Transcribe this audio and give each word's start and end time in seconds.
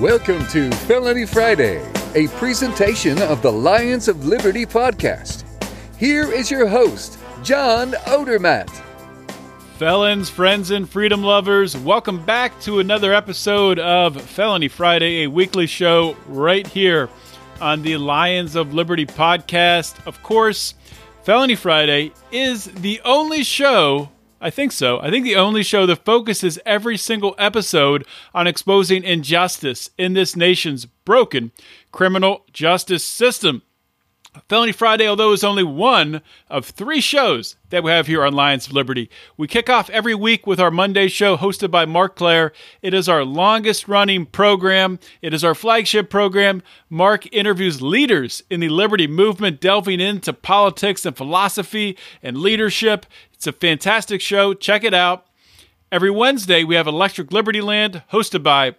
Welcome 0.00 0.46
to 0.50 0.70
Felony 0.70 1.26
Friday, 1.26 1.84
a 2.14 2.28
presentation 2.38 3.20
of 3.20 3.42
the 3.42 3.50
Lions 3.50 4.06
of 4.06 4.26
Liberty 4.26 4.64
podcast. 4.64 5.42
Here 5.96 6.30
is 6.30 6.52
your 6.52 6.68
host, 6.68 7.18
John 7.42 7.90
Odermatt. 8.06 8.70
Felons, 9.76 10.30
friends, 10.30 10.70
and 10.70 10.88
freedom 10.88 11.24
lovers, 11.24 11.76
welcome 11.76 12.24
back 12.24 12.60
to 12.60 12.78
another 12.78 13.12
episode 13.12 13.80
of 13.80 14.22
Felony 14.22 14.68
Friday, 14.68 15.24
a 15.24 15.26
weekly 15.26 15.66
show 15.66 16.16
right 16.28 16.68
here 16.68 17.08
on 17.60 17.82
the 17.82 17.96
Lions 17.96 18.54
of 18.54 18.72
Liberty 18.72 19.04
podcast. 19.04 19.96
Of 20.06 20.22
course, 20.22 20.74
Felony 21.24 21.56
Friday 21.56 22.12
is 22.30 22.66
the 22.66 23.00
only 23.04 23.42
show 23.42 24.10
I 24.40 24.50
think 24.50 24.72
so. 24.72 25.00
I 25.00 25.10
think 25.10 25.24
the 25.24 25.36
only 25.36 25.62
show 25.62 25.84
that 25.86 26.04
focuses 26.04 26.58
every 26.64 26.96
single 26.96 27.34
episode 27.38 28.06
on 28.32 28.46
exposing 28.46 29.02
injustice 29.02 29.90
in 29.98 30.12
this 30.12 30.36
nation's 30.36 30.84
broken 30.86 31.50
criminal 31.90 32.44
justice 32.52 33.02
system. 33.04 33.62
Felony 34.48 34.72
Friday, 34.72 35.08
although 35.08 35.32
is 35.32 35.44
only 35.44 35.62
one 35.62 36.22
of 36.48 36.66
three 36.66 37.00
shows 37.00 37.56
that 37.70 37.82
we 37.82 37.90
have 37.90 38.06
here 38.06 38.24
on 38.24 38.32
Lions 38.32 38.66
of 38.66 38.72
Liberty. 38.72 39.10
We 39.36 39.46
kick 39.46 39.68
off 39.68 39.90
every 39.90 40.14
week 40.14 40.46
with 40.46 40.60
our 40.60 40.70
Monday 40.70 41.08
show 41.08 41.36
hosted 41.36 41.70
by 41.70 41.86
Marc 41.86 42.16
Clair. 42.16 42.52
It 42.82 42.94
is 42.94 43.08
our 43.08 43.24
longest 43.24 43.88
running 43.88 44.26
program. 44.26 44.98
It 45.22 45.34
is 45.34 45.44
our 45.44 45.54
flagship 45.54 46.10
program. 46.10 46.62
Marc 46.88 47.32
interviews 47.34 47.82
leaders 47.82 48.42
in 48.50 48.60
the 48.60 48.68
Liberty 48.68 49.06
movement, 49.06 49.60
delving 49.60 50.00
into 50.00 50.32
politics 50.32 51.04
and 51.04 51.16
philosophy 51.16 51.96
and 52.22 52.38
leadership. 52.38 53.06
It's 53.32 53.46
a 53.46 53.52
fantastic 53.52 54.20
show. 54.20 54.54
Check 54.54 54.84
it 54.84 54.94
out. 54.94 55.26
Every 55.90 56.10
Wednesday, 56.10 56.64
we 56.64 56.74
have 56.74 56.86
Electric 56.86 57.32
Liberty 57.32 57.60
Land 57.60 58.02
hosted 58.12 58.42
by 58.42 58.74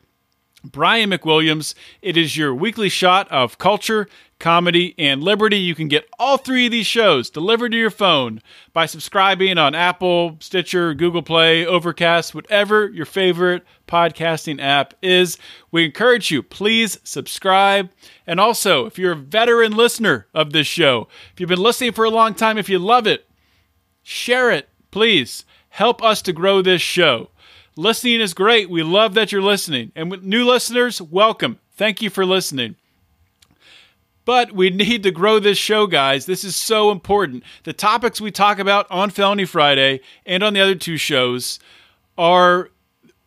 Brian 0.63 1.09
McWilliams. 1.09 1.73
It 2.01 2.17
is 2.17 2.37
your 2.37 2.53
weekly 2.53 2.89
shot 2.89 3.31
of 3.31 3.57
culture, 3.57 4.07
comedy, 4.39 4.95
and 4.97 5.21
liberty. 5.21 5.57
You 5.57 5.75
can 5.75 5.87
get 5.87 6.09
all 6.17 6.37
three 6.37 6.65
of 6.65 6.71
these 6.71 6.87
shows 6.87 7.29
delivered 7.29 7.73
to 7.73 7.77
your 7.77 7.89
phone 7.89 8.41
by 8.73 8.85
subscribing 8.85 9.57
on 9.57 9.75
Apple, 9.75 10.37
Stitcher, 10.39 10.93
Google 10.93 11.21
Play, 11.21 11.65
Overcast, 11.65 12.33
whatever 12.33 12.89
your 12.89 13.05
favorite 13.05 13.63
podcasting 13.87 14.61
app 14.61 14.93
is. 15.01 15.37
We 15.71 15.85
encourage 15.85 16.31
you, 16.31 16.41
please 16.41 16.99
subscribe. 17.03 17.91
And 18.25 18.39
also, 18.39 18.85
if 18.85 18.97
you're 18.97 19.11
a 19.11 19.17
veteran 19.17 19.73
listener 19.73 20.27
of 20.33 20.53
this 20.53 20.67
show, 20.67 21.07
if 21.33 21.39
you've 21.39 21.49
been 21.49 21.59
listening 21.59 21.91
for 21.91 22.05
a 22.05 22.09
long 22.09 22.33
time, 22.33 22.57
if 22.57 22.69
you 22.69 22.79
love 22.79 23.05
it, 23.05 23.29
share 24.01 24.51
it, 24.51 24.69
please. 24.91 25.45
Help 25.69 26.03
us 26.03 26.21
to 26.23 26.33
grow 26.33 26.61
this 26.61 26.81
show. 26.81 27.29
Listening 27.75 28.21
is 28.21 28.33
great. 28.33 28.69
We 28.69 28.83
love 28.83 29.13
that 29.13 29.31
you're 29.31 29.41
listening. 29.41 29.91
And 29.95 30.23
new 30.23 30.45
listeners, 30.45 31.01
welcome. 31.01 31.59
Thank 31.75 32.01
you 32.01 32.09
for 32.09 32.25
listening. 32.25 32.75
But 34.29 34.51
we 34.51 34.69
need 34.69 35.01
to 35.01 35.09
grow 35.09 35.39
this 35.39 35.57
show, 35.57 35.87
guys. 35.87 36.27
This 36.27 36.43
is 36.43 36.55
so 36.55 36.91
important. 36.91 37.41
The 37.63 37.73
topics 37.73 38.21
we 38.21 38.29
talk 38.29 38.59
about 38.59 38.85
on 38.91 39.09
Felony 39.09 39.45
Friday 39.45 40.01
and 40.23 40.43
on 40.43 40.53
the 40.53 40.59
other 40.59 40.75
two 40.75 40.97
shows 40.97 41.57
are, 42.15 42.69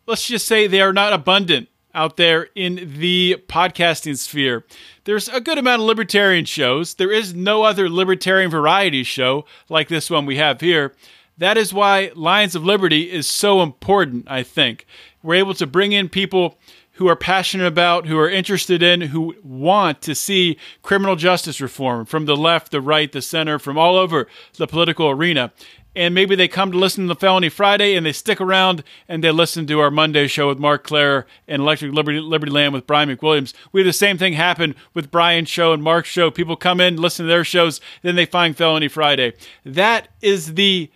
let's 0.07 0.25
just 0.25 0.47
say, 0.47 0.65
they 0.65 0.79
are 0.79 0.93
not 0.93 1.11
abundant 1.11 1.67
out 1.93 2.15
there 2.15 2.47
in 2.55 2.99
the 2.99 3.35
podcasting 3.49 4.17
sphere. 4.17 4.63
There's 5.03 5.27
a 5.27 5.41
good 5.41 5.57
amount 5.57 5.81
of 5.81 5.87
libertarian 5.89 6.45
shows. 6.45 6.93
There 6.93 7.11
is 7.11 7.33
no 7.33 7.63
other 7.63 7.89
libertarian 7.89 8.49
variety 8.49 9.03
show 9.03 9.43
like 9.67 9.89
this 9.89 10.09
one 10.09 10.25
we 10.25 10.37
have 10.37 10.61
here. 10.61 10.95
That 11.37 11.57
is 11.57 11.73
why 11.73 12.13
Lions 12.15 12.55
of 12.55 12.63
Liberty 12.63 13.11
is 13.11 13.27
so 13.27 13.61
important, 13.61 14.31
I 14.31 14.41
think. 14.41 14.87
We're 15.21 15.35
able 15.35 15.55
to 15.55 15.67
bring 15.67 15.91
in 15.91 16.07
people 16.07 16.57
who 16.93 17.07
are 17.07 17.15
passionate 17.15 17.65
about, 17.65 18.05
who 18.05 18.17
are 18.17 18.29
interested 18.29 18.83
in, 18.83 19.01
who 19.01 19.35
want 19.43 20.01
to 20.01 20.13
see 20.13 20.57
criminal 20.81 21.15
justice 21.15 21.59
reform 21.59 22.05
from 22.05 22.25
the 22.25 22.35
left, 22.35 22.71
the 22.71 22.81
right, 22.81 23.11
the 23.11 23.21
center, 23.21 23.57
from 23.57 23.77
all 23.77 23.95
over 23.95 24.27
the 24.57 24.67
political 24.67 25.09
arena. 25.09 25.51
And 25.95 26.15
maybe 26.15 26.35
they 26.35 26.47
come 26.47 26.71
to 26.71 26.77
listen 26.77 27.07
to 27.07 27.15
Felony 27.15 27.49
Friday 27.49 27.95
and 27.95 28.05
they 28.05 28.13
stick 28.13 28.41
around 28.41 28.83
and 29.07 29.23
they 29.23 29.31
listen 29.31 29.67
to 29.67 29.79
our 29.79 29.91
Monday 29.91 30.27
show 30.27 30.47
with 30.47 30.57
Marc 30.57 30.83
Clair 30.83 31.27
and 31.47 31.61
Electric 31.61 31.93
Liberty, 31.93 32.19
Liberty 32.19 32.51
Land 32.51 32.73
with 32.73 32.87
Brian 32.87 33.15
McWilliams. 33.15 33.53
We 33.71 33.81
have 33.81 33.85
the 33.85 33.93
same 33.93 34.17
thing 34.17 34.33
happen 34.33 34.75
with 34.95 35.11
Brian's 35.11 35.49
show 35.49 35.71
and 35.71 35.83
Marc's 35.83 36.09
show. 36.09 36.31
People 36.31 36.55
come 36.55 36.79
in, 36.79 36.97
listen 36.97 37.25
to 37.25 37.29
their 37.29 37.43
shows, 37.43 37.79
then 38.01 38.15
they 38.15 38.25
find 38.25 38.57
Felony 38.57 38.87
Friday. 38.87 39.33
That 39.63 40.07
is 40.21 40.55
the 40.55 40.89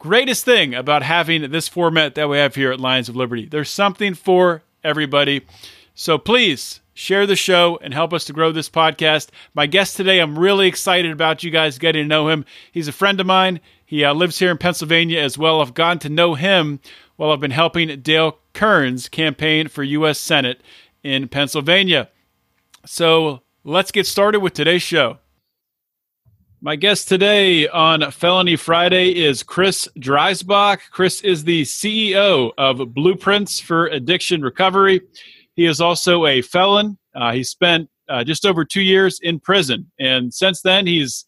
greatest 0.00 0.44
thing 0.44 0.74
about 0.74 1.04
having 1.04 1.52
this 1.52 1.68
format 1.68 2.16
that 2.16 2.28
we 2.28 2.36
have 2.38 2.56
here 2.56 2.72
at 2.72 2.80
Lions 2.80 3.08
of 3.08 3.14
Liberty. 3.14 3.46
There's 3.46 3.70
something 3.70 4.14
for 4.14 4.64
everybody. 4.84 5.42
So 5.94 6.18
please 6.18 6.80
share 6.94 7.26
the 7.26 7.36
show 7.36 7.78
and 7.82 7.94
help 7.94 8.12
us 8.12 8.24
to 8.26 8.32
grow 8.32 8.52
this 8.52 8.68
podcast. 8.68 9.28
My 9.54 9.66
guest 9.66 9.96
today, 9.96 10.20
I'm 10.20 10.38
really 10.38 10.66
excited 10.66 11.10
about 11.10 11.42
you 11.42 11.50
guys 11.50 11.78
getting 11.78 12.04
to 12.04 12.08
know 12.08 12.28
him. 12.28 12.44
He's 12.70 12.88
a 12.88 12.92
friend 12.92 13.20
of 13.20 13.26
mine. 13.26 13.60
He 13.84 14.04
uh, 14.04 14.14
lives 14.14 14.38
here 14.38 14.50
in 14.50 14.58
Pennsylvania 14.58 15.20
as 15.20 15.36
well. 15.36 15.60
I've 15.60 15.74
gotten 15.74 15.98
to 16.00 16.08
know 16.08 16.34
him 16.34 16.80
while 17.16 17.30
I've 17.30 17.40
been 17.40 17.50
helping 17.50 18.00
Dale 18.00 18.38
Kerns 18.54 19.08
campaign 19.08 19.68
for 19.68 19.82
U.S. 19.82 20.18
Senate 20.18 20.62
in 21.02 21.28
Pennsylvania. 21.28 22.08
So 22.86 23.42
let's 23.64 23.92
get 23.92 24.06
started 24.06 24.40
with 24.40 24.54
today's 24.54 24.82
show. 24.82 25.18
My 26.64 26.76
guest 26.76 27.08
today 27.08 27.66
on 27.66 28.08
Felony 28.12 28.54
Friday 28.54 29.16
is 29.16 29.42
Chris 29.42 29.88
Dreisbach. 29.98 30.78
Chris 30.92 31.20
is 31.22 31.42
the 31.42 31.62
CEO 31.62 32.52
of 32.56 32.94
Blueprints 32.94 33.58
for 33.58 33.88
Addiction 33.88 34.42
Recovery. 34.42 35.00
He 35.56 35.66
is 35.66 35.80
also 35.80 36.24
a 36.26 36.40
felon. 36.40 36.98
Uh, 37.16 37.32
he 37.32 37.42
spent 37.42 37.90
uh, 38.08 38.22
just 38.22 38.46
over 38.46 38.64
two 38.64 38.80
years 38.80 39.18
in 39.24 39.40
prison. 39.40 39.90
And 39.98 40.32
since 40.32 40.62
then, 40.62 40.86
he's 40.86 41.26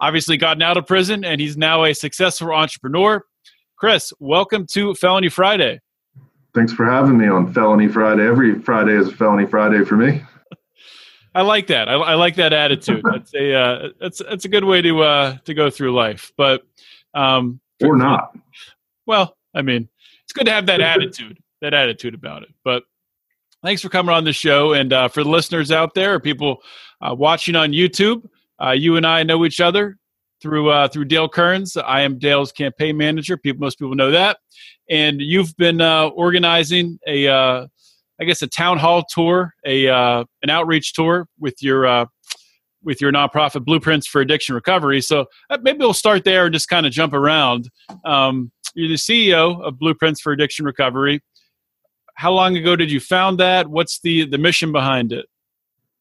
obviously 0.00 0.38
gotten 0.38 0.62
out 0.62 0.78
of 0.78 0.86
prison 0.86 1.26
and 1.26 1.42
he's 1.42 1.58
now 1.58 1.84
a 1.84 1.92
successful 1.92 2.50
entrepreneur. 2.50 3.22
Chris, 3.76 4.14
welcome 4.18 4.66
to 4.68 4.94
Felony 4.94 5.28
Friday. 5.28 5.78
Thanks 6.54 6.72
for 6.72 6.86
having 6.86 7.18
me 7.18 7.28
on 7.28 7.52
Felony 7.52 7.88
Friday. 7.88 8.26
Every 8.26 8.58
Friday 8.60 8.92
is 8.92 9.08
a 9.08 9.12
Felony 9.12 9.44
Friday 9.44 9.84
for 9.84 9.98
me. 9.98 10.22
I 11.34 11.42
like 11.42 11.66
that. 11.66 11.88
I, 11.88 11.94
I 11.94 12.14
like 12.14 12.36
that 12.36 12.52
attitude. 12.52 13.02
That's 13.04 13.34
a 13.34 13.54
uh, 13.54 13.88
that's 14.00 14.18
that's 14.18 14.44
a 14.44 14.48
good 14.48 14.64
way 14.64 14.80
to 14.82 15.02
uh, 15.02 15.36
to 15.44 15.54
go 15.54 15.68
through 15.68 15.92
life. 15.92 16.32
But 16.36 16.62
um, 17.14 17.60
or 17.82 17.96
not. 17.96 18.36
Well, 19.06 19.36
I 19.54 19.62
mean, 19.62 19.88
it's 20.22 20.32
good 20.32 20.46
to 20.46 20.52
have 20.52 20.66
that 20.66 20.80
attitude, 20.80 21.38
that 21.60 21.74
attitude 21.74 22.14
about 22.14 22.42
it. 22.42 22.50
But 22.64 22.84
thanks 23.62 23.82
for 23.82 23.88
coming 23.88 24.14
on 24.14 24.24
the 24.24 24.32
show, 24.32 24.72
and 24.72 24.92
uh, 24.92 25.08
for 25.08 25.24
the 25.24 25.30
listeners 25.30 25.72
out 25.72 25.94
there, 25.94 26.20
people 26.20 26.62
uh, 27.00 27.14
watching 27.14 27.56
on 27.56 27.72
YouTube, 27.72 28.28
uh, 28.62 28.70
you 28.70 28.96
and 28.96 29.06
I 29.06 29.24
know 29.24 29.44
each 29.44 29.60
other 29.60 29.98
through 30.40 30.70
uh, 30.70 30.88
through 30.88 31.06
Dale 31.06 31.28
Kerns. 31.28 31.76
I 31.76 32.02
am 32.02 32.18
Dale's 32.18 32.52
campaign 32.52 32.96
manager. 32.96 33.36
People, 33.36 33.60
most 33.60 33.78
people 33.78 33.94
know 33.94 34.12
that, 34.12 34.38
and 34.88 35.20
you've 35.20 35.56
been 35.56 35.80
uh, 35.80 36.08
organizing 36.08 36.98
a 37.06 37.26
uh, 37.26 37.66
I 38.20 38.24
guess 38.24 38.42
a 38.42 38.46
town 38.46 38.78
hall 38.78 39.04
tour, 39.08 39.54
a 39.66 39.88
uh, 39.88 40.24
an 40.42 40.50
outreach 40.50 40.92
tour 40.92 41.26
with 41.38 41.62
your 41.62 41.86
uh, 41.86 42.06
with 42.82 43.00
your 43.00 43.12
nonprofit 43.12 43.64
Blueprints 43.64 44.06
for 44.06 44.20
Addiction 44.20 44.54
Recovery. 44.54 45.00
So 45.00 45.26
uh, 45.50 45.58
maybe 45.62 45.78
we'll 45.78 45.94
start 45.94 46.24
there 46.24 46.46
and 46.46 46.52
just 46.52 46.68
kind 46.68 46.86
of 46.86 46.92
jump 46.92 47.12
around. 47.12 47.68
Um, 48.04 48.52
you're 48.74 48.88
the 48.88 48.94
CEO 48.94 49.62
of 49.62 49.78
Blueprints 49.78 50.20
for 50.20 50.32
Addiction 50.32 50.64
Recovery. 50.64 51.20
How 52.16 52.32
long 52.32 52.56
ago 52.56 52.76
did 52.76 52.92
you 52.92 53.00
found 53.00 53.38
that? 53.40 53.68
What's 53.68 54.00
the 54.00 54.26
the 54.26 54.38
mission 54.38 54.70
behind 54.70 55.12
it? 55.12 55.26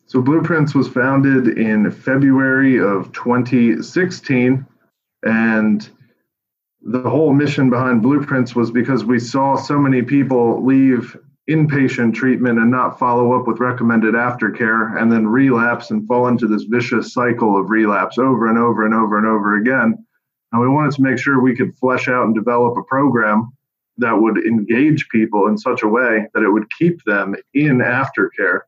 So 0.06 0.22
Blueprints 0.22 0.76
was 0.76 0.88
founded 0.88 1.58
in 1.58 1.90
February 1.90 2.80
of 2.80 3.12
2016, 3.14 4.66
and 5.24 5.90
the 6.82 7.10
whole 7.10 7.34
mission 7.34 7.70
behind 7.70 8.02
Blueprints 8.02 8.56
was 8.56 8.70
because 8.70 9.06
we 9.06 9.18
saw 9.18 9.56
so 9.56 9.80
many 9.80 10.02
people 10.02 10.64
leave 10.64 11.18
inpatient 11.50 12.14
treatment 12.14 12.60
and 12.60 12.72
not 12.72 12.98
follow 12.98 13.34
up 13.34 13.48
with 13.48 13.60
recommended 13.60 14.14
aftercare 14.14 15.00
and 15.02 15.12
then 15.12 15.28
relapse 15.28 15.92
and 15.92 16.08
fall 16.08 16.28
into 16.28 16.48
this 16.48 16.64
vicious 16.64 17.14
cycle 17.14 17.60
of 17.60 17.70
relapse 17.70 18.18
over 18.18 18.48
and 18.48 18.58
over 18.58 18.86
and 18.86 18.94
over 18.94 19.18
and 19.18 19.28
over 19.28 19.58
again. 19.58 20.06
And 20.52 20.62
we 20.62 20.70
wanted 20.70 20.94
to 20.94 21.02
make 21.02 21.18
sure 21.18 21.42
we 21.42 21.56
could 21.56 21.76
flesh 21.76 22.08
out 22.08 22.26
and 22.26 22.36
develop 22.36 22.78
a 22.78 22.84
program 22.84 23.52
that 23.98 24.14
would 24.14 24.38
engage 24.46 25.08
people 25.10 25.48
in 25.48 25.58
such 25.58 25.84
a 25.84 25.88
way 25.88 26.28
that 26.34 26.44
it 26.44 26.50
would 26.50 26.72
keep 26.78 27.04
them 27.04 27.36
in 27.54 27.80
aftercare 27.80 28.62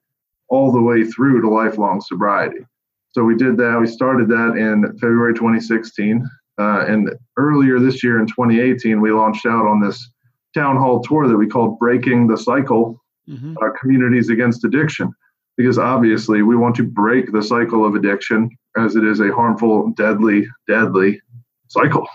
all 0.50 0.72
the 0.72 0.82
way 0.82 1.04
through 1.04 1.42
to 1.42 1.50
lifelong 1.50 2.02
sobriety. 2.02 2.66
So 3.12 3.24
we 3.24 3.36
did 3.36 3.58
that. 3.58 3.80
We 3.80 3.88
started 3.88 4.28
that 4.28 4.58
in 4.58 4.92
February 5.00 5.34
2016. 5.34 6.28
Uh, 6.58 6.86
and 6.88 7.10
earlier 7.38 7.80
this 7.80 8.04
year 8.04 8.20
in 8.20 8.28
2018, 8.28 9.00
we 9.00 9.12
launched 9.12 9.46
out 9.46 9.66
on 9.66 9.80
this 9.80 10.12
town 10.56 10.78
hall 10.78 11.02
tour 11.02 11.28
that 11.28 11.38
we 11.38 11.48
called 11.48 11.78
Breaking 11.78 12.28
the 12.28 12.38
Cycle 12.38 13.04
mm-hmm. 13.28 13.56
uh, 13.62 13.70
Communities 13.80 14.30
Against 14.30 14.64
Addiction. 14.66 15.12
Because 15.58 15.78
obviously, 15.78 16.42
we 16.42 16.56
want 16.56 16.76
to 16.76 16.84
break 16.84 17.32
the 17.32 17.42
cycle 17.42 17.86
of 17.86 17.96
addiction 17.96 18.50
as 18.78 18.98
it 18.98 19.06
is 19.06 19.22
a 19.22 19.34
harmful, 19.34 19.92
deadly, 19.92 20.46
deadly 20.68 21.22
cycle. 21.70 22.06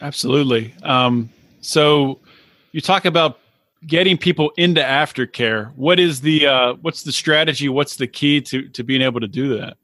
Absolutely. 0.00 0.74
Um, 0.82 1.28
so 1.60 2.20
you 2.72 2.80
talk 2.80 3.04
about 3.04 3.38
getting 3.86 4.16
people 4.16 4.50
into 4.56 4.80
aftercare. 4.80 5.72
What 5.76 6.00
is 6.00 6.20
the 6.20 6.46
uh, 6.46 6.74
what's 6.80 7.02
the 7.02 7.12
strategy? 7.12 7.68
What's 7.68 7.96
the 7.96 8.06
key 8.06 8.40
to 8.42 8.68
to 8.70 8.82
being 8.82 9.02
able 9.02 9.20
to 9.20 9.28
do 9.28 9.58
that? 9.58 9.76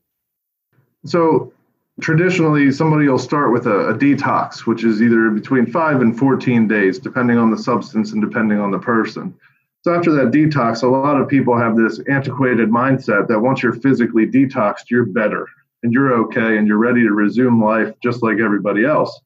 So 1.04 1.52
traditionally 2.00 2.70
somebody 2.70 3.08
will 3.08 3.18
start 3.18 3.52
with 3.52 3.66
a, 3.66 3.88
a, 3.88 3.94
detox 3.94 4.66
which 4.66 4.84
is 4.84 5.02
either 5.02 5.30
between 5.30 5.66
5 5.66 6.00
and 6.00 6.18
14 6.18 6.68
days 6.68 6.98
depending 6.98 7.38
on 7.38 7.50
the 7.50 7.58
substance 7.58 8.12
and 8.12 8.22
depending 8.22 8.60
on 8.60 8.70
the 8.70 8.78
person. 8.78 9.34
So 9.82 9.94
after 9.94 10.12
that 10.12 10.30
detox 10.30 10.82
a 10.82 10.86
lot 10.86 11.20
of 11.20 11.28
people 11.28 11.58
have 11.58 11.76
this 11.76 12.00
antiquated 12.08 12.68
mindset 12.68 13.26
that 13.28 13.40
once 13.40 13.62
you're 13.62 13.72
physically 13.72 14.26
detoxed 14.26 14.90
you're 14.90 15.06
better 15.06 15.46
and 15.82 15.92
you're 15.92 16.12
okay 16.24 16.58
and 16.58 16.66
you're 16.66 16.78
ready 16.78 17.02
to 17.02 17.12
resume 17.12 17.62
life 17.62 17.94
just 18.02 18.22
like 18.22 18.38
everybody 18.38 18.84
else. 18.84 19.20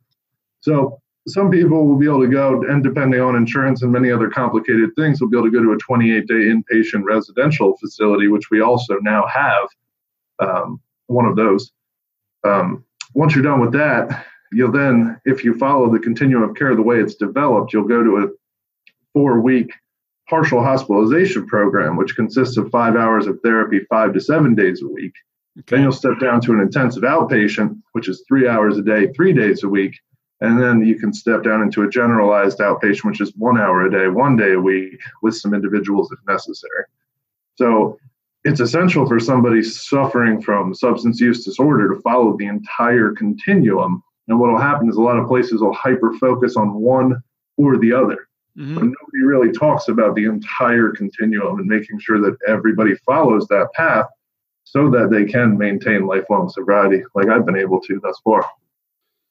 So 0.61 1.01
some 1.29 1.51
people 1.51 1.87
will 1.87 1.97
be 1.97 2.07
able 2.07 2.21
to 2.21 2.29
go 2.29 2.63
and 2.63 2.83
depending 2.83 3.21
on 3.21 3.37
insurance 3.37 3.83
and 3.83 3.93
many 3.93 4.11
other 4.11 4.29
complicated 4.29 4.91
things 4.97 5.21
will 5.21 5.29
be 5.29 5.37
able 5.37 5.51
to 5.51 5.53
go 5.53 5.63
to 5.63 5.73
a 5.73 5.79
28 5.79 6.27
day 6.27 6.35
inpatient 6.35 7.05
residential 7.05 7.77
facility 7.77 8.29
which 8.29 8.51
we 8.51 8.61
also 8.61 8.97
now 9.03 9.27
have 9.27 9.69
um, 10.41 10.81
one 11.07 11.27
of 11.27 11.37
those 11.37 11.71
um, 12.45 12.85
once 13.15 13.35
you're 13.35 13.45
done 13.45 13.61
with 13.61 13.73
that, 13.73 14.27
you'll 14.53 14.73
then, 14.73 15.21
if 15.25 15.45
you 15.45 15.57
follow 15.59 15.91
the 15.91 15.99
continuum 15.99 16.43
of 16.43 16.57
care 16.57 16.75
the 16.75 16.83
way 16.83 17.01
it's 17.01 17.15
developed, 17.15 17.73
you'll 17.73 17.89
go 17.89 18.03
to 18.03 18.19
a 18.19 18.29
four 19.13 19.41
week 19.41 19.73
partial 20.29 20.63
hospitalization 20.63 21.47
program, 21.47 21.97
which 21.97 22.17
consists 22.17 22.57
of 22.57 22.71
five 22.71 22.97
hours 22.97 23.27
of 23.27 23.39
therapy, 23.43 23.81
five 23.91 24.13
to 24.15 24.21
seven 24.21 24.55
days 24.55 24.83
a 24.83 24.89
week. 24.89 25.13
Okay. 25.59 25.77
Then 25.77 25.83
you'll 25.83 25.93
step 25.93 26.19
down 26.21 26.41
to 26.43 26.53
an 26.53 26.61
intensive 26.61 27.03
outpatient, 27.03 27.79
which 27.93 28.09
is 28.09 28.25
three 28.27 28.49
hours 28.49 28.79
a 28.79 28.83
day, 28.83 29.09
three 29.13 29.33
days 29.33 29.63
a 29.63 29.69
week. 29.69 29.95
And 30.41 30.61
then 30.61 30.85
you 30.85 30.99
can 30.99 31.13
step 31.13 31.45
down 31.45 31.63
into 31.63 31.83
a 31.83 31.91
generalized 31.91 32.59
outpatient, 32.59 33.05
which 33.05 33.21
is 33.21 33.33
one 33.37 33.61
hour 33.61 33.87
a 33.87 33.91
day, 33.91 34.09
one 34.09 34.37
day 34.37 34.55
a 34.55 34.61
week, 34.61 34.99
with 35.23 35.37
some 35.37 35.55
individuals 35.55 36.11
if 36.11 36.19
necessary. 36.27 36.85
So 37.57 37.99
it's 38.45 38.61
essential 38.61 39.07
for 39.07 39.21
somebody 39.21 39.63
suffering 39.63 40.43
from 40.43 40.75
substance 40.75 41.21
use 41.21 41.45
disorder 41.45 41.95
to 41.95 42.01
follow 42.01 42.37
the 42.37 42.47
entire 42.47 43.13
continuum. 43.13 44.03
And 44.29 44.39
what 44.39 44.51
will 44.51 44.59
happen 44.59 44.89
is 44.89 44.97
a 44.97 45.01
lot 45.01 45.19
of 45.19 45.29
places 45.29 45.61
will 45.61 45.73
hyper 45.73 46.13
focus 46.15 46.57
on 46.57 46.75
one 46.75 47.23
or 47.57 47.79
the 47.79 47.93
other. 47.93 48.29
Mm-hmm. 48.59 48.75
But 48.75 48.85
nobody 48.85 49.23
really 49.25 49.53
talks 49.53 49.89
about 49.89 50.15
the 50.15 50.25
entire 50.25 50.91
continuum 50.91 51.59
and 51.59 51.67
making 51.67 52.01
sure 52.01 52.21
that 52.21 52.37
everybody 52.47 52.95
follows 53.07 53.47
that 53.49 53.69
path 53.75 54.07
so 54.65 54.91
that 54.91 55.11
they 55.11 55.25
can 55.25 55.57
maintain 55.57 56.07
lifelong 56.07 56.49
sobriety 56.49 57.03
like 57.15 57.29
I've 57.29 57.47
been 57.47 57.57
able 57.57 57.81
to 57.81 58.01
thus 58.03 58.19
far. 58.25 58.45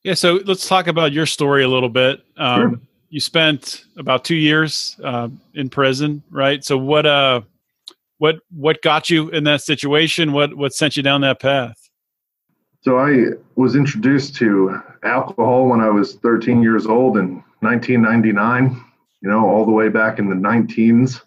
Yeah, 0.03 0.15
so 0.15 0.39
let's 0.45 0.67
talk 0.67 0.87
about 0.87 1.11
your 1.11 1.25
story 1.25 1.63
a 1.63 1.67
little 1.67 1.89
bit. 1.89 2.23
Um, 2.37 2.61
sure. 2.61 2.79
You 3.09 3.19
spent 3.19 3.85
about 3.97 4.23
two 4.23 4.35
years 4.35 4.99
uh, 5.03 5.29
in 5.53 5.69
prison, 5.69 6.23
right? 6.31 6.63
So 6.63 6.77
what 6.77 7.05
uh, 7.05 7.41
what 8.21 8.35
what 8.51 8.83
got 8.83 9.09
you 9.09 9.29
in 9.29 9.45
that 9.45 9.61
situation? 9.61 10.31
What 10.31 10.55
what 10.55 10.73
sent 10.73 10.95
you 10.95 11.01
down 11.01 11.21
that 11.21 11.41
path? 11.41 11.89
So 12.81 12.99
I 12.99 13.31
was 13.55 13.75
introduced 13.75 14.35
to 14.35 14.79
alcohol 15.03 15.67
when 15.67 15.81
I 15.81 15.89
was 15.89 16.13
13 16.17 16.61
years 16.61 16.85
old 16.85 17.17
in 17.17 17.43
1999. 17.61 18.79
You 19.21 19.29
know, 19.29 19.49
all 19.49 19.65
the 19.65 19.71
way 19.71 19.89
back 19.89 20.19
in 20.19 20.29
the 20.29 20.35
19s, 20.35 21.19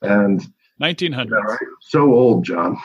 and 0.00 0.42
1900. 0.78 1.36
Yeah, 1.36 1.52
right? 1.52 1.58
So 1.82 2.14
old, 2.14 2.44
John. 2.46 2.78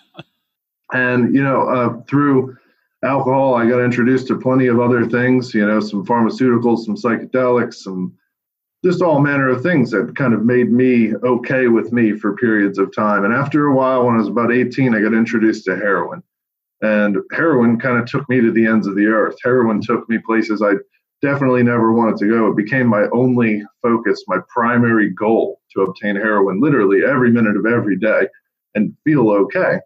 and 0.92 1.34
you 1.34 1.42
know, 1.42 1.68
uh, 1.70 2.02
through 2.02 2.58
alcohol, 3.02 3.54
I 3.54 3.66
got 3.66 3.80
introduced 3.80 4.28
to 4.28 4.38
plenty 4.38 4.66
of 4.66 4.80
other 4.80 5.06
things. 5.08 5.54
You 5.54 5.66
know, 5.66 5.80
some 5.80 6.04
pharmaceuticals, 6.04 6.84
some 6.84 6.96
psychedelics, 6.96 7.76
some 7.76 8.18
just 8.86 9.02
all 9.02 9.20
manner 9.20 9.48
of 9.48 9.62
things 9.62 9.90
that 9.90 10.14
kind 10.14 10.32
of 10.32 10.44
made 10.44 10.70
me 10.70 11.12
okay 11.16 11.66
with 11.66 11.92
me 11.92 12.12
for 12.12 12.36
periods 12.36 12.78
of 12.78 12.94
time. 12.94 13.24
And 13.24 13.34
after 13.34 13.66
a 13.66 13.74
while, 13.74 14.06
when 14.06 14.14
I 14.14 14.18
was 14.18 14.28
about 14.28 14.52
18, 14.52 14.94
I 14.94 15.00
got 15.00 15.12
introduced 15.12 15.64
to 15.64 15.76
heroin. 15.76 16.22
And 16.82 17.16
heroin 17.32 17.80
kind 17.80 17.98
of 17.98 18.06
took 18.06 18.28
me 18.28 18.40
to 18.40 18.52
the 18.52 18.66
ends 18.66 18.86
of 18.86 18.94
the 18.94 19.06
earth. 19.06 19.34
Heroin 19.42 19.80
took 19.80 20.08
me 20.08 20.18
places 20.24 20.62
I 20.62 20.74
definitely 21.20 21.64
never 21.64 21.92
wanted 21.92 22.16
to 22.18 22.28
go. 22.28 22.46
It 22.46 22.56
became 22.56 22.86
my 22.86 23.06
only 23.12 23.64
focus, 23.82 24.22
my 24.28 24.38
primary 24.54 25.10
goal 25.10 25.60
to 25.72 25.82
obtain 25.82 26.14
heroin 26.14 26.60
literally 26.60 27.00
every 27.04 27.32
minute 27.32 27.56
of 27.56 27.66
every 27.66 27.98
day 27.98 28.28
and 28.76 28.94
feel 29.02 29.30
okay. 29.30 29.80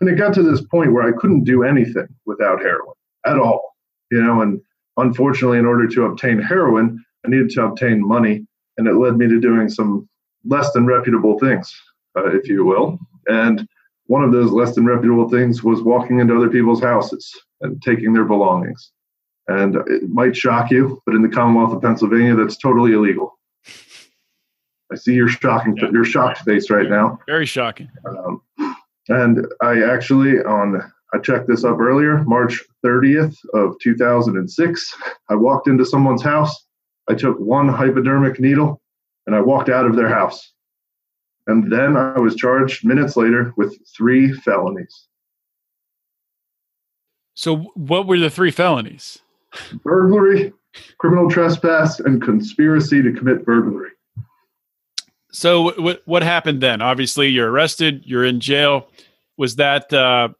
And 0.00 0.08
it 0.08 0.14
got 0.14 0.32
to 0.34 0.44
this 0.44 0.60
point 0.60 0.92
where 0.92 1.02
I 1.02 1.18
couldn't 1.18 1.42
do 1.42 1.64
anything 1.64 2.06
without 2.24 2.60
heroin 2.60 2.94
at 3.26 3.36
all. 3.36 3.74
You 4.12 4.22
know, 4.22 4.42
and 4.42 4.60
unfortunately, 4.96 5.58
in 5.58 5.66
order 5.66 5.88
to 5.88 6.04
obtain 6.04 6.40
heroin, 6.40 7.04
I 7.24 7.28
needed 7.28 7.50
to 7.50 7.64
obtain 7.64 8.06
money, 8.06 8.46
and 8.76 8.86
it 8.86 8.94
led 8.94 9.16
me 9.16 9.28
to 9.28 9.40
doing 9.40 9.68
some 9.68 10.08
less 10.44 10.72
than 10.72 10.86
reputable 10.86 11.38
things, 11.38 11.72
uh, 12.16 12.28
if 12.28 12.48
you 12.48 12.64
will. 12.64 12.98
And 13.26 13.66
one 14.06 14.24
of 14.24 14.32
those 14.32 14.50
less 14.50 14.74
than 14.74 14.86
reputable 14.86 15.28
things 15.28 15.62
was 15.62 15.82
walking 15.82 16.20
into 16.20 16.36
other 16.36 16.48
people's 16.48 16.82
houses 16.82 17.30
and 17.60 17.82
taking 17.82 18.12
their 18.12 18.24
belongings. 18.24 18.92
And 19.48 19.76
it 19.86 20.08
might 20.08 20.36
shock 20.36 20.70
you, 20.70 21.02
but 21.06 21.14
in 21.14 21.22
the 21.22 21.28
Commonwealth 21.28 21.72
of 21.72 21.82
Pennsylvania, 21.82 22.34
that's 22.34 22.58
totally 22.58 22.92
illegal. 22.92 23.38
I 24.92 24.96
see 24.96 25.12
your 25.12 25.28
shocking, 25.28 25.76
yeah. 25.76 25.90
your 25.90 26.04
shocked 26.04 26.38
face 26.40 26.70
right 26.70 26.88
now. 26.88 27.18
Very 27.26 27.46
shocking. 27.46 27.90
Um, 28.06 28.42
and 29.08 29.46
I 29.62 29.82
actually, 29.82 30.40
on 30.42 30.80
I 31.14 31.18
checked 31.18 31.48
this 31.48 31.64
up 31.64 31.78
earlier, 31.78 32.22
March 32.24 32.62
30th 32.84 33.36
of 33.54 33.78
2006, 33.80 34.94
I 35.30 35.34
walked 35.34 35.66
into 35.66 35.84
someone's 35.84 36.22
house 36.22 36.66
I 37.08 37.14
took 37.14 37.38
one 37.38 37.68
hypodermic 37.68 38.38
needle 38.38 38.80
and 39.26 39.34
I 39.34 39.40
walked 39.40 39.68
out 39.68 39.86
of 39.86 39.96
their 39.96 40.08
house. 40.08 40.52
And 41.46 41.72
then 41.72 41.96
I 41.96 42.18
was 42.18 42.36
charged 42.36 42.84
minutes 42.84 43.16
later 43.16 43.54
with 43.56 43.78
three 43.96 44.32
felonies. 44.32 45.08
So, 47.34 47.70
what 47.74 48.06
were 48.06 48.18
the 48.18 48.30
three 48.30 48.50
felonies? 48.50 49.20
Burglary, 49.82 50.52
criminal 50.98 51.30
trespass, 51.30 52.00
and 52.00 52.20
conspiracy 52.20 53.00
to 53.00 53.12
commit 53.12 53.44
burglary. 53.46 53.90
So, 55.30 55.72
what 55.80 56.02
what 56.04 56.22
happened 56.22 56.60
then? 56.60 56.82
Obviously, 56.82 57.28
you're 57.28 57.50
arrested. 57.50 58.02
You're 58.04 58.24
in 58.24 58.40
jail. 58.40 58.88
Was 59.36 59.56
that 59.56 59.92
uh, 59.92 60.30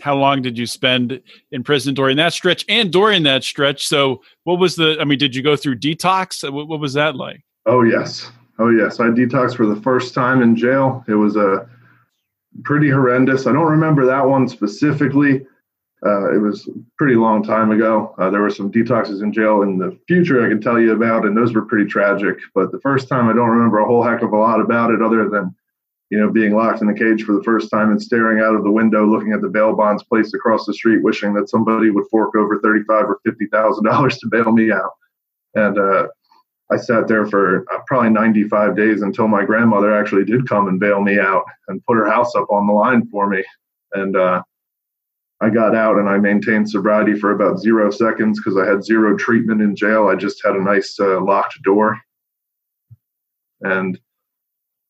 how 0.00 0.16
long 0.16 0.42
did 0.42 0.56
you 0.56 0.66
spend 0.66 1.20
in 1.50 1.64
prison 1.64 1.94
during 1.94 2.16
that 2.18 2.32
stretch 2.32 2.64
and 2.68 2.92
during 2.92 3.24
that 3.24 3.44
stretch? 3.44 3.86
So, 3.86 4.22
what 4.44 4.58
was 4.58 4.76
the? 4.76 4.96
I 5.00 5.04
mean, 5.04 5.18
did 5.18 5.34
you 5.34 5.42
go 5.42 5.56
through 5.56 5.76
detox? 5.76 6.48
What, 6.50 6.68
what 6.68 6.80
was 6.80 6.94
that 6.94 7.16
like? 7.16 7.44
Oh 7.66 7.82
yes, 7.82 8.30
oh 8.58 8.70
yes. 8.70 9.00
I 9.00 9.04
detoxed 9.04 9.56
for 9.56 9.66
the 9.66 9.80
first 9.82 10.14
time 10.14 10.42
in 10.42 10.56
jail. 10.56 11.04
It 11.08 11.14
was 11.14 11.36
a 11.36 11.68
pretty 12.64 12.90
horrendous. 12.90 13.46
I 13.46 13.52
don't 13.52 13.70
remember 13.70 14.06
that 14.06 14.26
one 14.26 14.48
specifically. 14.48 15.46
Uh, 16.06 16.32
it 16.32 16.38
was 16.38 16.68
a 16.68 16.72
pretty 16.96 17.16
long 17.16 17.42
time 17.42 17.72
ago. 17.72 18.14
Uh, 18.18 18.30
there 18.30 18.40
were 18.40 18.50
some 18.50 18.70
detoxes 18.70 19.20
in 19.20 19.32
jail 19.32 19.62
in 19.62 19.78
the 19.78 19.98
future 20.06 20.44
I 20.44 20.48
can 20.48 20.60
tell 20.60 20.78
you 20.78 20.92
about, 20.92 21.24
and 21.24 21.36
those 21.36 21.52
were 21.52 21.62
pretty 21.62 21.90
tragic. 21.90 22.38
But 22.54 22.70
the 22.70 22.80
first 22.80 23.08
time, 23.08 23.28
I 23.28 23.32
don't 23.32 23.50
remember 23.50 23.78
a 23.78 23.86
whole 23.86 24.04
heck 24.04 24.22
of 24.22 24.32
a 24.32 24.36
lot 24.36 24.60
about 24.60 24.92
it, 24.92 25.02
other 25.02 25.28
than 25.28 25.54
you 26.10 26.18
know, 26.18 26.30
being 26.30 26.54
locked 26.56 26.80
in 26.80 26.86
the 26.86 26.94
cage 26.94 27.24
for 27.24 27.34
the 27.34 27.42
first 27.42 27.70
time 27.70 27.90
and 27.90 28.00
staring 28.00 28.40
out 28.40 28.54
of 28.54 28.64
the 28.64 28.70
window, 28.70 29.06
looking 29.06 29.32
at 29.32 29.42
the 29.42 29.48
bail 29.48 29.74
bonds 29.76 30.02
placed 30.04 30.34
across 30.34 30.64
the 30.64 30.72
street, 30.72 31.02
wishing 31.02 31.34
that 31.34 31.50
somebody 31.50 31.90
would 31.90 32.06
fork 32.10 32.34
over 32.34 32.58
thirty-five 32.58 33.04
or 33.04 33.20
fifty 33.26 33.46
thousand 33.46 33.84
dollars 33.84 34.18
to 34.18 34.28
bail 34.28 34.50
me 34.52 34.72
out. 34.72 34.92
And 35.54 35.78
uh, 35.78 36.08
I 36.70 36.76
sat 36.76 37.08
there 37.08 37.26
for 37.26 37.64
uh, 37.72 37.78
probably 37.86 38.10
ninety-five 38.10 38.74
days 38.74 39.02
until 39.02 39.28
my 39.28 39.44
grandmother 39.44 39.94
actually 39.94 40.24
did 40.24 40.48
come 40.48 40.68
and 40.68 40.80
bail 40.80 41.02
me 41.02 41.18
out 41.18 41.44
and 41.68 41.84
put 41.84 41.96
her 41.96 42.08
house 42.08 42.34
up 42.34 42.50
on 42.50 42.66
the 42.66 42.72
line 42.72 43.06
for 43.08 43.28
me. 43.28 43.44
And 43.92 44.16
uh, 44.16 44.42
I 45.40 45.50
got 45.50 45.76
out 45.76 45.98
and 45.98 46.08
I 46.08 46.18
maintained 46.18 46.68
sobriety 46.68 47.14
for 47.14 47.32
about 47.32 47.58
zero 47.58 47.90
seconds 47.90 48.40
because 48.40 48.56
I 48.56 48.66
had 48.66 48.84
zero 48.84 49.16
treatment 49.16 49.60
in 49.62 49.76
jail. 49.76 50.08
I 50.08 50.14
just 50.14 50.44
had 50.44 50.56
a 50.56 50.62
nice 50.62 50.98
uh, 50.98 51.20
locked 51.20 51.62
door. 51.62 51.98
And 53.60 53.98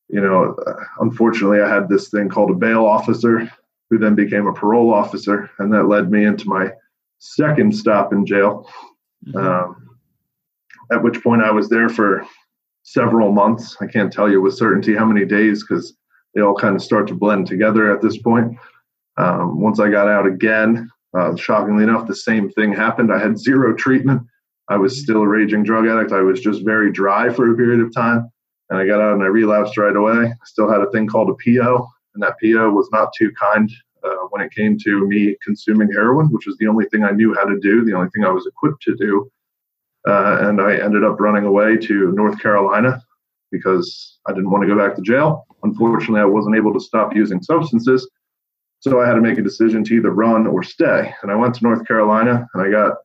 you 0.09 0.21
know, 0.21 0.57
unfortunately, 1.01 1.61
I 1.61 1.69
had 1.69 1.89
this 1.89 2.09
thing 2.09 2.29
called 2.29 2.51
a 2.51 2.55
bail 2.55 2.85
officer 2.85 3.51
who 3.91 3.99
then 3.99 4.15
became 4.15 4.47
a 4.47 4.53
parole 4.53 4.93
officer, 4.93 5.51
and 5.59 5.73
that 5.73 5.89
led 5.89 6.11
me 6.11 6.25
into 6.25 6.49
my 6.49 6.71
second 7.19 7.75
stop 7.75 8.13
in 8.13 8.25
jail. 8.25 8.69
Mm-hmm. 9.27 9.39
Um, 9.39 9.99
at 10.91 11.03
which 11.03 11.23
point 11.23 11.43
I 11.43 11.51
was 11.51 11.69
there 11.69 11.89
for 11.89 12.27
several 12.83 13.33
months. 13.33 13.77
I 13.81 13.87
can't 13.87 14.13
tell 14.13 14.31
you 14.31 14.41
with 14.41 14.57
certainty 14.57 14.95
how 14.95 15.05
many 15.05 15.27
days 15.27 15.63
because 15.63 15.95
they 16.35 16.41
all 16.41 16.55
kind 16.55 16.75
of 16.75 16.83
start 16.83 17.07
to 17.09 17.15
blend 17.15 17.47
together 17.47 17.93
at 17.93 18.01
this 18.01 18.17
point. 18.19 18.57
Um, 19.19 19.61
once 19.61 19.81
I 19.81 19.91
got 19.91 20.09
out 20.09 20.27
again, 20.27 20.91
uh, 21.19 21.37
shockingly 21.37 21.85
enough, 21.85 22.07
the 22.07 22.15
same 22.15 22.49
thing 22.51 22.73
happened. 22.73 23.13
I 23.13 23.19
had 23.19 23.39
zero 23.39 23.75
treatment. 23.75 24.23
I 24.69 24.77
was 24.77 25.01
still 25.01 25.23
a 25.23 25.29
raging 25.29 25.65
drug 25.65 25.87
addict. 25.87 26.13
I 26.13 26.21
was 26.21 26.41
just 26.41 26.65
very 26.65 26.93
dry 26.93 27.31
for 27.31 27.51
a 27.51 27.57
period 27.57 27.81
of 27.81 27.95
time. 27.95 28.31
And 28.71 28.79
I 28.79 28.87
got 28.87 29.01
out 29.01 29.15
and 29.15 29.23
I 29.23 29.27
relapsed 29.27 29.79
right 29.79 29.97
away. 29.97 30.27
I 30.27 30.45
still 30.45 30.71
had 30.71 30.81
a 30.81 30.91
thing 30.91 31.07
called 31.07 31.31
a 31.31 31.35
PO, 31.35 31.89
and 32.15 32.23
that 32.23 32.37
PO 32.43 32.71
was 32.71 32.89
not 32.93 33.13
too 33.17 33.33
kind 33.41 33.71
uh, 34.05 34.27
when 34.31 34.43
it 34.43 34.53
came 34.53 34.79
to 34.79 35.07
me 35.07 35.37
consuming 35.43 35.91
heroin, 35.91 36.29
which 36.29 36.47
was 36.47 36.57
the 36.59 36.67
only 36.67 36.87
thing 36.87 37.05
I 37.05 37.11
knew 37.11 37.35
how 37.35 37.45
to 37.45 37.59
do, 37.61 37.85
the 37.85 37.95
only 37.95 38.11
thing 38.11 38.25
I 38.25 38.31
was 38.31 38.47
equipped 38.47 38.83
to 38.83 38.97
do. 38.97 39.31
Uh, 40.07 40.39
and 40.43 40.61
I 40.61 40.77
ended 40.77 41.05
up 41.05 41.21
running 41.21 41.45
away 41.45 41.77
to 41.77 42.13
North 42.13 42.41
Carolina 42.41 43.03
because 43.51 44.19
I 44.27 44.33
didn't 44.33 44.51
want 44.51 44.63
to 44.63 44.69
go 44.69 44.79
back 44.79 44.95
to 44.97 45.03
jail. 45.03 45.47
Unfortunately, 45.63 46.21
I 46.21 46.25
wasn't 46.25 46.57
able 46.57 46.73
to 46.73 46.81
stop 46.81 47.15
using 47.15 47.43
substances. 47.43 48.09
So 48.81 49.01
I 49.01 49.09
had 49.09 49.15
to 49.15 49.21
make 49.21 49.39
a 49.39 49.43
decision 49.43 49.83
to 49.85 49.95
either 49.95 50.11
run 50.11 50.47
or 50.47 50.63
stay. 50.63 51.13
And 51.23 51.33
I 51.33 51.35
went 51.35 51.55
to 51.57 51.65
North 51.65 51.85
Carolina 51.87 52.49
and 52.55 52.63
I 52.63 52.71
got 52.71 52.99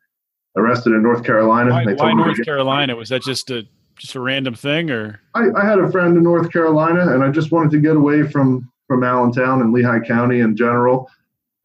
arrested 0.56 0.94
in 0.94 1.02
North 1.02 1.24
Carolina. 1.24 1.72
Why, 1.72 1.94
why 1.94 2.14
North 2.14 2.44
Carolina? 2.46 2.96
Was 2.96 3.10
that 3.10 3.24
just 3.24 3.50
a 3.50 3.68
just 3.98 4.16
a 4.16 4.20
random 4.20 4.56
thing, 4.56 4.90
or 4.90 5.22
I, 5.34 5.46
I 5.56 5.66
had 5.66 5.80
a 5.80 5.92
friend 5.92 6.18
in 6.18 6.24
North 6.24 6.52
Carolina, 6.52 7.14
and 7.14 7.24
I 7.24 7.30
just 7.30 7.52
wanted 7.52 7.72
to 7.72 7.80
get 7.80 7.96
away 7.96 8.24
from 8.24 8.70
from 8.88 9.04
Allentown 9.04 9.62
and 9.62 9.74
Lehigh 9.74 10.02
County 10.02 10.42
in 10.42 10.56
general. 10.56 11.10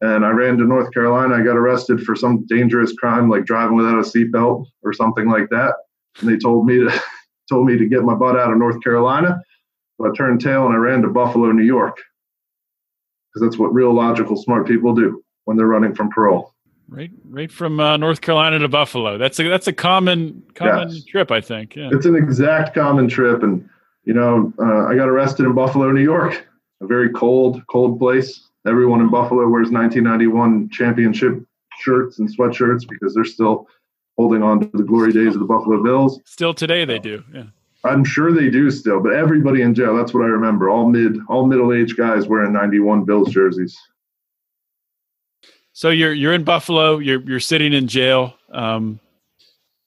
And 0.01 0.25
I 0.25 0.29
ran 0.29 0.57
to 0.57 0.63
North 0.63 0.93
Carolina. 0.93 1.35
I 1.35 1.41
got 1.41 1.57
arrested 1.57 2.01
for 2.01 2.15
some 2.15 2.45
dangerous 2.45 2.93
crime, 2.93 3.29
like 3.29 3.45
driving 3.45 3.75
without 3.75 3.99
a 3.99 4.01
seatbelt 4.01 4.65
or 4.81 4.93
something 4.93 5.27
like 5.27 5.49
that. 5.49 5.75
And 6.19 6.29
they 6.29 6.37
told 6.37 6.65
me 6.65 6.77
to 6.79 7.01
told 7.49 7.67
me 7.67 7.77
to 7.77 7.87
get 7.87 8.03
my 8.03 8.13
butt 8.13 8.39
out 8.39 8.51
of 8.51 8.57
North 8.57 8.81
Carolina. 8.83 9.41
So 9.97 10.07
I 10.07 10.15
turned 10.15 10.39
tail 10.39 10.65
and 10.65 10.73
I 10.73 10.77
ran 10.77 11.01
to 11.01 11.09
Buffalo, 11.09 11.51
New 11.51 11.63
York, 11.63 11.97
because 13.27 13.47
that's 13.47 13.59
what 13.59 13.73
real 13.73 13.93
logical, 13.93 14.37
smart 14.37 14.65
people 14.65 14.93
do 14.93 15.21
when 15.43 15.57
they're 15.57 15.67
running 15.67 15.93
from 15.93 16.09
parole. 16.09 16.53
Right 16.89 17.11
right 17.29 17.51
from 17.51 17.79
uh, 17.79 17.97
North 17.97 18.21
Carolina 18.21 18.59
to 18.59 18.67
Buffalo? 18.67 19.17
That's 19.17 19.39
a 19.39 19.43
that's 19.47 19.67
a 19.67 19.73
common 19.73 20.43
common 20.55 20.89
Yes. 20.89 21.03
trip, 21.05 21.31
I 21.31 21.41
think. 21.41 21.75
Yeah. 21.75 21.89
It's 21.91 22.05
an 22.05 22.15
exact 22.15 22.73
common 22.73 23.07
trip, 23.07 23.43
and 23.43 23.67
you 24.05 24.13
know, 24.13 24.51
uh, 24.59 24.85
I 24.87 24.95
got 24.95 25.07
arrested 25.09 25.45
in 25.45 25.53
Buffalo, 25.53 25.91
New 25.91 26.01
York, 26.01 26.47
a 26.81 26.87
very 26.87 27.09
cold, 27.11 27.61
cold 27.67 27.99
place. 27.99 28.47
Everyone 28.67 29.01
in 29.01 29.09
Buffalo 29.09 29.47
wears 29.47 29.69
1991 29.71 30.69
championship 30.69 31.43
shirts 31.79 32.19
and 32.19 32.27
sweatshirts 32.27 32.87
because 32.87 33.13
they're 33.13 33.23
still 33.23 33.67
holding 34.17 34.43
on 34.43 34.59
to 34.59 34.69
the 34.73 34.83
glory 34.83 35.13
days 35.13 35.33
of 35.33 35.39
the 35.39 35.45
Buffalo 35.45 35.81
Bills. 35.81 36.19
Still 36.25 36.53
today, 36.53 36.83
they 36.85 36.99
do. 36.99 37.23
Yeah. 37.33 37.43
I'm 37.85 38.03
sure 38.03 38.33
they 38.33 38.49
do 38.49 38.69
still, 38.69 38.99
but 38.99 39.13
everybody 39.13 39.61
in 39.61 39.73
jail, 39.73 39.95
that's 39.95 40.13
what 40.13 40.23
I 40.23 40.27
remember. 40.27 40.69
All 40.69 40.89
mid, 40.89 41.17
all 41.29 41.45
middle-aged 41.47 41.95
guys 41.95 42.27
wearing 42.27 42.51
91 42.51 43.05
Bills 43.05 43.29
jerseys. 43.31 43.77
So 45.79 45.91
you're 45.91 46.11
you're 46.11 46.33
in 46.33 46.43
Buffalo. 46.43 46.97
You're 46.97 47.21
you're 47.21 47.39
sitting 47.39 47.71
in 47.71 47.87
jail. 47.87 48.33
Um, 48.51 48.99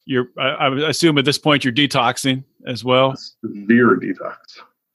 you're 0.06 0.28
I, 0.38 0.68
I 0.68 0.88
assume 0.88 1.18
at 1.18 1.26
this 1.26 1.36
point 1.36 1.64
you're 1.66 1.74
detoxing 1.74 2.44
as 2.66 2.82
well. 2.82 3.14
Severe 3.44 3.98
detox. 3.98 4.38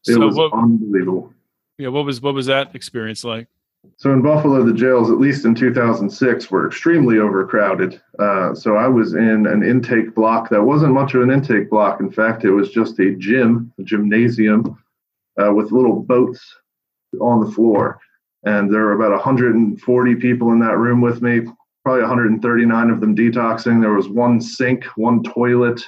It 0.07 0.15
So 0.15 0.25
was 0.25 0.35
what, 0.35 0.53
unbelievable. 0.53 1.31
yeah, 1.77 1.89
what 1.89 2.03
was 2.03 2.19
what 2.19 2.33
was 2.33 2.47
that 2.47 2.73
experience 2.73 3.23
like? 3.23 3.45
So 3.97 4.11
in 4.11 4.23
Buffalo, 4.23 4.65
the 4.65 4.73
jails, 4.73 5.11
at 5.11 5.19
least 5.19 5.45
in 5.45 5.53
2006, 5.53 6.49
were 6.49 6.65
extremely 6.65 7.19
overcrowded. 7.19 8.01
Uh, 8.17 8.55
so 8.55 8.75
I 8.75 8.87
was 8.87 9.13
in 9.13 9.45
an 9.45 9.61
intake 9.61 10.15
block 10.15 10.49
that 10.49 10.63
wasn't 10.63 10.93
much 10.93 11.13
of 11.13 11.21
an 11.21 11.29
intake 11.29 11.69
block. 11.69 11.99
In 11.99 12.09
fact, 12.09 12.43
it 12.43 12.49
was 12.49 12.71
just 12.71 12.97
a 12.99 13.13
gym, 13.13 13.71
a 13.77 13.83
gymnasium, 13.83 14.83
uh, 15.39 15.53
with 15.53 15.71
little 15.71 16.01
boats 16.01 16.43
on 17.21 17.45
the 17.45 17.51
floor. 17.51 17.99
And 18.47 18.73
there 18.73 18.85
were 18.85 18.93
about 18.93 19.11
140 19.11 20.15
people 20.15 20.53
in 20.53 20.59
that 20.59 20.77
room 20.77 21.01
with 21.01 21.21
me, 21.21 21.41
probably 21.83 22.01
139 22.03 22.89
of 22.89 23.01
them 23.01 23.13
detoxing. 23.13 23.81
There 23.81 23.91
was 23.91 24.07
one 24.07 24.39
sink, 24.39 24.85
one 24.95 25.21
toilet, 25.21 25.81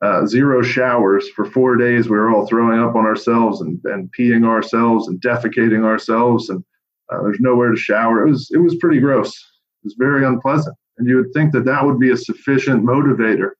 uh, 0.00 0.24
zero 0.24 0.62
showers 0.62 1.28
for 1.36 1.44
four 1.44 1.76
days. 1.76 2.08
We 2.08 2.16
were 2.16 2.30
all 2.30 2.46
throwing 2.46 2.80
up 2.80 2.94
on 2.94 3.04
ourselves 3.04 3.60
and, 3.60 3.78
and 3.84 4.10
peeing 4.18 4.46
ourselves 4.46 5.08
and 5.08 5.20
defecating 5.20 5.84
ourselves. 5.84 6.48
And 6.48 6.64
uh, 7.12 7.20
there's 7.20 7.40
nowhere 7.40 7.72
to 7.72 7.76
shower. 7.76 8.26
It 8.26 8.30
was 8.30 8.50
it 8.54 8.58
was 8.58 8.76
pretty 8.76 8.98
gross. 8.98 9.28
It 9.28 9.84
was 9.84 9.96
very 9.98 10.24
unpleasant, 10.24 10.76
and 10.96 11.06
you 11.06 11.16
would 11.16 11.34
think 11.34 11.52
that 11.52 11.66
that 11.66 11.84
would 11.84 12.00
be 12.00 12.10
a 12.10 12.16
sufficient 12.16 12.84
motivator 12.84 13.50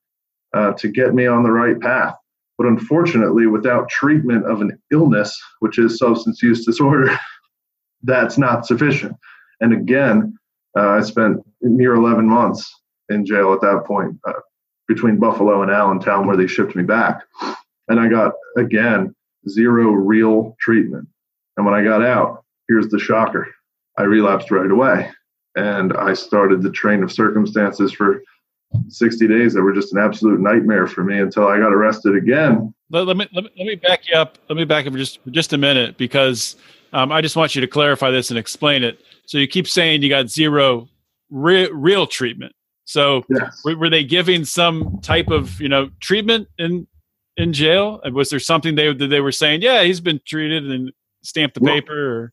uh, 0.55 0.73
to 0.73 0.89
get 0.89 1.15
me 1.15 1.27
on 1.27 1.43
the 1.43 1.53
right 1.53 1.79
path. 1.79 2.15
But 2.57 2.67
unfortunately, 2.67 3.47
without 3.47 3.91
treatment 3.91 4.47
of 4.47 4.63
an 4.63 4.79
illness, 4.91 5.39
which 5.61 5.79
is 5.79 5.99
substance 5.99 6.43
use 6.43 6.65
disorder, 6.65 7.15
that's 8.07 8.39
not 8.39 8.67
sufficient. 8.67 9.17
And 9.61 9.73
again, 9.73 10.39
uh, 10.77 10.89
I 10.89 11.03
spent 11.03 11.45
near 11.61 11.95
11 11.95 12.29
months 12.29 12.73
in 13.09 13.25
jail 13.25 13.53
at 13.53 13.61
that 13.61 13.85
point, 13.87 14.19
uh, 14.27 14.33
between 14.89 15.19
Buffalo 15.19 15.63
and 15.63 15.71
Allentown, 15.71 16.27
where 16.27 16.37
they 16.37 16.47
shipped 16.47 16.77
me 16.77 16.83
back. 16.83 17.23
And 17.89 18.01
I 18.01 18.09
got 18.09 18.33
again 18.57 19.15
zero 19.49 19.91
real 19.91 20.57
treatment. 20.61 21.09
And 21.57 21.65
when 21.65 21.75
I 21.75 21.83
got 21.83 22.03
out, 22.03 22.45
here's 22.69 22.89
the 22.89 22.99
shocker 22.99 23.49
I 23.99 24.03
relapsed 24.03 24.51
right 24.51 24.71
away. 24.71 25.11
And 25.57 25.97
I 25.97 26.15
started 26.15 26.63
the 26.63 26.71
train 26.71 27.03
of 27.03 27.13
circumstances 27.13 27.93
for 27.93 28.23
60 28.89 29.29
days 29.29 29.55
that 29.55 29.63
were 29.63 29.73
just 29.73 29.93
an 29.93 29.99
absolute 29.99 30.41
nightmare 30.41 30.87
for 30.87 31.05
me 31.05 31.19
until 31.19 31.47
I 31.47 31.59
got 31.59 31.73
arrested 31.73 32.17
again. 32.17 32.75
Let, 32.91 33.07
let 33.07 33.17
me, 33.17 33.27
let 33.33 33.45
me 33.45 33.51
let 33.57 33.67
me 33.67 33.75
back 33.77 34.09
you 34.09 34.17
up. 34.17 34.39
Let 34.49 34.57
me 34.57 34.65
back 34.65 34.87
up 34.87 34.93
just 34.95 35.19
just 35.31 35.53
a 35.53 35.59
minute 35.59 35.97
because 35.97 36.57
um, 36.93 37.13
I 37.13 37.21
just 37.21 37.37
want 37.37 37.55
you 37.55 37.61
to 37.61 37.67
clarify 37.67 38.11
this 38.11 38.31
and 38.31 38.39
explain 38.39 38.83
it. 38.85 39.01
So 39.27 39.39
you 39.39 39.47
keep 39.47 39.67
saying 39.69 40.03
you 40.03 40.09
got 40.09 40.29
zero 40.29 40.89
re- 41.31 41.71
real 41.73 42.07
treatment. 42.07 42.53
So 42.85 43.25
Yes. 43.29 43.63
were, 43.65 43.77
were 43.77 43.91
they 43.91 44.05
giving 44.05 44.45
some 44.45 45.01
type 45.03 45.29
of 45.29 45.61
you 45.61 45.69
know 45.69 45.91
treatment 46.01 46.49
in 46.59 46.87
in 47.37 47.53
jail? 47.53 48.01
And 48.05 48.15
Was 48.15 48.31
there 48.31 48.39
something 48.41 48.75
they 48.77 48.93
that 48.93 49.09
they 49.09 49.21
were 49.21 49.33
saying? 49.33 49.63
Yeah, 49.63 49.83
he's 49.83 50.01
been 50.01 50.21
treated 50.27 50.71
and 50.71 50.93
stamped 51.23 51.55
the 51.57 51.61
Well- 51.61 51.75
paper. 51.75 52.23
Or, 52.23 52.33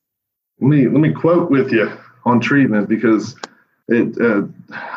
Let 0.61 0.67
me 0.67 0.83
let 0.87 0.99
me 1.01 1.11
quote 1.11 1.49
with 1.49 1.71
you 1.71 1.91
on 2.25 2.39
treatment 2.39 2.87
because 2.87 3.35
it 3.89 4.15
uh, 4.21 4.43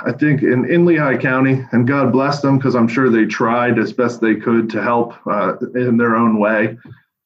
I 0.05 0.13
think 0.13 0.43
in, 0.43 0.71
in 0.71 0.85
Lehigh 0.85 1.17
County 1.17 1.65
and 1.73 1.89
God 1.89 2.13
bless 2.13 2.41
them 2.41 2.57
because 2.59 2.77
I'm 2.77 2.87
sure 2.87 3.11
they 3.11 3.25
tried 3.25 3.79
as 3.81 3.93
best 3.93 4.21
they 4.21 4.37
could 4.37 4.71
to 4.71 4.83
help 4.83 5.15
uh, 5.27 5.57
in 5.75 5.97
their 5.97 6.15
own 6.15 6.39
way. 6.39 6.79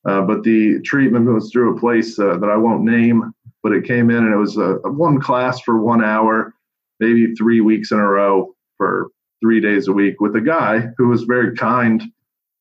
Uh, 0.09 0.23
but 0.23 0.43
the 0.43 0.81
treatment 0.81 1.27
was 1.27 1.51
through 1.51 1.77
a 1.77 1.81
place 1.81 2.19
uh, 2.19 2.37
that 2.39 2.49
I 2.49 2.57
won't 2.57 2.85
name, 2.85 3.33
but 3.63 3.73
it 3.73 3.85
came 3.85 4.11
in 4.11 4.25
and 4.25 4.33
it 4.33 4.39
was 4.39 4.57
a, 4.57 4.77
a 4.85 4.91
one 4.91 5.21
class 5.21 5.61
for 5.61 5.81
one 5.81 6.03
hour, 6.03 6.55
maybe 7.01 7.35
three 7.35 7.61
weeks 7.61 7.91
in 7.91 7.99
a 7.99 8.07
row 8.07 8.55
for 8.79 9.09
three 9.43 9.61
days 9.61 9.89
a 9.89 9.93
week 9.93 10.21
with 10.21 10.37
a 10.37 10.41
guy 10.41 10.87
who 10.97 11.09
was 11.09 11.25
very 11.25 11.55
kind, 11.55 12.03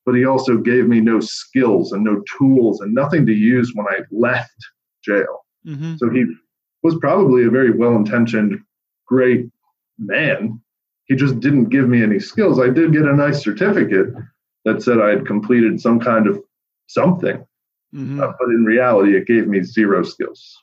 but 0.06 0.16
he 0.16 0.26
also 0.26 0.58
gave 0.58 0.88
me 0.88 1.00
no 1.00 1.20
skills 1.20 1.92
and 1.94 2.04
no 2.04 2.22
tools 2.38 2.82
and 2.82 2.94
nothing 2.94 3.26
to 3.26 3.34
use 3.34 3.72
when 3.74 3.86
I 3.88 4.00
left 4.12 4.56
jail. 5.04 5.46
Mhm. 5.66 5.98
So 5.98 6.10
he 6.10 6.26
was 6.84 6.98
probably 6.98 7.46
a 7.46 7.50
very 7.50 7.72
well 7.72 7.96
intentioned, 7.96 8.60
great 9.06 9.50
man. 9.98 10.60
He 11.06 11.16
just 11.16 11.40
didn't 11.40 11.70
give 11.70 11.90
me 11.90 12.04
any 12.04 12.20
skills. 12.20 12.60
I 12.60 12.70
did 12.70 12.94
get 12.94 13.06
a 13.06 13.16
nice 13.16 13.44
certificate 13.44 14.14
that 14.66 14.82
said 14.82 15.00
I 15.00 15.10
had 15.10 15.26
completed 15.26 15.82
some 15.82 16.00
kind 16.00 16.28
of 16.28 16.42
something, 16.90 17.46
Mhm. 17.96 18.22
uh, 18.22 18.34
but 18.40 18.50
in 18.50 18.66
reality, 18.66 19.16
it 19.16 19.26
gave 19.26 19.48
me 19.48 19.62
zero 19.64 20.04
skills. 20.04 20.58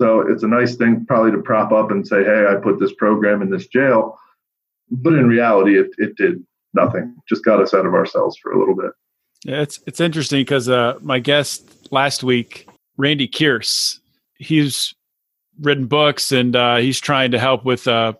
So 0.00 0.20
it's 0.20 0.42
a 0.42 0.48
nice 0.48 0.76
thing 0.76 1.04
probably 1.06 1.30
to 1.32 1.38
prop 1.42 1.72
up 1.72 1.90
and 1.90 2.06
say, 2.06 2.24
hey, 2.24 2.46
I 2.48 2.56
put 2.56 2.78
this 2.80 2.92
program 2.94 3.42
in 3.42 3.50
this 3.50 3.66
jail. 3.68 4.18
But 4.90 5.12
in 5.14 5.28
reality, 5.28 5.78
it, 5.78 5.90
it 5.98 6.16
did 6.16 6.44
nothing, 6.74 7.14
just 7.28 7.44
got 7.44 7.60
us 7.60 7.74
out 7.74 7.86
of 7.86 7.94
ourselves 7.94 8.36
for 8.42 8.52
a 8.52 8.58
little 8.58 8.74
bit. 8.74 8.90
Yeah, 9.44 9.62
it's 9.62 9.80
it's 9.86 10.00
interesting 10.00 10.40
because 10.40 10.68
uh, 10.68 10.98
my 11.00 11.18
guest 11.18 11.88
last 11.90 12.22
week, 12.22 12.68
Randy 12.96 13.26
Kearse, 13.28 13.98
he's 14.36 14.94
written 15.60 15.86
books 15.86 16.32
and 16.32 16.54
uh, 16.56 16.76
he's 16.76 17.00
trying 17.00 17.30
to 17.30 17.38
help 17.38 17.64
with. 17.64 17.86
Uh, 17.88 18.14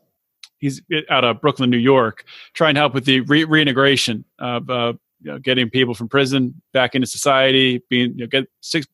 he's 0.59 0.81
out 1.09 1.25
of 1.25 1.41
Brooklyn, 1.41 1.71
New 1.71 1.77
York, 1.79 2.25
trying 2.55 2.75
to 2.75 2.81
help 2.81 2.95
with 2.95 3.05
the 3.07 3.21
re- 3.21 3.45
reintegration 3.45 4.25
of 4.39 4.71
uh, 4.71 4.93
you 5.23 5.31
know, 5.31 5.39
getting 5.39 5.71
people 5.71 5.95
from 5.95 6.09
prison 6.09 6.61
back 6.73 6.95
into 6.95 7.07
society, 7.07 7.83
being 7.89 8.13
you 8.13 8.25
know, 8.25 8.27
get 8.27 8.49
six, 8.61 8.87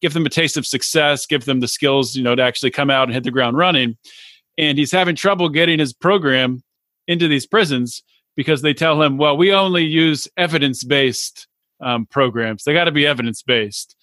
give 0.00 0.12
them 0.12 0.26
a 0.26 0.30
taste 0.30 0.56
of 0.56 0.66
success, 0.66 1.26
give 1.26 1.44
them 1.44 1.60
the 1.60 1.68
skills 1.68 2.14
you 2.16 2.22
know 2.22 2.34
to 2.34 2.42
actually 2.42 2.70
come 2.70 2.90
out 2.90 3.04
and 3.04 3.14
hit 3.14 3.24
the 3.24 3.30
ground 3.30 3.56
running. 3.56 3.96
And 4.56 4.78
he's 4.78 4.92
having 4.92 5.16
trouble 5.16 5.48
getting 5.48 5.78
his 5.78 5.92
program 5.92 6.62
into 7.06 7.28
these 7.28 7.46
prisons 7.46 8.02
because 8.36 8.62
they 8.62 8.74
tell 8.74 9.02
him, 9.02 9.18
well, 9.18 9.36
we 9.36 9.52
only 9.52 9.84
use 9.84 10.28
evidence 10.36 10.84
based 10.84 11.46
um, 11.80 12.06
programs. 12.06 12.64
They 12.64 12.72
got 12.72 12.84
to 12.84 12.92
be 12.92 13.06
evidence 13.06 13.42
based. 13.42 13.96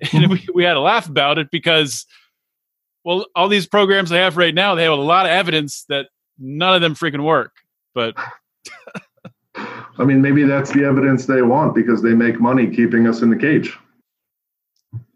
And 0.12 0.30
we, 0.30 0.46
we 0.54 0.62
had 0.62 0.74
to 0.74 0.80
laugh 0.80 1.08
about 1.08 1.38
it 1.38 1.50
because, 1.50 2.06
well, 3.04 3.26
all 3.34 3.48
these 3.48 3.66
programs 3.66 4.10
they 4.10 4.18
have 4.18 4.36
right 4.36 4.54
now, 4.54 4.76
they 4.76 4.84
have 4.84 4.92
a 4.92 4.96
lot 4.96 5.26
of 5.26 5.32
evidence 5.32 5.84
that 5.88 6.06
none 6.38 6.72
of 6.72 6.80
them 6.80 6.94
freaking 6.94 7.24
work. 7.24 7.50
But 7.96 8.14
I 9.98 10.04
mean, 10.04 10.22
maybe 10.22 10.44
that's 10.44 10.70
the 10.70 10.84
evidence 10.84 11.26
they 11.26 11.42
want 11.42 11.74
because 11.74 12.02
they 12.02 12.14
make 12.14 12.40
money 12.40 12.68
keeping 12.68 13.08
us 13.08 13.20
in 13.20 13.30
the 13.30 13.36
cage. 13.36 13.76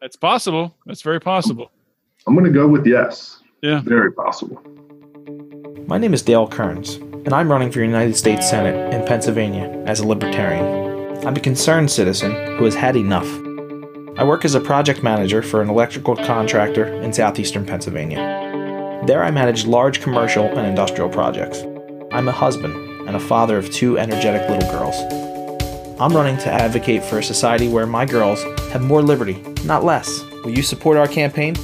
That's 0.01 0.17
possible. 0.17 0.75
That's 0.87 1.03
very 1.03 1.21
possible. 1.21 1.71
I'm 2.27 2.35
going 2.35 2.47
to 2.47 2.53
go 2.53 2.67
with 2.67 2.85
yes. 2.85 3.41
Yeah. 3.63 3.81
Very 3.83 4.13
possible. 4.13 4.61
My 5.87 5.99
name 5.99 6.15
is 6.15 6.23
Dale 6.23 6.49
Kerns, 6.49 6.97
and 6.97 7.33
I'm 7.33 7.51
running 7.51 7.71
for 7.71 7.81
United 7.81 8.17
States 8.17 8.49
Senate 8.49 8.93
in 8.93 9.07
Pennsylvania 9.07 9.69
as 9.87 10.01
a 10.01 10.07
libertarian. 10.07 11.25
I'm 11.25 11.37
a 11.37 11.41
concerned 11.41 11.91
citizen 11.91 12.33
who 12.57 12.65
has 12.65 12.75
had 12.75 12.97
enough. 12.97 13.29
I 14.19 14.25
work 14.25 14.45
as 14.45 14.57
a 14.57 14.61
project 14.61 15.05
manager 15.05 15.43
for 15.43 15.63
an 15.63 15.71
electrical 15.71 16.17
contractor 16.17 16.87
in 16.87 17.13
southeastern 17.13 17.65
Pennsylvania. 17.65 19.03
There, 19.07 19.23
I 19.23 19.31
manage 19.31 19.65
large 19.65 20.01
commercial 20.01 20.45
and 20.45 20.67
industrial 20.67 21.09
projects. 21.09 21.63
I'm 22.11 22.29
a 22.29 22.33
husband 22.33 22.82
and 23.07 23.17
a 23.17 23.21
father 23.21 23.59
of 23.59 23.71
two 23.71 23.99
energetic 23.99 24.49
little 24.49 24.71
girls. 24.71 24.97
I'm 26.01 26.13
running 26.13 26.37
to 26.39 26.51
advocate 26.51 27.05
for 27.05 27.19
a 27.19 27.23
society 27.23 27.69
where 27.69 27.87
my 27.87 28.05
girls 28.05 28.43
have 28.73 28.83
more 28.83 29.03
liberty, 29.03 29.43
not 29.65 29.85
less. 29.85 30.23
Will 30.45 30.51
you 30.51 30.63
support 30.63 30.97
our 30.97 31.07
campaign? 31.07 31.55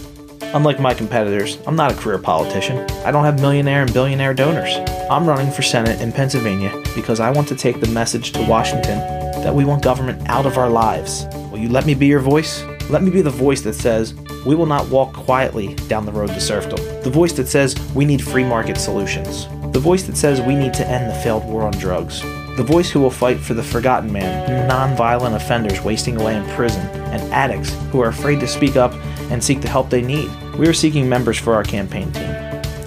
Unlike 0.55 0.81
my 0.81 0.95
competitors, 0.95 1.59
I'm 1.67 1.77
not 1.77 1.93
a 1.93 1.97
career 1.97 2.19
politician. 2.19 2.79
I 3.05 3.11
don't 3.11 3.25
have 3.25 3.41
millionaire 3.41 3.83
and 3.83 3.93
billionaire 3.93 4.33
donors. 4.35 4.75
I'm 5.11 5.27
running 5.27 5.51
for 5.51 5.63
Senate 5.63 6.01
in 6.01 6.13
Pennsylvania 6.13 6.73
because 6.95 7.21
I 7.21 7.31
want 7.31 7.49
to 7.49 7.55
take 7.55 7.81
the 7.81 7.89
message 7.89 8.33
to 8.33 8.47
Washington 8.47 8.99
that 9.43 9.55
we 9.55 9.65
want 9.65 9.83
government 9.83 10.29
out 10.29 10.47
of 10.47 10.57
our 10.57 10.71
lives. 10.71 11.27
Will 11.51 11.59
you 11.59 11.69
let 11.69 11.85
me 11.85 11.95
be 11.95 12.07
your 12.07 12.21
voice? 12.21 12.63
Let 12.89 13.03
me 13.03 13.11
be 13.11 13.23
the 13.23 13.31
voice 13.31 13.61
that 13.63 13.75
says, 13.75 14.15
we 14.47 14.55
will 14.55 14.67
not 14.67 14.89
walk 14.89 15.13
quietly 15.13 15.75
down 15.89 16.07
the 16.07 16.13
road 16.13 16.29
to 16.29 16.41
serfdom. 16.41 16.79
The 17.03 17.11
voice 17.11 17.33
that 17.35 17.49
says, 17.49 17.77
we 17.95 18.05
need 18.05 18.23
free 18.23 18.45
market 18.45 18.79
solutions. 18.79 19.47
The 19.79 19.85
voice 19.85 20.03
that 20.09 20.17
says, 20.17 20.41
we 20.41 20.57
need 20.57 20.75
to 20.75 20.89
end 20.89 21.09
the 21.09 21.15
failed 21.21 21.45
war 21.45 21.63
on 21.63 21.71
drugs. 21.71 22.21
The 22.57 22.65
voice 22.65 22.91
who 22.91 22.99
will 22.99 23.13
fight 23.13 23.39
for 23.39 23.55
the 23.55 23.63
forgotten 23.63 24.13
man, 24.13 24.67
non-violent 24.67 25.37
offenders 25.37 25.83
wasting 25.83 26.21
away 26.21 26.35
in 26.35 26.45
prison, 26.57 26.85
and 27.13 27.23
addicts 27.33 27.73
who 27.93 28.01
are 28.01 28.09
afraid 28.09 28.41
to 28.41 28.49
speak 28.49 28.75
up 28.75 28.93
and 29.31 29.43
seek 29.43 29.61
the 29.61 29.69
help 29.69 29.89
they 29.89 30.03
need. 30.03 30.29
We 30.59 30.67
are 30.67 30.73
seeking 30.73 31.09
members 31.09 31.39
for 31.39 31.55
our 31.55 31.63
campaign 31.63 32.11
team. 32.11 32.29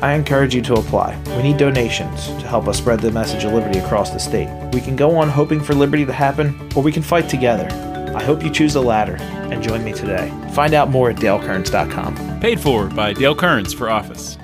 I 0.01 0.15
encourage 0.15 0.53
you 0.53 0.61
to 0.63 0.73
apply. 0.73 1.17
We 1.37 1.43
need 1.43 1.55
donations 1.55 2.27
to 2.27 2.45
help 2.45 2.67
us 2.67 2.79
spread 2.79 2.99
the 2.99 3.09
message 3.09 3.45
of 3.45 3.53
liberty 3.53 3.79
across 3.79 4.09
the 4.09 4.19
state. 4.19 4.49
We 4.73 4.81
can 4.81 4.97
go 4.97 5.15
on 5.15 5.29
hoping 5.29 5.61
for 5.61 5.73
liberty 5.73 6.05
to 6.05 6.11
happen, 6.11 6.59
or 6.75 6.83
we 6.83 6.91
can 6.91 7.03
fight 7.03 7.29
together. 7.29 7.69
I 8.13 8.21
hope 8.21 8.43
you 8.43 8.49
choose 8.49 8.73
the 8.73 8.83
latter 8.83 9.15
and 9.15 9.63
join 9.63 9.85
me 9.85 9.93
today. 9.93 10.29
Find 10.51 10.73
out 10.73 10.89
more 10.89 11.11
at 11.11 11.15
dalekerns.com. 11.15 12.41
Paid 12.41 12.59
for 12.59 12.87
by 12.87 13.13
Dale 13.13 13.33
Kerns 13.33 13.73
for 13.73 13.89
office. 13.89 14.37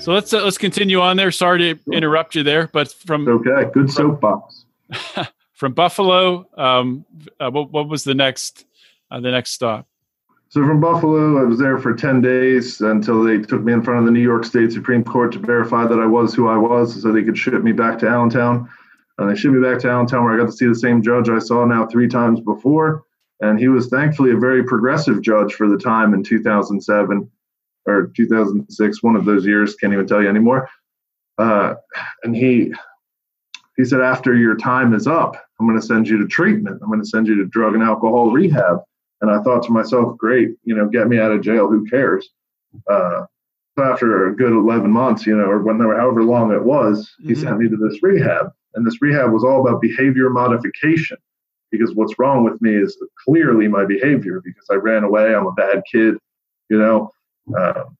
So 0.00 0.14
let's 0.14 0.32
uh, 0.32 0.42
let's 0.42 0.56
continue 0.56 1.00
on 1.00 1.18
there. 1.18 1.30
Sorry 1.30 1.74
to 1.74 1.92
interrupt 1.92 2.34
you 2.34 2.42
there, 2.42 2.70
but 2.72 2.90
from 2.90 3.28
Okay. 3.28 3.70
Good 3.74 3.90
soapbox. 3.90 4.64
from 5.52 5.74
Buffalo, 5.74 6.48
um, 6.56 7.04
uh, 7.38 7.50
what, 7.50 7.70
what 7.70 7.86
was 7.86 8.04
the 8.04 8.14
next 8.14 8.64
uh, 9.10 9.20
the 9.20 9.30
next 9.30 9.52
stop? 9.52 9.86
So 10.48 10.66
from 10.66 10.80
Buffalo, 10.80 11.38
I 11.38 11.44
was 11.44 11.58
there 11.58 11.78
for 11.78 11.94
10 11.94 12.22
days 12.22 12.80
until 12.80 13.22
they 13.22 13.38
took 13.38 13.62
me 13.62 13.74
in 13.74 13.82
front 13.82 14.00
of 14.00 14.06
the 14.06 14.10
New 14.10 14.22
York 14.22 14.44
State 14.44 14.72
Supreme 14.72 15.04
Court 15.04 15.32
to 15.32 15.38
verify 15.38 15.86
that 15.86 16.00
I 16.00 16.06
was 16.06 16.34
who 16.34 16.48
I 16.48 16.56
was 16.56 17.00
so 17.00 17.12
they 17.12 17.22
could 17.22 17.38
ship 17.38 17.62
me 17.62 17.72
back 17.72 17.98
to 17.98 18.08
Allentown. 18.08 18.68
And 19.18 19.30
they 19.30 19.36
shipped 19.36 19.54
me 19.54 19.60
back 19.62 19.80
to 19.82 19.90
Allentown 19.90 20.24
where 20.24 20.34
I 20.34 20.38
got 20.38 20.46
to 20.46 20.56
see 20.56 20.66
the 20.66 20.74
same 20.74 21.02
judge 21.02 21.28
I 21.28 21.38
saw 21.38 21.66
now 21.66 21.86
three 21.86 22.08
times 22.08 22.40
before. 22.40 23.04
And 23.40 23.60
he 23.60 23.68
was 23.68 23.88
thankfully 23.88 24.32
a 24.32 24.36
very 24.38 24.64
progressive 24.64 25.20
judge 25.20 25.54
for 25.54 25.68
the 25.68 25.78
time 25.78 26.14
in 26.14 26.24
2007 26.24 27.30
or 27.86 28.10
2006, 28.16 29.02
one 29.02 29.16
of 29.16 29.24
those 29.24 29.46
years, 29.46 29.74
can't 29.76 29.92
even 29.92 30.06
tell 30.06 30.22
you 30.22 30.28
anymore. 30.28 30.68
Uh, 31.38 31.74
and 32.22 32.36
he 32.36 32.72
he 33.76 33.84
said, 33.86 34.02
after 34.02 34.34
your 34.36 34.56
time 34.56 34.92
is 34.92 35.06
up, 35.06 35.36
I'm 35.58 35.66
going 35.66 35.80
to 35.80 35.86
send 35.86 36.06
you 36.06 36.18
to 36.18 36.26
treatment. 36.26 36.80
I'm 36.82 36.88
going 36.88 37.00
to 37.00 37.06
send 37.06 37.26
you 37.26 37.36
to 37.36 37.46
drug 37.46 37.74
and 37.74 37.82
alcohol 37.82 38.30
rehab. 38.30 38.80
And 39.22 39.30
I 39.30 39.40
thought 39.42 39.62
to 39.64 39.72
myself, 39.72 40.18
great, 40.18 40.50
you 40.64 40.74
know, 40.74 40.86
get 40.86 41.08
me 41.08 41.18
out 41.18 41.32
of 41.32 41.40
jail. 41.40 41.66
Who 41.68 41.86
cares? 41.88 42.28
Uh, 42.90 43.24
so 43.78 43.84
after 43.84 44.26
a 44.26 44.36
good 44.36 44.52
11 44.52 44.90
months, 44.90 45.26
you 45.26 45.34
know, 45.36 45.44
or 45.44 45.60
whenever, 45.60 45.96
however 45.98 46.24
long 46.24 46.52
it 46.52 46.62
was, 46.62 47.10
he 47.22 47.32
Mhm. 47.32 47.36
sent 47.38 47.58
me 47.58 47.68
to 47.68 47.76
this 47.76 48.02
rehab. 48.02 48.50
And 48.74 48.86
this 48.86 49.00
rehab 49.00 49.32
was 49.32 49.44
all 49.44 49.66
about 49.66 49.80
behavior 49.80 50.28
modification 50.28 51.16
because 51.70 51.94
what's 51.94 52.18
wrong 52.18 52.44
with 52.44 52.60
me 52.60 52.74
is 52.74 52.96
clearly 53.24 53.66
my 53.68 53.84
behavior 53.84 54.42
because 54.44 54.66
I 54.70 54.74
ran 54.74 55.04
away. 55.04 55.34
I'm 55.34 55.46
a 55.46 55.52
bad 55.52 55.82
kid, 55.90 56.16
you 56.68 56.78
know. 56.78 57.10
Um, 57.56 57.96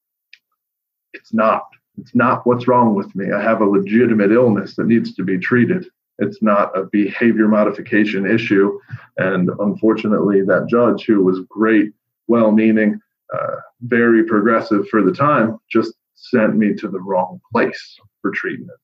it's 1.13 1.33
not. 1.33 1.65
It's 1.99 2.15
not 2.15 2.47
what's 2.47 2.67
wrong 2.67 2.95
with 2.95 3.15
me. 3.15 3.33
I 3.33 3.43
have 3.43 3.61
a 3.61 3.67
legitimate 3.67 4.33
illness 4.33 4.77
that 4.77 4.87
needs 4.87 5.15
to 5.17 5.23
be 5.25 5.39
treated. 5.39 5.87
It's 6.19 6.43
not 6.43 6.77
a 6.77 6.85
behavior 6.85 7.49
modification 7.49 8.27
issue. 8.31 8.79
And 9.19 9.51
unfortunately, 9.59 10.43
that 10.43 10.67
judge, 10.69 11.05
who 11.05 11.23
was 11.23 11.41
great, 11.49 11.93
well 12.27 12.53
meaning, 12.53 13.01
uh, 13.35 13.57
very 13.83 14.25
progressive 14.25 14.89
for 14.89 15.03
the 15.03 15.13
time, 15.13 15.59
just 15.71 15.93
sent 16.15 16.57
me 16.57 16.75
to 16.75 16.89
the 16.89 17.01
wrong 17.01 17.41
place 17.53 17.99
for 18.23 18.31
treatment. 18.31 18.79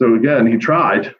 So 0.00 0.14
again, 0.14 0.46
he 0.46 0.56
tried, 0.56 1.14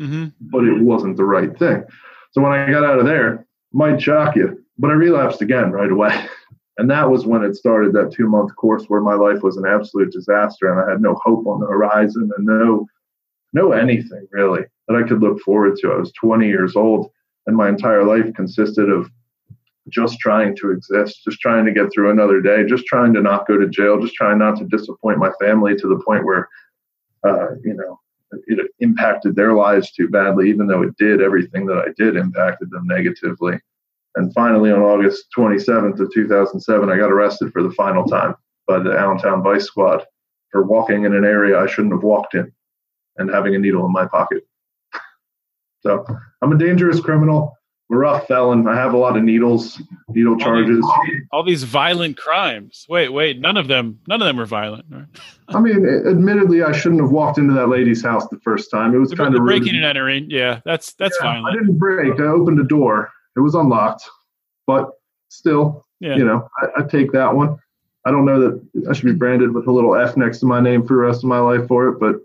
Mm-hmm. 0.00 0.28
but 0.40 0.64
it 0.64 0.80
wasn't 0.80 1.18
the 1.18 1.24
right 1.24 1.56
thing. 1.58 1.84
So 2.32 2.40
when 2.40 2.52
I 2.52 2.70
got 2.70 2.82
out 2.82 2.98
of 2.98 3.04
there, 3.04 3.46
might 3.74 4.00
shock 4.00 4.34
you, 4.36 4.64
but 4.78 4.90
I 4.90 4.94
relapsed 4.94 5.42
again 5.42 5.70
right 5.70 5.90
away. 5.90 6.14
And 6.78 6.90
that 6.90 7.10
was 7.10 7.26
when 7.26 7.44
it 7.44 7.54
started 7.54 7.92
that 7.92 8.12
two 8.12 8.28
month 8.28 8.54
course 8.56 8.84
where 8.86 9.00
my 9.00 9.14
life 9.14 9.42
was 9.42 9.56
an 9.56 9.66
absolute 9.66 10.12
disaster 10.12 10.70
and 10.70 10.80
I 10.80 10.90
had 10.90 11.02
no 11.02 11.14
hope 11.22 11.46
on 11.46 11.60
the 11.60 11.66
horizon 11.66 12.30
and 12.36 12.46
no 12.46 12.86
no 13.52 13.72
anything 13.72 14.26
really 14.30 14.62
that 14.88 14.96
I 14.96 15.06
could 15.06 15.20
look 15.20 15.40
forward 15.40 15.76
to. 15.78 15.92
I 15.92 15.96
was 15.96 16.12
20 16.12 16.48
years 16.48 16.74
old 16.74 17.10
and 17.46 17.56
my 17.56 17.68
entire 17.68 18.04
life 18.04 18.32
consisted 18.34 18.88
of 18.88 19.10
just 19.88 20.18
trying 20.20 20.56
to 20.56 20.70
exist, 20.70 21.22
just 21.24 21.40
trying 21.40 21.66
to 21.66 21.72
get 21.72 21.92
through 21.92 22.10
another 22.10 22.40
day, 22.40 22.64
just 22.64 22.86
trying 22.86 23.12
to 23.14 23.20
not 23.20 23.46
go 23.46 23.58
to 23.58 23.68
jail, 23.68 24.00
just 24.00 24.14
trying 24.14 24.38
not 24.38 24.56
to 24.58 24.64
disappoint 24.64 25.18
my 25.18 25.30
family 25.40 25.74
to 25.76 25.88
the 25.88 26.02
point 26.06 26.24
where 26.24 26.48
uh, 27.24 27.54
you 27.62 27.74
know, 27.74 28.00
it 28.46 28.70
impacted 28.80 29.36
their 29.36 29.52
lives 29.52 29.92
too 29.92 30.08
badly, 30.08 30.48
even 30.48 30.66
though 30.66 30.82
it 30.82 30.96
did. 30.96 31.20
Everything 31.20 31.66
that 31.66 31.78
I 31.78 31.88
did 31.96 32.16
impacted 32.16 32.70
them 32.70 32.86
negatively. 32.86 33.58
And 34.14 34.32
finally, 34.34 34.70
on 34.70 34.80
August 34.80 35.26
27th 35.36 35.98
of 36.00 36.12
2007, 36.12 36.90
I 36.90 36.96
got 36.96 37.10
arrested 37.10 37.52
for 37.52 37.62
the 37.62 37.70
final 37.70 38.04
time 38.04 38.34
by 38.66 38.78
the 38.78 38.92
Allentown 38.92 39.42
Vice 39.42 39.64
Squad 39.64 40.04
for 40.50 40.62
walking 40.64 41.04
in 41.04 41.14
an 41.14 41.24
area 41.24 41.58
I 41.58 41.66
shouldn't 41.66 41.94
have 41.94 42.02
walked 42.02 42.34
in 42.34 42.52
and 43.16 43.30
having 43.30 43.54
a 43.54 43.58
needle 43.58 43.84
in 43.86 43.92
my 43.92 44.06
pocket. 44.06 44.46
So 45.80 46.04
I'm 46.42 46.52
a 46.52 46.58
dangerous 46.58 47.00
criminal, 47.00 47.56
I'm 47.90 47.96
a 47.96 47.98
rough 47.98 48.26
felon. 48.28 48.68
I 48.68 48.76
have 48.76 48.94
a 48.94 48.96
lot 48.98 49.16
of 49.16 49.24
needles, 49.24 49.82
needle 50.10 50.36
charges. 50.36 50.86
All 51.32 51.42
these 51.42 51.64
violent 51.64 52.16
crimes. 52.16 52.86
Wait, 52.88 53.08
wait. 53.08 53.40
None 53.40 53.56
of 53.56 53.66
them. 53.66 53.98
None 54.06 54.22
of 54.22 54.26
them 54.26 54.36
were 54.36 54.46
violent. 54.46 54.84
Right? 54.90 55.06
I 55.48 55.60
mean, 55.60 55.84
admittedly, 56.06 56.62
I 56.62 56.72
shouldn't 56.72 57.00
have 57.00 57.10
walked 57.10 57.38
into 57.38 57.52
that 57.54 57.68
lady's 57.68 58.02
house 58.02 58.28
the 58.28 58.38
first 58.40 58.70
time. 58.70 58.94
It 58.94 58.98
was 58.98 59.10
The, 59.10 59.16
kind 59.16 59.34
the 59.34 59.38
of 59.40 59.44
breaking 59.44 59.72
rude. 59.72 59.76
and 59.76 59.84
entering. 59.84 60.30
Yeah, 60.30 60.60
that's 60.64 60.92
that's 60.94 61.18
Yeah, 61.20 61.42
I 61.42 61.52
didn't 61.52 61.78
break. 61.78 62.20
I 62.20 62.24
opened 62.24 62.60
a 62.60 62.64
door. 62.64 63.10
It 63.36 63.40
was 63.40 63.54
unlocked, 63.54 64.04
but 64.66 64.90
still, 65.28 65.84
Yeah. 66.00 66.16
you 66.16 66.24
know, 66.24 66.48
I, 66.62 66.80
I 66.80 66.82
take 66.82 67.12
that 67.12 67.34
one. 67.34 67.58
I 68.04 68.10
don't 68.10 68.24
know 68.24 68.40
that 68.40 68.88
I 68.90 68.92
should 68.92 69.04
be 69.06 69.12
branded 69.14 69.52
with 69.54 69.66
a 69.68 69.72
little 69.72 69.94
F 69.94 70.16
next 70.16 70.40
to 70.40 70.46
my 70.46 70.60
name 70.60 70.82
for 70.86 70.94
the 70.94 71.02
rest 71.02 71.22
of 71.22 71.28
my 71.28 71.38
life 71.38 71.66
for 71.68 71.88
it, 71.88 72.00
but 72.00 72.16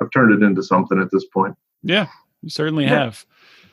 I've 0.00 0.10
turned 0.10 0.32
it 0.32 0.44
into 0.44 0.62
something 0.62 1.00
at 1.00 1.10
this 1.12 1.24
point. 1.26 1.54
Yeah, 1.82 2.08
you 2.42 2.50
certainly 2.50 2.84
Yeah. 2.84 2.90
have. 3.04 3.24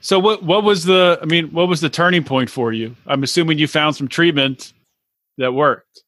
So 0.01 0.17
what 0.19 0.43
what 0.43 0.63
was 0.63 0.85
the 0.85 1.19
I 1.21 1.25
mean, 1.25 1.47
what 1.51 1.67
was 1.67 1.81
the 1.81 1.89
turning 1.89 2.23
point 2.23 2.49
for 2.49 2.71
you? 2.71 2.95
I'm 3.07 3.23
assuming 3.23 3.57
you 3.57 3.67
found 3.67 3.95
some 3.95 4.07
treatment 4.07 4.71
that 5.38 5.53
worked. 5.53 6.03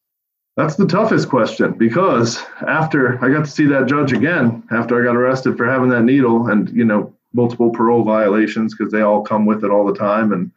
That's 0.56 0.76
the 0.76 0.86
toughest 0.86 1.28
question 1.28 1.72
because 1.72 2.42
after 2.66 3.22
I 3.24 3.28
got 3.30 3.44
to 3.44 3.50
see 3.50 3.66
that 3.66 3.86
judge 3.86 4.12
again, 4.12 4.62
after 4.70 5.00
I 5.00 5.04
got 5.04 5.16
arrested 5.16 5.56
for 5.56 5.66
having 5.66 5.88
that 5.90 6.02
needle 6.04 6.48
and, 6.48 6.68
you 6.70 6.84
know, 6.84 7.14
multiple 7.32 7.70
parole 7.70 8.04
violations 8.04 8.74
because 8.74 8.92
they 8.92 9.00
all 9.02 9.22
come 9.22 9.46
with 9.46 9.64
it 9.64 9.70
all 9.70 9.86
the 9.86 9.98
time. 9.98 10.32
And 10.32 10.50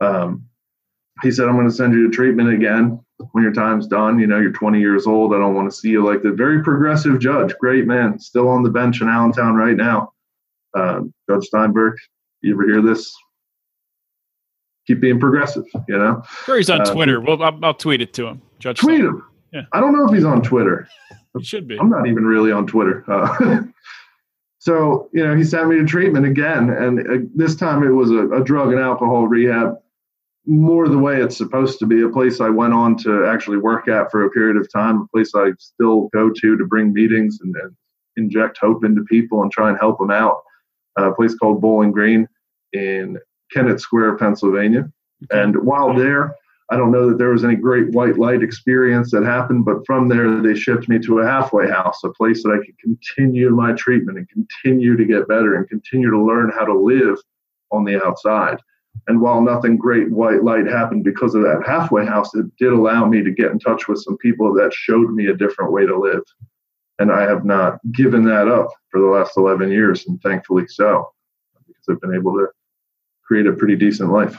um, 0.00 0.44
he 1.22 1.30
said, 1.30 1.48
I'm 1.48 1.54
going 1.56 1.68
to 1.68 1.74
send 1.74 1.92
you 1.94 2.08
to 2.08 2.14
treatment 2.14 2.50
again 2.52 3.00
when 3.32 3.42
your 3.44 3.52
time's 3.52 3.86
done. 3.86 4.18
You 4.18 4.26
know, 4.26 4.38
you're 4.38 4.52
20 4.52 4.78
years 4.80 5.06
old. 5.06 5.34
I 5.34 5.38
don't 5.38 5.54
want 5.54 5.70
to 5.70 5.76
see 5.76 5.88
you 5.88 6.04
like 6.04 6.22
the 6.22 6.32
very 6.32 6.62
progressive 6.62 7.18
judge. 7.18 7.54
Great 7.58 7.86
man, 7.86 8.18
still 8.18 8.48
on 8.48 8.62
the 8.62 8.70
bench 8.70 9.00
in 9.00 9.08
Allentown 9.08 9.54
right 9.54 9.76
now. 9.76 10.12
Um, 10.74 11.12
judge 11.28 11.44
Steinberg, 11.44 11.96
you 12.42 12.54
ever 12.54 12.66
hear 12.66 12.80
this? 12.82 13.12
Keep 14.86 15.00
being 15.00 15.20
progressive, 15.20 15.64
you 15.86 15.98
know? 15.98 16.22
Sure, 16.46 16.56
he's 16.56 16.70
on 16.70 16.80
Uh, 16.82 16.92
Twitter. 16.92 17.20
Well, 17.20 17.42
I'll, 17.42 17.58
I'll 17.62 17.74
tweet 17.74 18.00
it 18.00 18.14
to 18.14 18.26
him. 18.26 18.40
Judge 18.58 18.78
Tweet 18.78 19.00
Stoltenberg. 19.00 19.08
him. 19.08 19.22
Yeah. 19.52 19.62
I 19.72 19.80
don't 19.80 19.92
know 19.92 20.06
if 20.06 20.14
he's 20.14 20.24
on 20.24 20.42
Twitter. 20.42 20.88
He 21.36 21.44
should 21.44 21.66
be. 21.68 21.78
I'm 21.78 21.90
not 21.90 22.06
even 22.06 22.24
really 22.24 22.52
on 22.52 22.66
Twitter. 22.66 23.04
Uh, 23.10 23.34
so, 24.58 25.08
you 25.12 25.24
know, 25.24 25.36
he 25.36 25.44
sent 25.44 25.68
me 25.68 25.76
to 25.76 25.84
treatment 25.84 26.26
again. 26.26 26.70
And 26.70 27.00
uh, 27.00 27.26
this 27.34 27.54
time 27.54 27.84
it 27.84 27.90
was 27.90 28.10
a, 28.10 28.28
a 28.30 28.42
drug 28.42 28.72
and 28.72 28.80
alcohol 28.80 29.28
rehab, 29.28 29.76
more 30.46 30.88
the 30.88 30.98
way 30.98 31.20
it's 31.22 31.36
supposed 31.36 31.78
to 31.78 31.86
be, 31.86 32.02
a 32.02 32.08
place 32.08 32.40
I 32.40 32.48
went 32.48 32.72
on 32.72 32.96
to 32.98 33.26
actually 33.26 33.58
work 33.58 33.86
at 33.86 34.10
for 34.10 34.24
a 34.24 34.30
period 34.30 34.56
of 34.56 34.70
time, 34.72 35.02
a 35.02 35.06
place 35.08 35.32
I 35.34 35.52
still 35.58 36.08
go 36.12 36.30
to 36.30 36.56
to 36.56 36.66
bring 36.66 36.92
meetings 36.92 37.38
and, 37.42 37.54
and 37.56 37.76
inject 38.16 38.58
hope 38.58 38.84
into 38.84 39.04
people 39.04 39.42
and 39.42 39.52
try 39.52 39.68
and 39.68 39.78
help 39.78 39.98
them 39.98 40.10
out. 40.10 40.42
a 40.96 41.12
place 41.12 41.34
called 41.34 41.60
Bowling 41.60 41.92
Green 41.92 42.26
in 42.72 43.18
Kennett 43.52 43.80
Square, 43.80 44.16
Pennsylvania. 44.16 44.90
And 45.30 45.56
while 45.64 45.94
there, 45.94 46.34
I 46.70 46.76
don't 46.76 46.92
know 46.92 47.08
that 47.08 47.18
there 47.18 47.30
was 47.30 47.44
any 47.44 47.56
great 47.56 47.90
white 47.90 48.18
light 48.18 48.42
experience 48.42 49.10
that 49.12 49.24
happened, 49.24 49.64
but 49.64 49.86
from 49.86 50.08
there 50.08 50.42
they 50.42 50.54
shipped 50.54 50.88
me 50.88 50.98
to 50.98 51.20
a 51.20 51.26
halfway 51.26 51.68
house, 51.68 52.04
a 52.04 52.10
place 52.10 52.42
that 52.42 52.50
I 52.50 52.64
could 52.64 52.78
continue 52.78 53.50
my 53.50 53.72
treatment 53.72 54.18
and 54.18 54.28
continue 54.28 54.96
to 54.96 55.04
get 55.06 55.28
better 55.28 55.54
and 55.54 55.68
continue 55.68 56.10
to 56.10 56.22
learn 56.22 56.50
how 56.50 56.66
to 56.66 56.78
live 56.78 57.16
on 57.70 57.84
the 57.84 58.04
outside. 58.04 58.58
And 59.06 59.20
while 59.22 59.40
nothing 59.40 59.78
great 59.78 60.10
white 60.10 60.42
light 60.42 60.66
happened 60.66 61.04
because 61.04 61.34
of 61.34 61.42
that 61.42 61.62
halfway 61.66 62.04
house, 62.04 62.34
it 62.34 62.44
did 62.58 62.72
allow 62.72 63.06
me 63.06 63.22
to 63.22 63.30
get 63.30 63.50
in 63.50 63.58
touch 63.58 63.88
with 63.88 64.02
some 64.02 64.18
people 64.18 64.52
that 64.54 64.74
showed 64.74 65.10
me 65.12 65.28
a 65.28 65.36
different 65.36 65.72
way 65.72 65.86
to 65.86 65.98
live. 65.98 66.22
And 66.98 67.10
I 67.10 67.22
have 67.22 67.46
not 67.46 67.78
given 67.92 68.24
that 68.24 68.48
up 68.48 68.68
for 68.90 69.00
the 69.00 69.06
last 69.06 69.38
11 69.38 69.70
years, 69.70 70.06
and 70.06 70.20
thankfully 70.20 70.66
so, 70.66 71.12
because 71.66 71.84
I've 71.88 72.00
been 72.00 72.14
able 72.14 72.32
to 72.32 72.48
create 73.24 73.46
a 73.46 73.52
pretty 73.52 73.76
decent 73.76 74.10
life. 74.10 74.36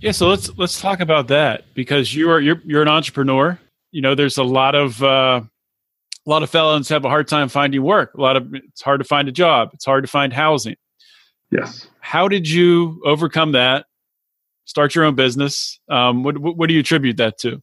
Yeah, 0.00 0.12
so 0.12 0.28
let's 0.28 0.56
let's 0.56 0.80
talk 0.80 1.00
about 1.00 1.28
that 1.28 1.64
because 1.74 2.14
you 2.14 2.30
are 2.30 2.40
you're 2.40 2.60
you're 2.64 2.82
an 2.82 2.88
entrepreneur. 2.88 3.58
You 3.90 4.02
know, 4.02 4.14
there's 4.14 4.38
a 4.38 4.44
lot 4.44 4.74
of 4.74 5.02
uh, 5.02 5.40
a 6.26 6.30
lot 6.30 6.42
of 6.42 6.50
felons 6.50 6.88
have 6.90 7.04
a 7.04 7.08
hard 7.08 7.26
time 7.26 7.48
finding 7.48 7.82
work. 7.82 8.14
A 8.14 8.20
lot 8.20 8.36
of 8.36 8.54
it's 8.54 8.82
hard 8.82 9.00
to 9.00 9.04
find 9.04 9.28
a 9.28 9.32
job. 9.32 9.70
It's 9.72 9.84
hard 9.84 10.04
to 10.04 10.08
find 10.08 10.32
housing. 10.32 10.76
Yes. 11.50 11.88
How 12.00 12.28
did 12.28 12.48
you 12.48 13.02
overcome 13.04 13.52
that? 13.52 13.86
Start 14.66 14.94
your 14.94 15.04
own 15.04 15.14
business. 15.14 15.80
Um, 15.88 16.22
what, 16.22 16.36
what, 16.38 16.56
what 16.56 16.68
do 16.68 16.74
you 16.74 16.80
attribute 16.80 17.16
that 17.16 17.38
to? 17.38 17.62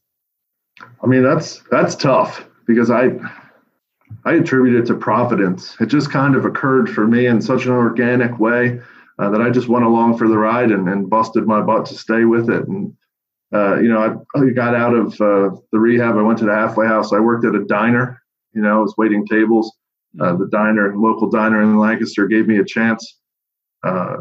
I 1.04 1.08
mean, 1.08 1.24
that's 1.24 1.62
that's 1.72 1.96
tough 1.96 2.44
because 2.66 2.90
I 2.92 3.12
I 4.26 4.34
attribute 4.34 4.76
it 4.76 4.88
to 4.88 4.96
providence. 4.96 5.78
It 5.80 5.86
just 5.86 6.12
kind 6.12 6.36
of 6.36 6.46
occurred 6.46 6.90
for 6.90 7.08
me 7.08 7.28
in 7.28 7.42
such 7.42 7.66
an 7.66 7.72
organic 7.72 8.40
way 8.40 8.82
uh, 9.20 9.30
that 9.30 9.42
I 9.42 9.50
just 9.50 9.68
went 9.68 9.86
along 9.86 10.18
for 10.18 10.28
the 10.28 10.38
ride 10.38 10.72
and, 10.72 10.88
and 10.90 11.10
busted 11.10 11.46
my 11.46 11.62
butt 11.62 11.86
to 11.88 11.96
stay 11.96 12.26
with 12.26 12.50
it. 12.50 12.68
And 12.68 12.94
uh, 13.54 13.80
you 13.80 13.90
know, 13.90 14.26
I, 14.36 14.40
I, 14.40 14.50
got 14.50 14.76
out 14.76 14.94
of 14.94 15.14
uh, 15.22 15.56
the 15.72 15.80
rehab. 15.80 16.18
I 16.18 16.22
went 16.22 16.40
to 16.40 16.46
the 16.46 16.54
halfway 16.54 16.88
house. 16.88 17.14
I 17.14 17.20
worked 17.20 17.46
at 17.46 17.56
a 17.56 17.64
diner. 17.66 18.22
You 18.54 18.62
know, 18.62 18.78
I 18.78 18.82
was 18.82 18.96
waiting 18.98 19.26
tables. 19.26 19.72
Uh, 20.20 20.36
the 20.36 20.48
diner, 20.48 20.98
local 20.98 21.30
diner 21.30 21.62
in 21.62 21.78
Lancaster, 21.78 22.28
gave 22.28 22.48
me 22.48 22.58
a 22.58 22.66
chance 22.66 23.20
uh, 23.86 24.18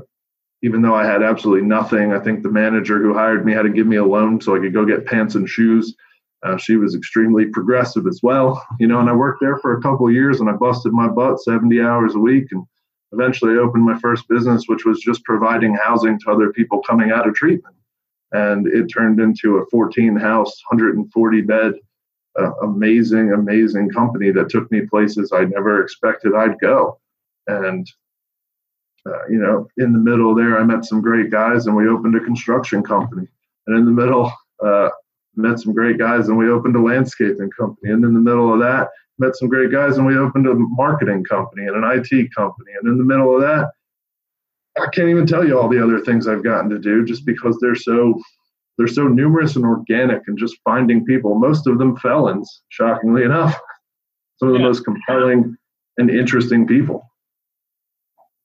even 0.62 0.82
though 0.82 0.94
I 0.94 1.04
had 1.04 1.22
absolutely 1.22 1.66
nothing, 1.66 2.12
I 2.12 2.20
think 2.20 2.42
the 2.42 2.50
manager 2.50 2.98
who 2.98 3.12
hired 3.12 3.44
me 3.44 3.52
had 3.52 3.62
to 3.62 3.70
give 3.70 3.86
me 3.86 3.96
a 3.96 4.04
loan 4.04 4.40
so 4.40 4.56
I 4.56 4.60
could 4.60 4.72
go 4.72 4.86
get 4.86 5.06
pants 5.06 5.34
and 5.34 5.48
shoes. 5.48 5.94
Uh, 6.42 6.56
she 6.56 6.76
was 6.76 6.94
extremely 6.94 7.46
progressive 7.46 8.06
as 8.06 8.20
well, 8.22 8.64
you 8.80 8.86
know. 8.86 9.00
And 9.00 9.08
I 9.08 9.14
worked 9.14 9.40
there 9.40 9.58
for 9.58 9.76
a 9.76 9.82
couple 9.82 10.06
of 10.06 10.14
years, 10.14 10.40
and 10.40 10.48
I 10.48 10.52
busted 10.52 10.92
my 10.92 11.08
butt 11.08 11.40
70 11.40 11.80
hours 11.80 12.14
a 12.14 12.18
week, 12.18 12.46
and 12.50 12.64
eventually 13.14 13.56
opened 13.56 13.84
my 13.84 13.98
first 13.98 14.28
business, 14.28 14.64
which 14.66 14.84
was 14.84 15.00
just 15.00 15.24
providing 15.24 15.74
housing 15.74 16.18
to 16.20 16.30
other 16.30 16.52
people 16.52 16.82
coming 16.82 17.10
out 17.10 17.28
of 17.28 17.34
treatment. 17.34 17.74
And 18.32 18.66
it 18.66 18.86
turned 18.86 19.20
into 19.20 19.58
a 19.58 19.66
14 19.66 20.16
house, 20.16 20.60
140 20.68 21.40
bed, 21.42 21.74
uh, 22.38 22.52
amazing, 22.62 23.32
amazing 23.32 23.90
company 23.90 24.32
that 24.32 24.48
took 24.48 24.70
me 24.70 24.82
places 24.82 25.32
I 25.32 25.44
never 25.44 25.82
expected 25.82 26.34
I'd 26.34 26.58
go. 26.58 26.98
And 27.46 27.86
uh, 29.06 29.26
you 29.28 29.38
know, 29.38 29.68
in 29.76 29.92
the 29.92 29.98
middle 29.98 30.34
there, 30.34 30.58
I 30.58 30.64
met 30.64 30.84
some 30.84 31.02
great 31.02 31.30
guys 31.30 31.66
and 31.66 31.76
we 31.76 31.88
opened 31.88 32.16
a 32.16 32.20
construction 32.20 32.82
company. 32.82 33.28
And 33.66 33.78
in 33.78 33.84
the 33.84 33.90
middle, 33.90 34.32
uh, 34.64 34.88
met 35.36 35.58
some 35.58 35.74
great 35.74 35.98
guys 35.98 36.28
and 36.28 36.38
we 36.38 36.48
opened 36.48 36.76
a 36.76 36.80
landscaping 36.80 37.50
company. 37.50 37.92
And 37.92 38.04
in 38.04 38.14
the 38.14 38.20
middle 38.20 38.52
of 38.52 38.60
that, 38.60 38.88
met 39.18 39.36
some 39.36 39.48
great 39.48 39.70
guys 39.70 39.96
and 39.96 40.06
we 40.06 40.16
opened 40.16 40.46
a 40.46 40.54
marketing 40.54 41.24
company 41.24 41.66
and 41.66 41.76
an 41.76 41.84
IT 41.84 42.34
company. 42.34 42.72
And 42.78 42.88
in 42.88 42.98
the 42.98 43.04
middle 43.04 43.34
of 43.34 43.42
that, 43.42 43.70
I 44.76 44.86
can't 44.92 45.08
even 45.08 45.26
tell 45.26 45.46
you 45.46 45.58
all 45.58 45.68
the 45.68 45.82
other 45.82 46.00
things 46.00 46.26
I've 46.26 46.42
gotten 46.42 46.68
to 46.70 46.78
do 46.78 47.04
just 47.04 47.24
because 47.24 47.56
they're 47.60 47.76
so 47.76 48.20
they're 48.76 48.88
so 48.88 49.06
numerous 49.06 49.54
and 49.54 49.64
organic 49.64 50.22
and 50.26 50.36
just 50.36 50.56
finding 50.64 51.04
people, 51.04 51.36
most 51.36 51.68
of 51.68 51.78
them 51.78 51.96
felons, 51.96 52.62
shockingly 52.70 53.22
enough. 53.22 53.56
Some 54.38 54.48
of 54.48 54.54
the 54.54 54.60
yeah. 54.60 54.66
most 54.66 54.84
compelling 54.84 55.56
and 55.96 56.10
interesting 56.10 56.66
people. 56.66 57.08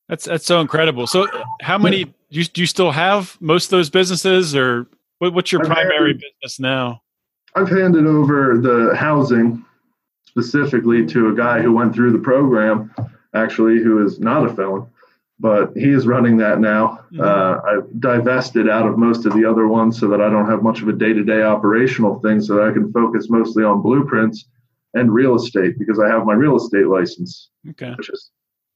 That's 0.07 0.25
that's 0.25 0.45
so 0.45 0.61
incredible. 0.61 1.07
So, 1.07 1.27
how 1.61 1.77
many 1.79 2.05
do 2.05 2.13
you, 2.29 2.43
do 2.45 2.61
you 2.61 2.67
still 2.67 2.91
have 2.91 3.37
most 3.39 3.65
of 3.65 3.71
those 3.71 3.89
businesses, 3.89 4.55
or 4.55 4.87
what, 5.17 5.33
what's 5.33 5.51
your 5.51 5.61
I've 5.61 5.67
primary 5.67 6.11
handed, 6.11 6.23
business 6.41 6.59
now? 6.59 7.01
I've 7.55 7.69
handed 7.69 8.05
over 8.05 8.59
the 8.59 8.95
housing 8.95 9.65
specifically 10.29 11.05
to 11.07 11.29
a 11.29 11.35
guy 11.35 11.59
who 11.59 11.73
went 11.73 11.93
through 11.93 12.11
the 12.11 12.19
program, 12.19 12.93
actually, 13.33 13.79
who 13.81 14.05
is 14.05 14.19
not 14.19 14.45
a 14.45 14.53
felon, 14.53 14.85
but 15.39 15.75
he 15.75 15.89
is 15.89 16.05
running 16.05 16.37
that 16.37 16.59
now. 16.59 16.99
Mm-hmm. 17.11 17.21
Uh, 17.21 17.71
I've 17.71 17.99
divested 17.99 18.69
out 18.69 18.87
of 18.87 18.97
most 18.97 19.25
of 19.25 19.33
the 19.33 19.49
other 19.49 19.67
ones 19.67 19.99
so 19.99 20.07
that 20.09 20.21
I 20.21 20.29
don't 20.29 20.49
have 20.49 20.61
much 20.61 20.81
of 20.81 20.87
a 20.87 20.93
day 20.93 21.13
to 21.13 21.23
day 21.23 21.41
operational 21.41 22.19
thing, 22.19 22.41
so 22.41 22.55
that 22.55 22.69
I 22.69 22.71
can 22.71 22.91
focus 22.93 23.29
mostly 23.29 23.63
on 23.63 23.81
blueprints 23.81 24.45
and 24.93 25.11
real 25.11 25.35
estate 25.35 25.79
because 25.79 25.99
I 25.99 26.07
have 26.07 26.25
my 26.25 26.33
real 26.33 26.57
estate 26.57 26.87
license, 26.87 27.49
okay. 27.71 27.93
which 27.95 28.09
is 28.09 28.29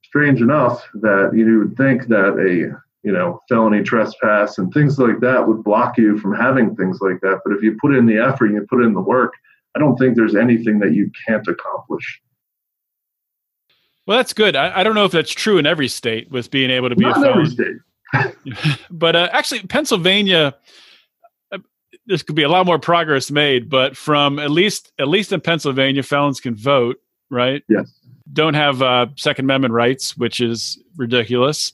strange 0.03 0.41
enough 0.41 0.87
that 0.95 1.31
you 1.35 1.59
would 1.59 1.77
think 1.77 2.07
that 2.07 2.37
a 2.39 2.81
you 3.03 3.11
know 3.11 3.39
felony 3.49 3.83
trespass 3.83 4.57
and 4.57 4.73
things 4.73 4.97
like 4.97 5.19
that 5.19 5.47
would 5.47 5.63
block 5.63 5.97
you 5.97 6.17
from 6.17 6.33
having 6.35 6.75
things 6.75 6.99
like 7.01 7.19
that 7.21 7.39
but 7.43 7.53
if 7.53 7.63
you 7.63 7.75
put 7.81 7.95
in 7.95 8.05
the 8.05 8.17
effort 8.17 8.45
and 8.45 8.55
you 8.55 8.65
put 8.69 8.83
in 8.85 8.93
the 8.93 9.01
work 9.01 9.33
i 9.75 9.79
don't 9.79 9.97
think 9.97 10.15
there's 10.15 10.36
anything 10.36 10.79
that 10.79 10.93
you 10.93 11.12
can't 11.27 11.47
accomplish 11.47 12.21
well 14.05 14.17
that's 14.17 14.33
good 14.33 14.55
i, 14.55 14.79
I 14.79 14.83
don't 14.83 14.95
know 14.95 15.05
if 15.05 15.12
that's 15.12 15.31
true 15.31 15.57
in 15.57 15.65
every 15.65 15.88
state 15.88 16.31
with 16.31 16.51
being 16.51 16.69
able 16.69 16.89
to 16.89 16.95
be 16.95 17.03
Not 17.03 17.17
a 17.17 17.21
felon 17.21 17.39
every 17.39 17.49
state 17.49 18.77
but 18.91 19.15
uh, 19.15 19.29
actually 19.31 19.62
pennsylvania 19.63 20.55
uh, 21.51 21.57
this 22.05 22.23
could 22.23 22.36
be 22.36 22.43
a 22.43 22.49
lot 22.49 22.65
more 22.65 22.79
progress 22.79 23.31
made 23.31 23.69
but 23.69 23.97
from 23.97 24.39
at 24.39 24.51
least 24.51 24.91
at 24.99 25.07
least 25.07 25.31
in 25.31 25.41
pennsylvania 25.41 26.03
felons 26.03 26.39
can 26.39 26.55
vote 26.55 26.97
right 27.29 27.63
yes 27.67 27.91
don't 28.31 28.53
have 28.53 28.81
uh, 28.81 29.07
Second 29.15 29.45
Amendment 29.45 29.73
rights, 29.73 30.15
which 30.15 30.39
is 30.39 30.81
ridiculous. 30.95 31.73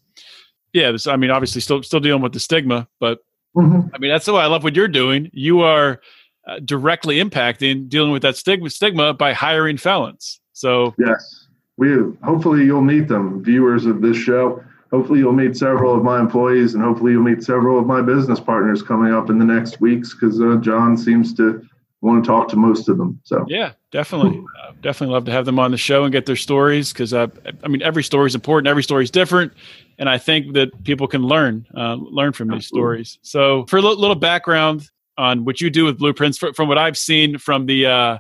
Yeah, 0.73 0.91
this, 0.91 1.07
I 1.07 1.15
mean, 1.15 1.31
obviously, 1.31 1.61
still 1.61 1.83
still 1.83 1.99
dealing 1.99 2.21
with 2.21 2.33
the 2.33 2.39
stigma, 2.39 2.87
but 2.99 3.19
mm-hmm. 3.55 3.93
I 3.93 3.97
mean, 3.97 4.11
that's 4.11 4.27
why 4.27 4.43
I 4.43 4.47
love 4.47 4.63
what 4.63 4.75
you're 4.75 4.87
doing. 4.87 5.29
You 5.33 5.61
are 5.61 6.01
uh, 6.47 6.59
directly 6.65 7.17
impacting 7.17 7.89
dealing 7.89 8.11
with 8.11 8.21
that 8.21 8.35
stigma 8.35 8.69
stigma 8.69 9.13
by 9.13 9.33
hiring 9.33 9.77
felons. 9.77 10.39
So 10.53 10.93
yes, 10.97 11.47
we 11.77 11.89
hopefully 12.23 12.65
you'll 12.65 12.81
meet 12.81 13.07
them, 13.07 13.43
viewers 13.43 13.85
of 13.85 14.01
this 14.01 14.17
show. 14.17 14.63
Hopefully, 14.91 15.19
you'll 15.19 15.33
meet 15.33 15.55
several 15.55 15.95
of 15.95 16.03
my 16.03 16.19
employees, 16.19 16.73
and 16.73 16.83
hopefully, 16.83 17.11
you'll 17.11 17.23
meet 17.23 17.43
several 17.43 17.77
of 17.77 17.85
my 17.85 18.01
business 18.01 18.39
partners 18.39 18.81
coming 18.81 19.13
up 19.13 19.29
in 19.29 19.37
the 19.37 19.45
next 19.45 19.79
weeks 19.79 20.15
because 20.15 20.41
uh, 20.41 20.57
John 20.61 20.97
seems 20.97 21.33
to 21.35 21.63
want 22.01 22.23
to 22.23 22.27
talk 22.27 22.47
to 22.49 22.55
most 22.55 22.89
of 22.89 22.97
them. 22.97 23.19
So 23.23 23.45
yeah, 23.47 23.73
definitely, 23.91 24.43
uh, 24.63 24.71
definitely 24.81 25.13
love 25.13 25.25
to 25.25 25.31
have 25.31 25.45
them 25.45 25.59
on 25.59 25.71
the 25.71 25.77
show 25.77 26.03
and 26.05 26.11
get 26.11 26.25
their 26.25 26.35
stories 26.35 26.91
because 26.91 27.13
uh, 27.13 27.27
I 27.63 27.67
mean 27.67 27.81
every 27.81 28.03
story 28.03 28.27
is 28.27 28.35
important, 28.35 28.67
every 28.67 28.83
story 28.83 29.03
is 29.03 29.11
different, 29.11 29.53
and 29.97 30.09
I 30.09 30.17
think 30.17 30.53
that 30.53 30.83
people 30.83 31.07
can 31.07 31.23
learn 31.23 31.67
uh, 31.75 31.95
learn 31.95 32.33
from 32.33 32.49
these 32.49 32.67
stories. 32.67 33.19
So 33.21 33.65
for 33.67 33.77
a 33.77 33.81
little 33.81 34.15
background 34.15 34.89
on 35.19 35.43
what 35.43 35.59
you 35.59 35.69
do 35.69 35.83
with 35.83 35.99
Blueprints, 35.99 36.37
from, 36.37 36.53
from 36.53 36.69
what 36.69 36.77
I've 36.77 36.97
seen 36.97 37.37
from 37.37 37.65
the 37.65 37.85
uh, 37.85 38.17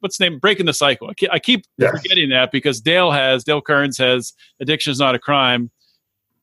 what's 0.00 0.18
the 0.18 0.28
name 0.28 0.38
breaking 0.38 0.66
the 0.66 0.74
cycle. 0.74 1.08
I 1.08 1.14
keep, 1.14 1.30
I 1.32 1.38
keep 1.38 1.64
yes. 1.78 1.90
forgetting 1.90 2.30
that 2.30 2.50
because 2.50 2.80
Dale 2.80 3.10
has 3.12 3.44
Dale 3.44 3.62
Kerns 3.62 3.96
has 3.98 4.34
addiction 4.60 4.90
is 4.90 4.98
not 4.98 5.14
a 5.14 5.18
crime. 5.18 5.70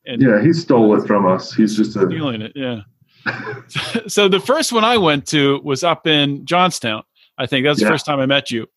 And 0.06 0.22
yeah, 0.22 0.42
he 0.42 0.54
stole 0.54 0.98
it 1.00 1.06
from 1.06 1.28
us. 1.28 1.54
He's 1.54 1.76
just 1.76 1.98
a, 1.98 2.06
stealing 2.06 2.42
it. 2.42 2.54
Yeah. 2.56 2.82
so 4.08 4.30
the 4.30 4.40
first 4.40 4.72
one 4.72 4.86
I 4.86 4.98
went 4.98 5.28
to 5.28 5.60
was 5.64 5.84
up 5.84 6.08
in 6.08 6.46
Johnstown. 6.46 7.04
I 7.38 7.46
think 7.46 7.66
that's 7.66 7.82
yeah. 7.82 7.88
the 7.88 7.94
first 7.94 8.06
time 8.06 8.20
I 8.20 8.26
met 8.26 8.50
you. 8.50 8.68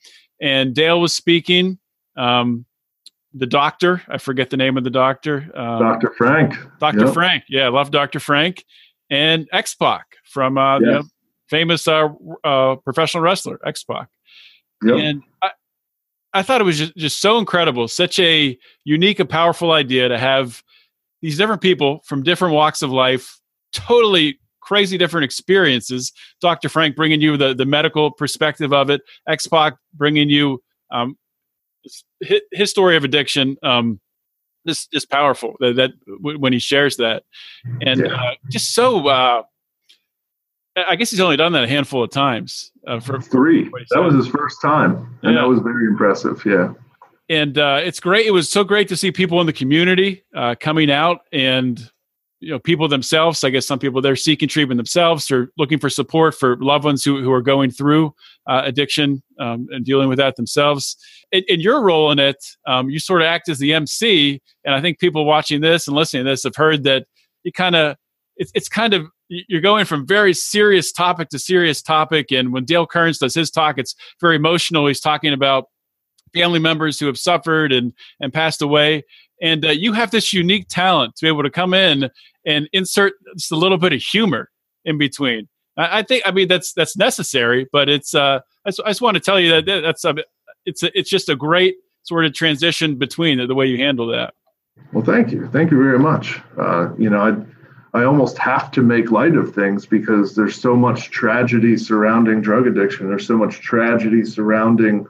And 0.40 0.74
Dale 0.74 1.00
was 1.00 1.12
speaking. 1.12 1.78
Um, 2.16 2.66
the 3.32 3.46
doctor, 3.46 4.02
I 4.08 4.18
forget 4.18 4.50
the 4.50 4.56
name 4.56 4.76
of 4.76 4.82
the 4.82 4.90
doctor. 4.90 5.48
Um, 5.54 5.78
Dr. 5.78 6.12
Frank. 6.18 6.56
Dr. 6.80 7.04
Yep. 7.04 7.14
Frank. 7.14 7.44
Yeah, 7.48 7.66
I 7.66 7.68
love 7.68 7.92
Dr. 7.92 8.18
Frank. 8.18 8.64
And 9.08 9.48
X 9.52 9.74
Pac 9.76 10.16
from 10.24 10.58
uh, 10.58 10.80
yes. 10.80 10.86
you 10.86 10.92
know, 10.92 11.02
famous 11.50 11.86
uh, 11.86 12.08
uh, 12.44 12.76
professional 12.76 13.22
wrestler, 13.22 13.60
X 13.66 13.84
Pac. 13.84 14.08
Yep. 14.82 14.96
And 14.96 15.22
I, 15.42 15.50
I 16.32 16.42
thought 16.42 16.60
it 16.60 16.64
was 16.64 16.78
just, 16.78 16.96
just 16.96 17.20
so 17.20 17.38
incredible, 17.38 17.88
such 17.88 18.18
a 18.18 18.56
unique 18.84 19.18
and 19.18 19.28
powerful 19.28 19.72
idea 19.72 20.08
to 20.08 20.16
have 20.16 20.62
these 21.20 21.36
different 21.36 21.60
people 21.60 22.00
from 22.06 22.22
different 22.22 22.54
walks 22.54 22.80
of 22.80 22.90
life 22.90 23.40
totally 23.72 24.38
crazy 24.60 24.96
different 24.96 25.24
experiences. 25.24 26.12
Dr. 26.40 26.68
Frank 26.68 26.96
bringing 26.96 27.20
you 27.20 27.36
the, 27.36 27.54
the 27.54 27.66
medical 27.66 28.10
perspective 28.10 28.72
of 28.72 28.90
it, 28.90 29.02
X 29.28 29.46
Pac 29.46 29.76
bringing 29.94 30.28
you 30.28 30.62
um, 30.92 31.16
his, 32.20 32.40
his, 32.52 32.70
story 32.70 32.96
of 32.96 33.04
addiction. 33.04 33.56
Um, 33.62 34.00
this 34.64 34.86
is 34.92 35.06
powerful 35.06 35.56
that, 35.60 35.76
that 35.76 35.92
w- 36.06 36.38
when 36.38 36.52
he 36.52 36.58
shares 36.58 36.96
that, 36.98 37.24
and 37.80 38.00
yeah. 38.00 38.14
uh, 38.14 38.34
just 38.50 38.74
so. 38.74 39.08
Uh, 39.08 39.42
I 40.76 40.96
guess 40.96 41.10
he's 41.10 41.20
only 41.20 41.36
done 41.36 41.52
that 41.52 41.64
a 41.64 41.68
handful 41.68 42.02
of 42.04 42.10
times. 42.10 42.72
Uh, 42.86 43.00
for 43.00 43.20
three, 43.20 43.68
that 43.90 44.00
was 44.00 44.14
his 44.14 44.28
first 44.28 44.62
time, 44.62 45.18
and 45.22 45.34
yeah. 45.34 45.40
that 45.40 45.48
was 45.48 45.60
very 45.60 45.86
impressive. 45.86 46.42
Yeah, 46.46 46.72
and 47.28 47.58
uh, 47.58 47.80
it's 47.82 48.00
great. 48.00 48.26
It 48.26 48.32
was 48.32 48.48
so 48.48 48.64
great 48.64 48.88
to 48.88 48.96
see 48.96 49.12
people 49.12 49.40
in 49.40 49.46
the 49.46 49.52
community 49.52 50.24
uh, 50.34 50.54
coming 50.58 50.90
out 50.90 51.20
and 51.32 51.90
you 52.40 52.50
know 52.50 52.58
people 52.58 52.88
themselves. 52.88 53.44
I 53.44 53.50
guess 53.50 53.66
some 53.66 53.78
people 53.78 54.00
they're 54.00 54.16
seeking 54.16 54.48
treatment 54.48 54.78
themselves 54.78 55.30
or 55.30 55.52
looking 55.58 55.78
for 55.78 55.90
support 55.90 56.34
for 56.34 56.56
loved 56.56 56.84
ones 56.84 57.04
who 57.04 57.22
who 57.22 57.32
are 57.32 57.42
going 57.42 57.70
through 57.70 58.14
uh, 58.46 58.62
addiction 58.64 59.22
um, 59.38 59.68
and 59.70 59.84
dealing 59.84 60.08
with 60.08 60.18
that 60.18 60.36
themselves. 60.36 60.96
In, 61.32 61.44
in 61.46 61.60
your 61.60 61.82
role 61.82 62.10
in 62.10 62.18
it, 62.18 62.44
um, 62.66 62.90
you 62.90 62.98
sort 62.98 63.22
of 63.22 63.26
act 63.26 63.48
as 63.48 63.58
the 63.58 63.74
MC, 63.74 64.40
and 64.64 64.74
I 64.74 64.80
think 64.80 64.98
people 64.98 65.24
watching 65.24 65.60
this 65.60 65.86
and 65.86 65.96
listening 65.96 66.24
to 66.24 66.30
this 66.30 66.42
have 66.44 66.56
heard 66.56 66.84
that 66.84 67.06
you 67.44 67.52
kind 67.52 67.76
of 67.76 67.96
it's 68.36 68.50
it's 68.54 68.68
kind 68.68 68.94
of 68.94 69.06
you're 69.30 69.60
going 69.60 69.84
from 69.86 70.06
very 70.06 70.34
serious 70.34 70.92
topic 70.92 71.28
to 71.30 71.38
serious 71.38 71.80
topic. 71.80 72.32
And 72.32 72.52
when 72.52 72.64
Dale 72.64 72.86
Kerns 72.86 73.18
does 73.18 73.34
his 73.34 73.50
talk, 73.50 73.78
it's 73.78 73.94
very 74.20 74.36
emotional. 74.36 74.86
He's 74.86 75.00
talking 75.00 75.32
about 75.32 75.66
family 76.34 76.58
members 76.58 76.98
who 76.98 77.06
have 77.06 77.18
suffered 77.18 77.72
and 77.72 77.92
and 78.20 78.32
passed 78.32 78.60
away. 78.60 79.04
And 79.40 79.64
uh, 79.64 79.70
you 79.70 79.92
have 79.94 80.10
this 80.10 80.32
unique 80.32 80.66
talent 80.68 81.16
to 81.16 81.24
be 81.24 81.28
able 81.28 81.44
to 81.44 81.50
come 81.50 81.72
in 81.72 82.10
and 82.44 82.68
insert 82.72 83.14
just 83.36 83.52
a 83.52 83.56
little 83.56 83.78
bit 83.78 83.92
of 83.92 84.00
humor 84.00 84.50
in 84.84 84.98
between. 84.98 85.48
I, 85.76 86.00
I 86.00 86.02
think, 86.02 86.24
I 86.26 86.30
mean, 86.30 86.48
that's 86.48 86.72
that's 86.72 86.96
necessary, 86.96 87.68
but 87.72 87.88
it's. 87.88 88.14
Uh, 88.14 88.40
I, 88.66 88.68
just, 88.68 88.80
I 88.84 88.90
just 88.90 89.00
want 89.00 89.14
to 89.14 89.20
tell 89.20 89.40
you 89.40 89.48
that 89.50 89.82
that's 89.82 90.04
a, 90.04 90.14
it's 90.66 90.82
a, 90.82 90.98
it's 90.98 91.08
just 91.08 91.30
a 91.30 91.36
great 91.36 91.76
sort 92.02 92.26
of 92.26 92.34
transition 92.34 92.96
between 92.96 93.38
the, 93.38 93.46
the 93.46 93.54
way 93.54 93.66
you 93.66 93.78
handle 93.78 94.06
that. 94.08 94.34
Well, 94.92 95.04
thank 95.04 95.32
you, 95.32 95.48
thank 95.48 95.70
you 95.70 95.78
very 95.78 95.98
much. 95.98 96.40
Uh, 96.58 96.90
you 96.98 97.08
know, 97.08 97.20
I 97.20 97.59
I 97.92 98.04
almost 98.04 98.38
have 98.38 98.70
to 98.72 98.82
make 98.82 99.10
light 99.10 99.34
of 99.34 99.54
things 99.54 99.84
because 99.84 100.34
there's 100.34 100.60
so 100.60 100.76
much 100.76 101.10
tragedy 101.10 101.76
surrounding 101.76 102.40
drug 102.40 102.66
addiction. 102.66 103.08
There's 103.08 103.26
so 103.26 103.36
much 103.36 103.60
tragedy 103.60 104.24
surrounding 104.24 105.06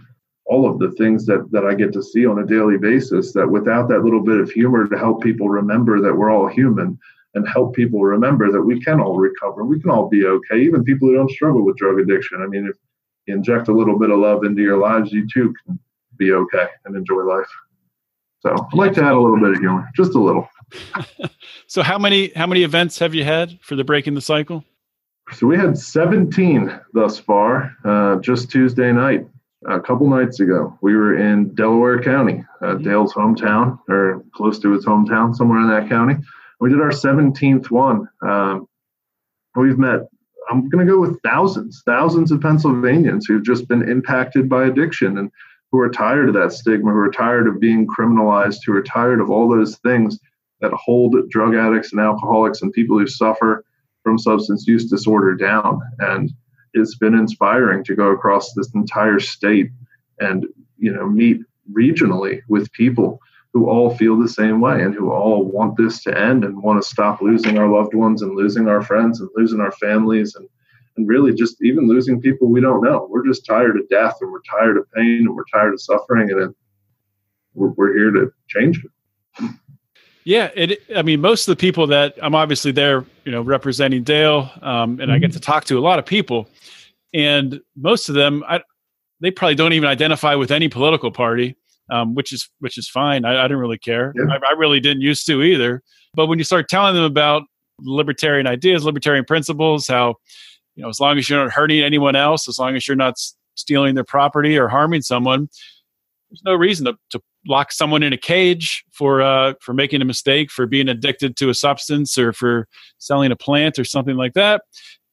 all 0.47 0.69
of 0.69 0.79
the 0.79 0.91
things 0.93 1.27
that 1.27 1.51
that 1.53 1.65
I 1.65 1.75
get 1.75 1.93
to 1.93 2.03
see 2.03 2.27
on 2.27 2.39
a 2.39 2.47
daily 2.47 2.79
basis 2.79 3.33
that 3.35 3.49
without 3.49 3.89
that 3.89 4.03
little 4.03 4.23
bit 4.23 4.41
of 4.41 4.51
humor 4.51 4.89
to 4.89 4.99
help 4.99 5.23
people 5.23 5.49
remember 5.49 6.01
that 6.01 6.15
we're 6.15 6.31
all 6.31 6.49
human 6.49 6.99
and 7.35 7.49
help 7.49 7.75
people 7.75 8.03
remember 8.03 8.51
that 8.51 8.63
we 8.63 8.81
can 8.81 9.01
all 9.01 9.19
recover, 9.19 9.65
we 9.65 9.81
can 9.81 9.91
all 9.91 10.09
be 10.09 10.27
okay, 10.27 10.61
even 10.61 10.83
people 10.83 11.09
who 11.09 11.15
don't 11.15 11.31
struggle 11.31 11.65
with 11.65 11.77
drug 11.77 12.01
addiction. 12.01 12.43
I 12.43 12.47
mean, 12.47 12.67
if 12.67 12.77
you 13.27 13.35
inject 13.35 13.69
a 13.69 13.73
little 13.73 13.99
bit 13.99 14.11
of 14.11 14.19
love 14.19 14.45
into 14.45 14.63
your 14.63 14.79
lives, 14.79 15.13
you 15.13 15.29
too 15.33 15.55
can 15.65 15.79
be 16.17 16.33
okay 16.33 16.67
and 16.85 16.97
enjoy 16.97 17.23
life. 17.23 17.47
So 18.41 18.51
I'd 18.51 18.75
like 18.75 18.95
to 18.95 19.05
add 19.05 19.13
a 19.13 19.21
little 19.21 19.39
bit 19.39 19.51
of 19.51 19.59
humor, 19.59 19.89
just 19.95 20.15
a 20.15 20.19
little. 20.19 20.49
so 21.67 21.83
how 21.83 21.99
many 21.99 22.33
how 22.35 22.47
many 22.47 22.63
events 22.63 22.99
have 22.99 23.15
you 23.15 23.25
had 23.25 23.59
for 23.61 23.77
the 23.77 23.85
breaking 23.85 24.15
the 24.15 24.21
cycle? 24.21 24.65
So 25.33 25.47
we 25.47 25.57
had 25.57 25.79
17 25.79 26.81
thus 26.93 27.19
far, 27.19 27.77
uh, 27.85 28.17
just 28.17 28.51
Tuesday 28.51 28.93
night. 28.93 29.27
A 29.69 29.79
couple 29.79 30.09
nights 30.09 30.41
ago, 30.41 30.77
we 30.81 30.97
were 30.97 31.17
in 31.17 31.55
Delaware 31.55 32.03
County, 32.03 32.45
uh, 32.63 32.67
mm-hmm. 32.67 32.83
Dale's 32.83 33.13
hometown, 33.13 33.79
or 33.89 34.25
close 34.35 34.59
to 34.61 34.73
his 34.73 34.87
hometown, 34.87 35.37
somewhere 35.37 35.61
in 35.61 35.69
that 35.69 35.89
county. 35.89 36.17
We 36.61 36.71
did 36.71 36.81
our 36.81 36.91
17th 36.91 37.71
one. 37.71 38.09
Um, 38.27 38.67
we've 39.55 39.79
met, 39.79 40.09
I'm 40.51 40.69
going 40.71 40.85
to 40.85 40.91
go 40.91 40.99
with 40.99 41.21
thousands, 41.23 41.83
thousands 41.85 42.33
of 42.33 42.41
Pennsylvanians 42.41 43.27
who've 43.27 43.45
just 43.45 43.69
been 43.69 43.89
impacted 43.89 44.49
by 44.49 44.65
addiction 44.65 45.19
and 45.19 45.31
who 45.71 45.79
are 45.79 45.91
tired 45.91 46.29
of 46.29 46.35
that 46.35 46.53
stigma, 46.53 46.91
who 46.91 46.99
are 46.99 47.11
tired 47.11 47.47
of 47.47 47.61
being 47.61 47.87
criminalized, 47.87 48.59
who 48.65 48.75
are 48.75 48.83
tired 48.83 49.21
of 49.21 49.31
all 49.31 49.49
those 49.49 49.77
things 49.79 50.19
that 50.61 50.73
hold 50.73 51.17
drug 51.31 51.55
addicts 51.55 51.93
and 51.93 52.01
alcoholics 52.01 52.63
and 52.63 52.73
people 52.73 52.99
who 52.99 53.07
suffer 53.07 53.65
from 54.03 54.19
substance 54.19 54.67
use 54.67 54.91
disorder 54.91 55.35
down. 55.35 55.81
And 55.99 56.33
it's 56.75 56.97
been 56.97 57.15
inspiring 57.15 57.85
to 57.85 57.95
go 57.95 58.09
across 58.09 58.53
this 58.53 58.73
entire 58.75 59.21
state 59.21 59.71
and 60.19 60.47
you 60.79 60.93
know 60.93 61.09
meet 61.09 61.41
regionally 61.73 62.41
with 62.49 62.73
people 62.73 63.21
who 63.53 63.69
all 63.69 63.97
feel 63.97 64.17
the 64.17 64.29
same 64.29 64.61
way 64.61 64.83
and 64.83 64.95
who 64.95 65.11
all 65.11 65.45
want 65.45 65.77
this 65.77 66.03
to 66.05 66.17
end 66.17 66.45
and 66.45 66.63
want 66.63 66.81
to 66.81 66.89
stop 66.89 67.21
losing 67.21 67.59
our 67.59 67.69
loved 67.69 67.95
ones 67.95 68.23
and 68.23 68.37
losing 68.37 68.69
our 68.69 68.83
friends 68.83 69.21
and 69.21 69.29
losing 69.35 69.61
our 69.61 69.73
families 69.73 70.35
and 70.35 70.49
and 70.97 71.09
really 71.09 71.33
just 71.33 71.63
even 71.63 71.89
losing 71.89 72.21
people 72.21 72.49
we 72.49 72.61
don't 72.61 72.83
know. 72.83 73.07
We're 73.11 73.27
just 73.27 73.47
tired 73.47 73.77
of 73.77 73.89
death 73.89 74.19
and 74.21 74.31
we're 74.31 74.43
tired 74.43 74.77
of 74.77 74.91
pain 74.93 75.25
and 75.27 75.35
we're 75.35 75.45
tired 75.53 75.73
of 75.73 75.81
suffering 75.81 76.31
and 76.31 76.55
we're, 77.55 77.69
we're 77.71 77.97
here 77.97 78.11
to 78.11 78.33
change 78.49 78.85
it. 78.85 79.51
Yeah, 80.25 80.51
it. 80.55 80.83
I 80.95 81.03
mean, 81.03 81.21
most 81.21 81.49
of 81.49 81.57
the 81.57 81.61
people 81.61 81.87
that 81.89 82.15
I'm 82.23 82.35
obviously 82.35 82.73
there, 82.73 83.05
you 83.25 83.33
know, 83.33 83.43
representing 83.43 84.03
Dale, 84.03 84.51
um, 84.63 84.93
and 84.93 85.01
mm-hmm. 85.01 85.11
I 85.11 85.19
get 85.19 85.31
mm-hmm. 85.31 85.35
to 85.35 85.41
talk 85.41 85.65
to 85.67 85.79
a 85.79 85.81
lot 85.81 85.99
of 85.99 86.07
people, 86.07 86.49
and 87.15 87.61
most 87.77 88.09
of 88.09 88.15
them, 88.15 88.45
I, 88.47 88.61
they 89.21 89.31
probably 89.31 89.55
don't 89.55 89.73
even 89.73 89.89
identify 89.89 90.35
with 90.35 90.51
any 90.51 90.69
political 90.69 91.11
party, 91.11 91.57
um, 91.91 92.15
which 92.15 92.33
is 92.33 92.49
which 92.59 92.77
is 92.77 92.89
fine. 92.89 93.25
I, 93.25 93.45
I 93.45 93.49
don't 93.49 93.59
really 93.59 93.79
care. 93.79 94.13
Yeah. 94.15 94.35
I, 94.35 94.51
I, 94.51 94.53
really 94.53 94.81
didn't 94.81 95.03
used 95.03 95.27
to 95.27 95.43
either. 95.43 95.83
But 96.15 96.27
when 96.27 96.39
you 96.39 96.45
start 96.45 96.69
telling 96.69 96.95
them 96.95 97.05
about 97.05 97.43
libertarian 97.81 98.47
ideas, 98.47 98.85
libertarian 98.85 99.25
principles, 99.25 99.87
how 99.87 100.17
you 100.77 100.83
know, 100.83 100.89
as 100.89 101.01
long 101.01 101.19
as 101.19 101.29
you're 101.29 101.43
not 101.43 101.53
hurting 101.53 101.83
anyone 101.83 102.17
else, 102.17 102.49
as 102.49 102.59
long 102.59 102.77
as 102.77 102.87
you're 102.87 102.97
not 102.97 103.15
stealing 103.55 103.95
their 103.95 104.05
property 104.05 104.59
or 104.59 104.69
harming 104.69 105.03
someone, 105.03 105.49
there's 106.31 106.43
no 106.45 106.55
reason 106.55 106.87
to, 106.87 106.97
to 107.11 107.21
lock 107.47 107.73
someone 107.73 108.03
in 108.03 108.13
a 108.13 108.17
cage 108.17 108.85
for 108.93 109.21
uh, 109.21 109.55
for 109.61 109.75
making 109.75 110.01
a 110.01 110.05
mistake, 110.05 110.51
for 110.51 110.67
being 110.67 110.89
addicted 110.89 111.37
to 111.37 111.51
a 111.51 111.55
substance, 111.55 112.17
or 112.17 112.33
for 112.33 112.69
selling 112.99 113.33
a 113.33 113.37
plant 113.37 113.79
or 113.79 113.85
something 113.85 114.17
like 114.17 114.35
that. 114.35 114.63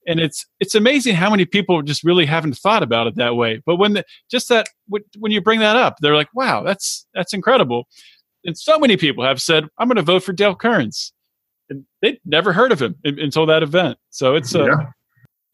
And 0.05 0.19
it's 0.19 0.45
it's 0.59 0.75
amazing 0.75 1.15
how 1.15 1.29
many 1.29 1.45
people 1.45 1.81
just 1.81 2.03
really 2.03 2.25
haven't 2.25 2.57
thought 2.57 2.83
about 2.83 3.07
it 3.07 3.15
that 3.15 3.35
way. 3.35 3.61
But 3.65 3.77
when 3.77 3.93
the, 3.93 4.05
just 4.29 4.47
that 4.49 4.67
when 4.87 5.31
you 5.31 5.41
bring 5.41 5.59
that 5.59 5.75
up, 5.75 5.97
they're 5.99 6.15
like, 6.15 6.29
"Wow, 6.33 6.63
that's 6.63 7.05
that's 7.13 7.33
incredible." 7.33 7.87
And 8.45 8.57
so 8.57 8.77
many 8.79 8.95
people 8.95 9.25
have 9.25 9.41
said, 9.41 9.65
"I'm 9.77 9.87
going 9.87 9.97
to 9.97 10.03
vote 10.03 10.23
for 10.23 10.33
Dale 10.33 10.55
Kerns," 10.55 11.13
and 11.69 11.85
they'd 12.01 12.19
never 12.25 12.53
heard 12.53 12.71
of 12.71 12.81
him 12.81 12.95
until 13.03 13.45
that 13.47 13.63
event. 13.63 13.97
So 14.11 14.35
it's 14.35 14.53
a 14.53 14.65
yeah. 14.65 14.85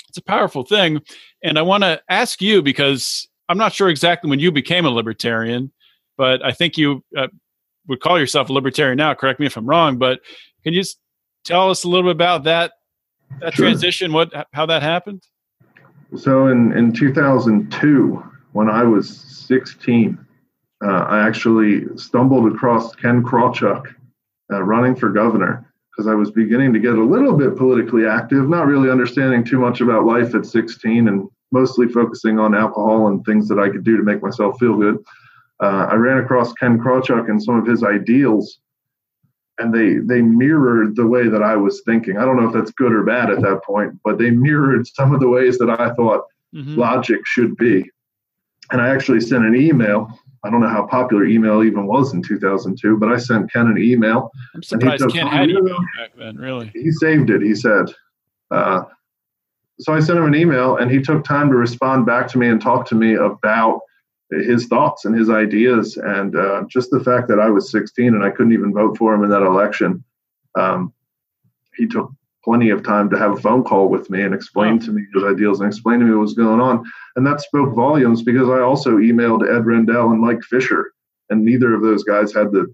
it's 0.10 0.18
a 0.18 0.24
powerful 0.24 0.64
thing. 0.64 1.02
And 1.42 1.58
I 1.58 1.62
want 1.62 1.84
to 1.84 2.02
ask 2.10 2.42
you 2.42 2.62
because 2.62 3.28
I'm 3.50 3.58
not 3.58 3.74
sure 3.74 3.90
exactly 3.90 4.30
when 4.30 4.40
you 4.40 4.52
became 4.52 4.86
a 4.86 4.90
libertarian 4.90 5.72
but 6.18 6.44
I 6.44 6.52
think 6.52 6.78
you 6.78 7.04
uh, 7.18 7.28
would 7.88 8.00
call 8.00 8.20
yourself 8.20 8.50
a 8.50 8.54
libertarian 8.54 8.98
now. 8.98 9.14
Correct 9.14 9.40
me 9.40 9.46
if 9.46 9.58
I'm 9.58 9.66
wrong, 9.66 9.98
but 9.98 10.22
can 10.64 10.74
you 10.74 10.84
tell 11.44 11.70
us 11.70 11.84
a 11.84 11.90
little 11.90 12.04
bit 12.04 12.16
about 12.16 12.44
that 12.44 12.74
that 13.42 13.54
sure. 13.54 13.66
transition? 13.66 14.14
What 14.14 14.32
how 14.54 14.66
that 14.68 14.84
happened? 14.84 15.24
So 16.16 16.48
in 16.48 16.72
in 16.74 16.94
2002, 16.94 18.24
when 18.54 18.70
I 18.70 18.84
was 18.84 19.10
16, 19.10 20.18
uh, 20.84 20.88
I 20.88 21.26
actually 21.26 21.86
stumbled 21.98 22.52
across 22.54 22.96
Ken 22.96 23.24
Krawchuk 23.24 23.94
uh, 24.52 24.62
running 24.62 24.96
for 24.96 25.10
governor 25.10 25.66
because 25.92 26.08
I 26.08 26.16
was 26.16 26.32
beginning 26.32 26.74
to 26.74 26.80
get 26.80 26.96
a 26.96 27.04
little 27.04 27.34
bit 27.34 27.56
politically 27.56 28.08
active, 28.08 28.50
not 28.50 28.66
really 28.66 28.90
understanding 28.90 29.44
too 29.44 29.60
much 29.60 29.82
about 29.82 30.06
life 30.06 30.34
at 30.34 30.46
16, 30.46 31.08
and 31.08 31.30
mostly 31.54 31.88
focusing 31.88 32.40
on 32.40 32.54
alcohol 32.54 33.08
and 33.08 33.24
things 33.24 33.48
that 33.48 33.60
I 33.60 33.70
could 33.70 33.86
do 33.86 33.96
to 33.96 34.04
make 34.04 34.22
myself 34.22 34.60
feel 34.60 34.76
good 34.76 34.98
uh, 35.64 35.88
I 35.90 35.96
ran 35.96 36.18
across 36.18 36.52
Ken 36.54 36.78
Krawchuk 36.78 37.30
and 37.30 37.42
some 37.42 37.56
of 37.56 37.66
his 37.66 37.84
ideals, 37.84 38.60
and 39.60 39.74
they 39.74 39.94
they 39.94 40.22
mirrored 40.22 40.96
the 40.96 41.08
way 41.08 41.30
that 41.30 41.42
I 41.42 41.56
was 41.56 41.82
thinking. 41.86 42.18
I 42.18 42.26
don't 42.26 42.36
know 42.38 42.48
if 42.48 42.54
that's 42.54 42.72
good 42.72 42.92
or 42.92 43.04
bad 43.04 43.30
at 43.30 43.42
that 43.42 43.64
point, 43.64 43.98
but 44.04 44.18
they 44.18 44.32
mirrored 44.32 44.88
some 44.88 45.14
of 45.14 45.22
the 45.22 45.30
ways 45.30 45.58
that 45.60 45.70
I 45.70 45.94
thought 45.94 46.26
mm-hmm. 46.54 46.78
logic 46.78 47.22
should 47.26 47.56
be. 47.56 47.90
And 48.72 48.82
I 48.82 48.90
actually 48.90 49.22
sent 49.22 49.46
an 49.46 49.56
email. 49.56 50.20
I 50.44 50.50
don't 50.50 50.60
know 50.60 50.68
how 50.68 50.86
popular 50.88 51.26
email 51.26 51.64
even 51.64 51.88
was 51.88 52.14
in 52.14 52.22
2002, 52.22 52.98
but 52.98 53.10
I 53.10 53.18
sent 53.18 53.52
Ken 53.54 53.68
an 53.68 53.78
email. 53.78 54.32
I'm 54.54 54.64
surprised 54.64 55.08
Ken 55.12 55.28
had 55.28 55.50
email 55.50 55.78
back 55.98 56.12
then. 56.18 56.36
Really, 56.36 56.72
he 56.74 56.92
saved 56.92 57.30
it. 57.30 57.42
He 57.42 57.56
said. 57.56 57.86
Uh, 58.52 58.84
so 59.84 59.94
I 59.94 60.00
sent 60.00 60.18
him 60.18 60.26
an 60.26 60.36
email, 60.36 60.78
and 60.78 60.90
he 60.90 61.02
took 61.02 61.24
time 61.24 61.50
to 61.50 61.56
respond 61.56 62.06
back 62.06 62.28
to 62.30 62.38
me 62.38 62.48
and 62.48 62.62
talk 62.62 62.88
to 62.88 62.96
me 62.96 63.16
about 63.16 63.82
his 64.32 64.68
thoughts 64.68 65.06
and 65.06 65.16
his 65.16 65.30
ideas, 65.30 65.98
and 65.98 66.36
uh, 66.36 66.64
just 66.70 66.90
the 66.90 67.04
fact 67.04 67.28
that 67.28 67.40
I 67.40 67.50
was 67.50 67.70
16 67.70 68.08
and 68.08 68.24
I 68.24 68.30
couldn't 68.30 68.54
even 68.54 68.74
vote 68.74 68.98
for 68.98 69.14
him 69.14 69.24
in 69.24 69.30
that 69.30 69.44
election. 69.44 70.04
Um, 70.56 70.94
he 71.76 71.86
took 71.86 72.12
plenty 72.44 72.70
of 72.70 72.84
time 72.84 73.10
to 73.10 73.18
have 73.18 73.34
a 73.34 73.42
phone 73.42 73.64
call 73.64 73.90
with 73.90 74.10
me 74.10 74.22
and 74.22 74.34
explain 74.34 74.80
to 74.80 74.92
me 74.92 75.06
his 75.14 75.24
ideals 75.24 75.60
and 75.60 75.68
explain 75.68 76.00
to 76.00 76.06
me 76.06 76.12
what 76.12 76.22
was 76.22 76.34
going 76.34 76.62
on, 76.62 76.84
and 77.16 77.26
that 77.28 77.42
spoke 77.42 77.76
volumes 77.76 78.24
because 78.24 78.50
I 78.50 78.60
also 78.60 78.98
emailed 78.98 79.44
Ed 79.44 79.66
Rendell 79.66 80.12
and 80.12 80.22
Mike 80.22 80.44
Fisher, 80.44 80.94
and 81.30 81.44
neither 81.44 81.74
of 81.74 81.82
those 81.82 82.04
guys 82.04 82.34
had 82.34 82.52
the 82.52 82.74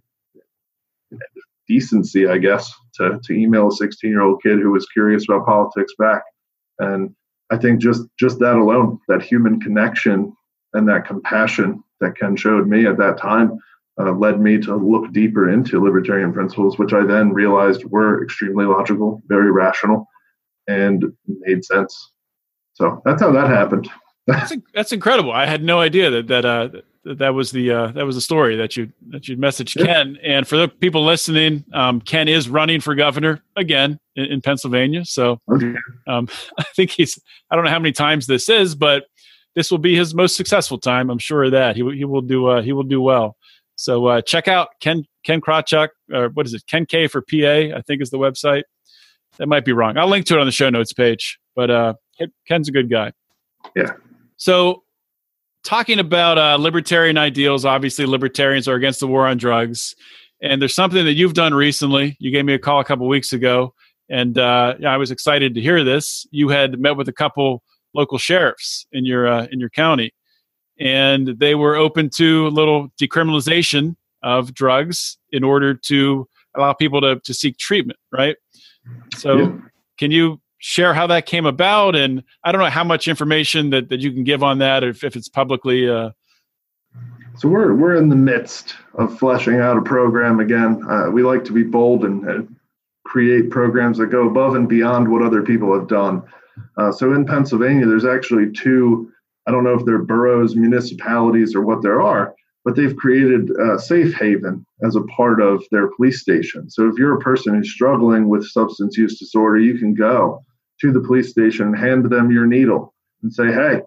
decency, 1.67 2.28
I 2.28 2.38
guess, 2.38 2.72
to 2.95 3.19
to 3.24 3.34
email 3.34 3.69
a 3.69 3.72
16 3.72 4.10
year 4.10 4.22
old 4.22 4.41
kid 4.43 4.60
who 4.60 4.72
was 4.72 4.86
curious 4.88 5.26
about 5.28 5.45
politics 5.45 5.93
back, 5.98 6.24
and 6.80 7.15
I 7.50 7.58
think 7.58 7.82
just 7.82 8.04
just 8.20 8.39
that 8.39 8.56
alone, 8.56 9.00
that 9.08 9.22
human 9.22 9.60
connection 9.60 10.34
and 10.74 10.88
that 10.88 11.06
compassion 11.06 11.84
that 12.00 12.18
Ken 12.18 12.36
showed 12.36 12.68
me 12.68 12.86
at 12.86 12.98
that 12.98 13.18
time 13.18 13.60
uh, 14.00 14.12
led 14.13 14.39
me 14.39 14.58
to 14.60 14.76
look 14.76 15.12
deeper 15.12 15.50
into 15.50 15.84
libertarian 15.84 16.32
principles, 16.32 16.78
which 16.80 16.94
I 16.94 17.04
then 17.04 17.34
realized 17.34 17.84
were 17.86 18.24
extremely 18.24 18.65
logical, 18.65 19.22
very 19.28 19.52
rational, 19.52 20.08
and 20.68 21.06
made 21.28 21.65
sense. 21.65 22.12
So 22.74 23.02
that's 23.04 23.22
how 23.22 23.32
that 23.32 23.48
happened. 23.48 23.89
that's, 24.28 24.54
that's 24.74 24.92
incredible. 24.94 25.32
I 25.32 25.46
had 25.46 25.63
no 25.63 25.80
idea 25.80 26.10
that 26.12 26.28
that 26.28 26.46
uh, 26.46 26.70
that 27.06 27.34
was 27.34 27.52
the 27.52 27.72
uh, 27.72 27.88
that 27.94 28.06
was 28.06 28.16
the 28.16 28.22
story 28.22 28.56
that 28.58 28.76
you 28.76 28.92
that 29.10 29.28
you 29.28 29.38
messaged. 29.38 29.84
Ken. 29.84 30.18
And 30.24 30.48
for 30.48 30.58
the 30.58 30.68
people 30.68 31.04
listening, 31.04 31.64
um, 31.74 32.02
Ken 32.02 32.28
is 32.28 32.50
running 32.50 32.82
for 32.82 32.96
governor 32.96 33.42
again 33.56 34.00
in, 34.16 34.26
in 34.26 34.42
Pennsylvania. 34.42 35.06
So 35.06 35.40
okay. 35.52 35.76
um, 36.08 36.28
I 36.60 36.64
think 36.76 36.92
he's 36.92 37.20
I 37.50 37.56
don't 37.56 37.66
know 37.66 37.72
how 37.72 37.80
many 37.80 37.94
times 37.94 38.28
this 38.28 38.50
is, 38.50 38.76
but 38.76 39.06
this 39.56 39.72
will 39.72 39.78
be 39.78 39.96
his 39.96 40.14
most 40.14 40.36
successful 40.36 40.78
time. 40.78 41.10
I'm 41.10 41.20
sure 41.20 41.46
of 41.46 41.52
that. 41.52 41.76
He 41.76 41.84
he 41.96 42.06
will 42.06 42.22
do 42.22 42.48
uh, 42.48 42.62
he 42.62 42.74
will 42.74 42.84
do 42.84 43.02
well. 43.02 43.38
So 43.76 44.08
uh, 44.08 44.22
check 44.22 44.48
out 44.48 44.70
Ken 44.82 45.06
Ken 45.24 45.40
Krawchuk 45.40 45.90
or 46.14 46.30
what 46.30 46.46
is 46.46 46.54
it? 46.54 46.64
Ken 46.68 46.86
K 46.86 47.08
for 47.08 47.22
PA 47.22 47.78
I 47.78 47.82
think 47.88 48.02
is 48.02 48.10
the 48.10 48.20
website. 48.20 48.64
That 49.38 49.48
might 49.48 49.64
be 49.64 49.72
wrong. 49.72 49.98
I'll 49.98 50.10
link 50.10 50.26
to 50.26 50.36
it 50.36 50.40
on 50.40 50.46
the 50.46 50.52
show 50.52 50.70
notes 50.70 50.92
page. 50.92 51.40
But 51.56 51.72
uh, 51.72 51.94
Ken's 52.48 52.68
a 52.68 52.72
good 52.72 52.90
guy. 52.90 53.14
Yeah. 53.76 53.94
So 54.36 54.84
talking 55.63 56.00
about 56.00 56.38
uh, 56.38 56.58
libertarian 56.60 57.17
ideals, 57.17 57.65
obviously 57.65 58.06
libertarians 58.06 58.67
are 58.67 58.76
against 58.76 59.00
the 59.00 59.08
war 59.08 59.28
on 59.28 59.38
drugs. 59.38 59.95
And 60.41 60.62
there's 60.62 60.76
something 60.76 61.06
that 61.06 61.13
you've 61.13 61.34
done 61.34 61.54
recently. 61.54 62.15
You 62.19 62.32
gave 62.32 62.45
me 62.45 62.54
a 62.54 62.60
call 62.60 62.80
a 62.80 62.86
couple 62.86 63.08
weeks 63.08 63.34
ago, 63.34 63.74
and 64.10 64.38
uh, 64.38 64.76
I 64.88 64.98
was 64.98 65.12
excited 65.12 65.54
to 65.56 65.62
hear 65.62 65.84
this. 65.84 66.26
You 66.32 66.50
had 66.50 66.80
met 66.80 66.95
with 66.95 67.10
a 67.10 67.13
couple 67.13 67.62
local 67.93 68.17
sheriffs 68.17 68.86
in 68.91 69.04
your 69.06 69.28
uh, 69.28 69.48
in 69.52 69.60
your 69.60 69.69
county, 69.69 70.13
and 70.80 71.36
they 71.39 71.56
were 71.56 71.76
open 71.76 72.10
to 72.12 72.48
a 72.48 72.50
little 72.50 72.88
decriminalization 73.02 73.95
of 74.24 74.54
drugs 74.54 75.17
in 75.32 75.43
order 75.43 75.74
to 75.74 76.28
allow 76.56 76.72
people 76.72 77.02
to 77.02 77.19
to 77.19 77.34
seek 77.34 77.58
treatment. 77.58 78.00
Right. 78.12 78.38
So, 79.17 79.38
yeah. 79.38 79.52
can 79.98 80.12
you 80.12 80.39
share 80.60 80.93
how 80.93 81.08
that 81.08 81.26
came 81.26 81.45
about 81.45 81.95
and 81.95 82.24
i 82.43 82.52
don't 82.52 82.62
know 82.62 82.69
how 82.69 82.84
much 82.84 83.08
information 83.08 83.69
that, 83.72 83.89
that 83.89 84.02
you 84.02 84.12
can 84.12 84.24
give 84.24 84.43
on 84.43 84.60
that 84.60 84.84
if, 84.84 85.04
if 85.04 85.15
it's 85.15 85.30
publicly 85.30 85.89
uh... 85.89 86.12
so 87.38 87.48
we're 87.48 87.74
we're 87.74 87.95
in 87.95 88.10
the 88.10 88.15
midst 88.15 88.76
of 88.95 89.17
fleshing 89.17 89.60
out 89.60 89.78
a 89.78 89.82
program 89.82 90.41
again. 90.41 90.84
Uh, 90.89 91.10
we 91.10 91.24
like 91.24 91.45
to 91.45 91.54
be 91.54 91.63
bold 91.63 92.04
and, 92.04 92.24
and, 92.28 92.56
create 93.06 93.50
programs 93.50 93.98
that 93.98 94.08
go 94.08 94.28
above 94.28 94.54
and 94.54 94.69
beyond 94.69 95.10
what 95.10 95.24
other 95.24 95.41
people 95.41 95.74
have 95.74 95.88
done. 95.88 96.22
Uh, 96.78 96.91
so 96.91 97.13
in 97.13 97.26
pennsylvania 97.26 97.88
there's 97.88 98.06
actually 98.06 98.52
two 98.52 99.12
i 99.48 99.52
don't 99.52 99.63
know 99.63 99.74
if 99.74 99.84
they're 99.86 100.04
boroughs 100.04 100.56
municipalities 100.56 101.56
or 101.56 101.62
what 101.62 101.82
there 101.82 102.02
are 102.02 102.36
but 102.65 102.76
they've 102.76 102.98
created 102.98 103.50
a 103.52 103.80
safe 103.80 104.13
haven 104.13 104.63
as 104.84 104.95
a 104.95 105.02
part 105.04 105.41
of 105.41 105.63
their 105.72 105.88
police 105.95 106.22
station. 106.22 106.69
So 106.69 106.88
if 106.89 106.98
you're 106.98 107.15
a 107.15 107.22
person 107.22 107.56
who's 107.56 107.72
struggling 107.72 108.28
with 108.28 108.45
substance 108.45 108.98
use 108.98 109.17
disorder 109.17 109.60
you 109.60 109.78
can 109.80 109.93
go 109.93 110.43
to 110.82 110.92
the 110.92 111.02
police 111.02 111.30
station, 111.30 111.74
hand 111.74 112.10
them 112.10 112.32
your 112.32 112.46
needle, 112.46 112.94
and 113.22 113.34
say, 113.34 113.48
Hey, 113.52 113.82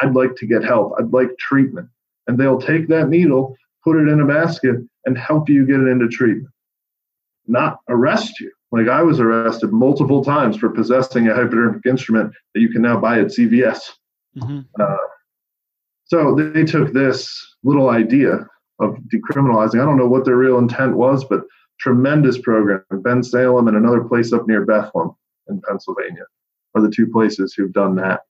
I'd 0.00 0.14
like 0.14 0.34
to 0.36 0.46
get 0.46 0.64
help. 0.64 0.94
I'd 0.98 1.12
like 1.12 1.36
treatment. 1.38 1.88
And 2.26 2.38
they'll 2.38 2.60
take 2.60 2.88
that 2.88 3.08
needle, 3.08 3.56
put 3.84 3.96
it 3.96 4.08
in 4.08 4.20
a 4.20 4.26
basket, 4.26 4.76
and 5.06 5.18
help 5.18 5.48
you 5.48 5.66
get 5.66 5.80
it 5.80 5.88
into 5.88 6.08
treatment, 6.08 6.52
not 7.46 7.78
arrest 7.88 8.38
you. 8.40 8.52
Like 8.70 8.88
I 8.88 9.02
was 9.02 9.18
arrested 9.18 9.72
multiple 9.72 10.22
times 10.22 10.58
for 10.58 10.68
possessing 10.68 11.28
a 11.28 11.34
hypodermic 11.34 11.86
instrument 11.86 12.34
that 12.54 12.60
you 12.60 12.68
can 12.68 12.82
now 12.82 13.00
buy 13.00 13.18
at 13.20 13.28
CVS. 13.28 13.80
Mm-hmm. 14.36 14.60
Uh, 14.78 14.96
so 16.04 16.34
they 16.34 16.64
took 16.64 16.92
this 16.92 17.56
little 17.64 17.88
idea 17.88 18.46
of 18.78 18.98
decriminalizing. 19.12 19.80
I 19.80 19.86
don't 19.86 19.96
know 19.96 20.06
what 20.06 20.26
their 20.26 20.36
real 20.36 20.58
intent 20.58 20.96
was, 20.96 21.24
but 21.24 21.40
tremendous 21.80 22.38
program. 22.38 22.84
In 22.90 23.02
Bensalem 23.02 23.68
and 23.68 23.76
another 23.76 24.04
place 24.04 24.32
up 24.34 24.46
near 24.46 24.66
Bethlehem 24.66 25.12
in 25.48 25.62
Pennsylvania 25.66 26.24
are 26.78 26.82
the 26.82 26.90
two 26.90 27.06
places 27.06 27.54
who've 27.54 27.72
done 27.72 27.96
that. 27.96 28.20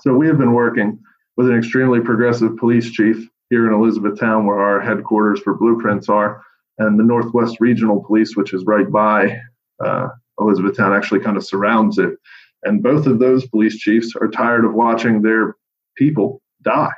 So 0.00 0.14
we 0.14 0.26
have 0.26 0.38
been 0.38 0.52
working 0.52 0.98
with 1.36 1.48
an 1.48 1.56
extremely 1.56 2.00
progressive 2.00 2.56
police 2.56 2.90
chief 2.90 3.28
here 3.50 3.66
in 3.66 3.74
Elizabethtown, 3.74 4.46
where 4.46 4.60
our 4.60 4.80
headquarters 4.80 5.40
for 5.40 5.54
Blueprints 5.54 6.08
are, 6.08 6.42
and 6.78 6.98
the 6.98 7.04
Northwest 7.04 7.58
Regional 7.60 8.02
Police, 8.04 8.36
which 8.36 8.52
is 8.52 8.64
right 8.64 8.90
by 8.90 9.38
uh, 9.84 10.08
Elizabethtown, 10.40 10.92
actually 10.92 11.20
kind 11.20 11.36
of 11.36 11.44
surrounds 11.44 11.98
it. 11.98 12.14
And 12.62 12.82
both 12.82 13.06
of 13.06 13.18
those 13.18 13.46
police 13.48 13.76
chiefs 13.76 14.14
are 14.20 14.28
tired 14.28 14.64
of 14.64 14.74
watching 14.74 15.22
their 15.22 15.56
people 15.96 16.40
die. 16.62 16.92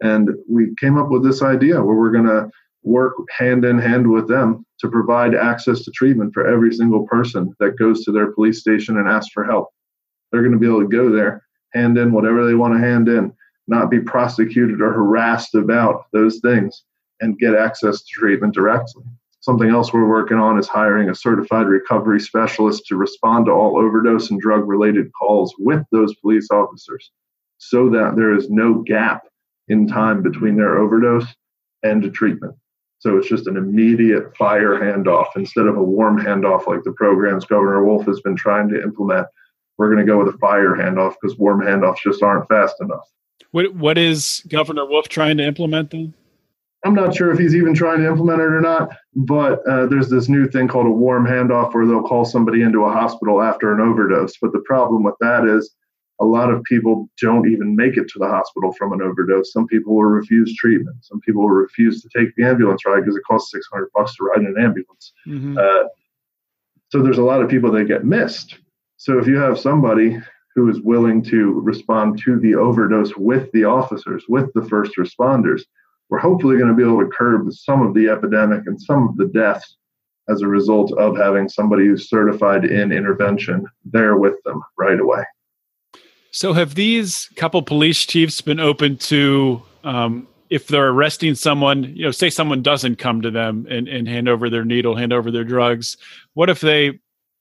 And 0.00 0.30
we 0.50 0.74
came 0.80 0.98
up 0.98 1.10
with 1.10 1.22
this 1.22 1.42
idea 1.42 1.82
where 1.82 1.96
we're 1.96 2.10
going 2.10 2.26
to 2.26 2.50
work 2.82 3.14
hand 3.36 3.64
in 3.64 3.78
hand 3.78 4.10
with 4.10 4.28
them 4.28 4.64
to 4.80 4.88
provide 4.88 5.34
access 5.34 5.84
to 5.84 5.90
treatment 5.90 6.32
for 6.34 6.46
every 6.46 6.72
single 6.72 7.06
person 7.06 7.54
that 7.60 7.78
goes 7.78 8.04
to 8.04 8.12
their 8.12 8.32
police 8.32 8.60
station 8.60 8.98
and 8.98 9.08
asks 9.08 9.32
for 9.32 9.44
help. 9.44 9.68
They're 10.34 10.42
going 10.42 10.52
to 10.52 10.58
be 10.58 10.66
able 10.66 10.80
to 10.80 10.88
go 10.88 11.12
there, 11.12 11.46
hand 11.74 11.96
in 11.96 12.10
whatever 12.10 12.44
they 12.44 12.54
want 12.54 12.74
to 12.74 12.80
hand 12.80 13.08
in, 13.08 13.32
not 13.68 13.88
be 13.88 14.00
prosecuted 14.00 14.80
or 14.80 14.92
harassed 14.92 15.54
about 15.54 16.06
those 16.12 16.40
things, 16.40 16.82
and 17.20 17.38
get 17.38 17.54
access 17.54 18.00
to 18.00 18.06
treatment 18.08 18.52
directly. 18.52 19.04
Something 19.38 19.70
else 19.70 19.92
we're 19.92 20.08
working 20.08 20.38
on 20.38 20.58
is 20.58 20.66
hiring 20.66 21.08
a 21.08 21.14
certified 21.14 21.68
recovery 21.68 22.18
specialist 22.18 22.84
to 22.86 22.96
respond 22.96 23.46
to 23.46 23.52
all 23.52 23.78
overdose 23.78 24.32
and 24.32 24.40
drug 24.40 24.66
related 24.66 25.12
calls 25.12 25.54
with 25.56 25.84
those 25.92 26.16
police 26.16 26.48
officers 26.50 27.12
so 27.58 27.88
that 27.90 28.16
there 28.16 28.34
is 28.34 28.50
no 28.50 28.82
gap 28.82 29.22
in 29.68 29.86
time 29.86 30.20
between 30.20 30.56
their 30.56 30.78
overdose 30.78 31.28
and 31.84 32.02
the 32.02 32.10
treatment. 32.10 32.56
So 32.98 33.18
it's 33.18 33.28
just 33.28 33.46
an 33.46 33.56
immediate 33.56 34.36
fire 34.36 34.80
handoff 34.80 35.28
instead 35.36 35.66
of 35.66 35.76
a 35.76 35.82
warm 35.82 36.18
handoff 36.18 36.66
like 36.66 36.82
the 36.82 36.92
programs 36.92 37.44
Governor 37.44 37.84
Wolf 37.84 38.06
has 38.06 38.20
been 38.20 38.34
trying 38.34 38.68
to 38.70 38.82
implement. 38.82 39.28
We're 39.78 39.92
going 39.92 40.04
to 40.04 40.10
go 40.10 40.22
with 40.22 40.34
a 40.34 40.38
fire 40.38 40.76
handoff 40.76 41.14
because 41.20 41.38
warm 41.38 41.60
handoffs 41.60 41.98
just 42.04 42.22
aren't 42.22 42.48
fast 42.48 42.76
enough. 42.80 43.08
What 43.50 43.74
What 43.74 43.98
is 43.98 44.44
Governor 44.48 44.86
Wolf 44.86 45.08
trying 45.08 45.36
to 45.38 45.44
implement 45.44 45.90
then? 45.90 46.14
I'm 46.84 46.94
not 46.94 47.14
sure 47.14 47.32
if 47.32 47.38
he's 47.38 47.54
even 47.54 47.74
trying 47.74 48.00
to 48.00 48.06
implement 48.06 48.40
it 48.40 48.44
or 48.44 48.60
not, 48.60 48.94
but 49.16 49.66
uh, 49.66 49.86
there's 49.86 50.10
this 50.10 50.28
new 50.28 50.46
thing 50.46 50.68
called 50.68 50.86
a 50.86 50.90
warm 50.90 51.26
handoff 51.26 51.72
where 51.72 51.86
they'll 51.86 52.02
call 52.02 52.26
somebody 52.26 52.60
into 52.60 52.84
a 52.84 52.92
hospital 52.92 53.40
after 53.40 53.72
an 53.72 53.80
overdose. 53.80 54.36
But 54.36 54.52
the 54.52 54.62
problem 54.66 55.02
with 55.02 55.14
that 55.20 55.46
is 55.46 55.74
a 56.20 56.24
lot 56.24 56.52
of 56.52 56.62
people 56.64 57.08
don't 57.20 57.50
even 57.50 57.74
make 57.74 57.96
it 57.96 58.06
to 58.08 58.18
the 58.18 58.28
hospital 58.28 58.72
from 58.74 58.92
an 58.92 59.02
overdose. 59.02 59.52
Some 59.52 59.66
people 59.66 59.94
will 59.94 60.04
refuse 60.04 60.54
treatment. 60.56 60.96
Some 61.04 61.20
people 61.20 61.42
will 61.42 61.50
refuse 61.50 62.02
to 62.02 62.08
take 62.16 62.34
the 62.36 62.44
ambulance 62.44 62.84
ride 62.84 63.00
because 63.00 63.16
it 63.16 63.22
costs 63.28 63.50
600 63.50 63.88
bucks 63.94 64.14
to 64.16 64.24
ride 64.24 64.40
in 64.40 64.46
an 64.46 64.62
ambulance. 64.62 65.12
Mm-hmm. 65.26 65.58
Uh, 65.58 65.88
so 66.90 67.02
there's 67.02 67.18
a 67.18 67.24
lot 67.24 67.42
of 67.42 67.48
people 67.48 67.72
that 67.72 67.88
get 67.88 68.04
missed. 68.04 68.58
So 68.96 69.18
if 69.18 69.26
you 69.26 69.36
have 69.36 69.58
somebody 69.58 70.18
who 70.54 70.70
is 70.70 70.80
willing 70.80 71.22
to 71.24 71.60
respond 71.60 72.20
to 72.24 72.38
the 72.38 72.54
overdose 72.54 73.16
with 73.16 73.50
the 73.52 73.64
officers, 73.64 74.24
with 74.28 74.52
the 74.54 74.64
first 74.64 74.92
responders, 74.96 75.62
we're 76.08 76.18
hopefully 76.18 76.56
going 76.56 76.68
to 76.68 76.76
be 76.76 76.82
able 76.82 77.00
to 77.00 77.10
curb 77.10 77.52
some 77.52 77.82
of 77.82 77.94
the 77.94 78.08
epidemic 78.08 78.66
and 78.66 78.80
some 78.80 79.08
of 79.08 79.16
the 79.16 79.26
deaths 79.26 79.76
as 80.28 80.42
a 80.42 80.46
result 80.46 80.92
of 80.92 81.16
having 81.16 81.48
somebody 81.48 81.86
who's 81.86 82.08
certified 82.08 82.64
in 82.64 82.92
intervention 82.92 83.66
there 83.84 84.16
with 84.16 84.42
them 84.44 84.62
right 84.78 85.00
away. 85.00 85.24
So, 86.30 86.52
have 86.52 86.74
these 86.74 87.28
couple 87.36 87.62
police 87.62 88.04
chiefs 88.04 88.40
been 88.40 88.60
open 88.60 88.96
to, 88.98 89.62
um, 89.84 90.26
if 90.50 90.66
they're 90.66 90.88
arresting 90.88 91.34
someone, 91.34 91.84
you 91.84 92.04
know, 92.04 92.10
say 92.10 92.30
someone 92.30 92.62
doesn't 92.62 92.96
come 92.96 93.22
to 93.22 93.30
them 93.30 93.66
and, 93.68 93.86
and 93.86 94.08
hand 94.08 94.28
over 94.28 94.50
their 94.50 94.64
needle, 94.64 94.96
hand 94.96 95.12
over 95.12 95.30
their 95.30 95.44
drugs, 95.44 95.96
what 96.34 96.50
if 96.50 96.60
they 96.60 96.98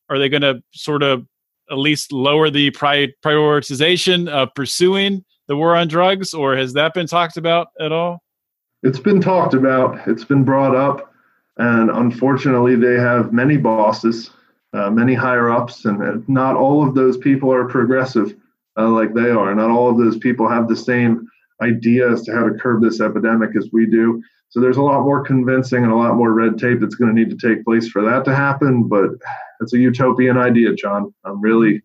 are 0.09 0.19
they 0.19 0.29
going 0.29 0.41
to 0.41 0.61
sort 0.71 1.01
of 1.01 1.25
at 1.71 1.78
least 1.78 2.12
lower 2.12 2.49
the 2.49 2.71
pri- 2.71 3.13
prioritization 3.23 4.28
of 4.30 4.49
pursuing 4.56 5.23
the 5.47 5.56
war 5.56 5.76
on 5.76 5.88
drugs, 5.88 6.34
or 6.34 6.56
has 6.56 6.73
that 6.73 6.93
been 6.93 7.08
talked 7.08 7.38
about 7.38 7.67
at 7.80 7.91
all? 7.91 8.23
It's 8.84 8.99
been 8.99 9.21
talked 9.21 9.54
about, 9.54 10.08
it's 10.08 10.26
been 10.26 10.43
brought 10.43 10.76
up, 10.76 11.13
and 11.58 11.89
unfortunately, 11.89 12.76
they 12.76 12.95
have 12.95 13.32
many 13.32 13.58
bosses, 13.58 14.32
uh, 14.73 14.89
many 14.89 15.13
higher 15.13 15.49
ups, 15.49 15.86
and 15.86 16.28
not 16.28 16.56
all 16.56 16.88
of 16.88 16.95
those 16.95 17.17
people 17.17 17.52
are 17.54 17.67
progressive 17.67 18.36
uh, 18.78 18.89
like 18.89 19.13
they 19.13 19.30
are. 19.30 19.54
Not 19.54 19.69
all 19.69 19.89
of 19.89 19.97
those 19.97 20.17
people 20.17 20.49
have 20.49 20.67
the 20.67 20.76
same 20.76 21.28
idea 21.62 22.12
as 22.12 22.23
to 22.23 22.34
how 22.34 22.47
to 22.47 22.56
curb 22.56 22.82
this 22.82 22.99
epidemic 22.99 23.56
as 23.56 23.69
we 23.71 23.86
do. 23.86 24.21
So 24.49 24.60
there's 24.60 24.78
a 24.78 24.82
lot 24.82 25.04
more 25.04 25.23
convincing 25.23 25.84
and 25.84 25.91
a 25.91 25.95
lot 25.95 26.15
more 26.15 26.32
red 26.34 26.58
tape 26.58 26.80
that's 26.80 26.95
going 26.95 27.13
to 27.13 27.19
need 27.19 27.38
to 27.38 27.47
take 27.47 27.65
place 27.65 27.88
for 27.88 28.02
that 28.04 28.26
to 28.26 28.36
happen. 28.36 28.88
But 28.88 29.11
it's 29.64 29.74
a 29.74 29.80
utopian 29.80 30.38
idea, 30.38 30.74
John. 30.76 31.14
I'm 31.26 31.41
really, 31.41 31.82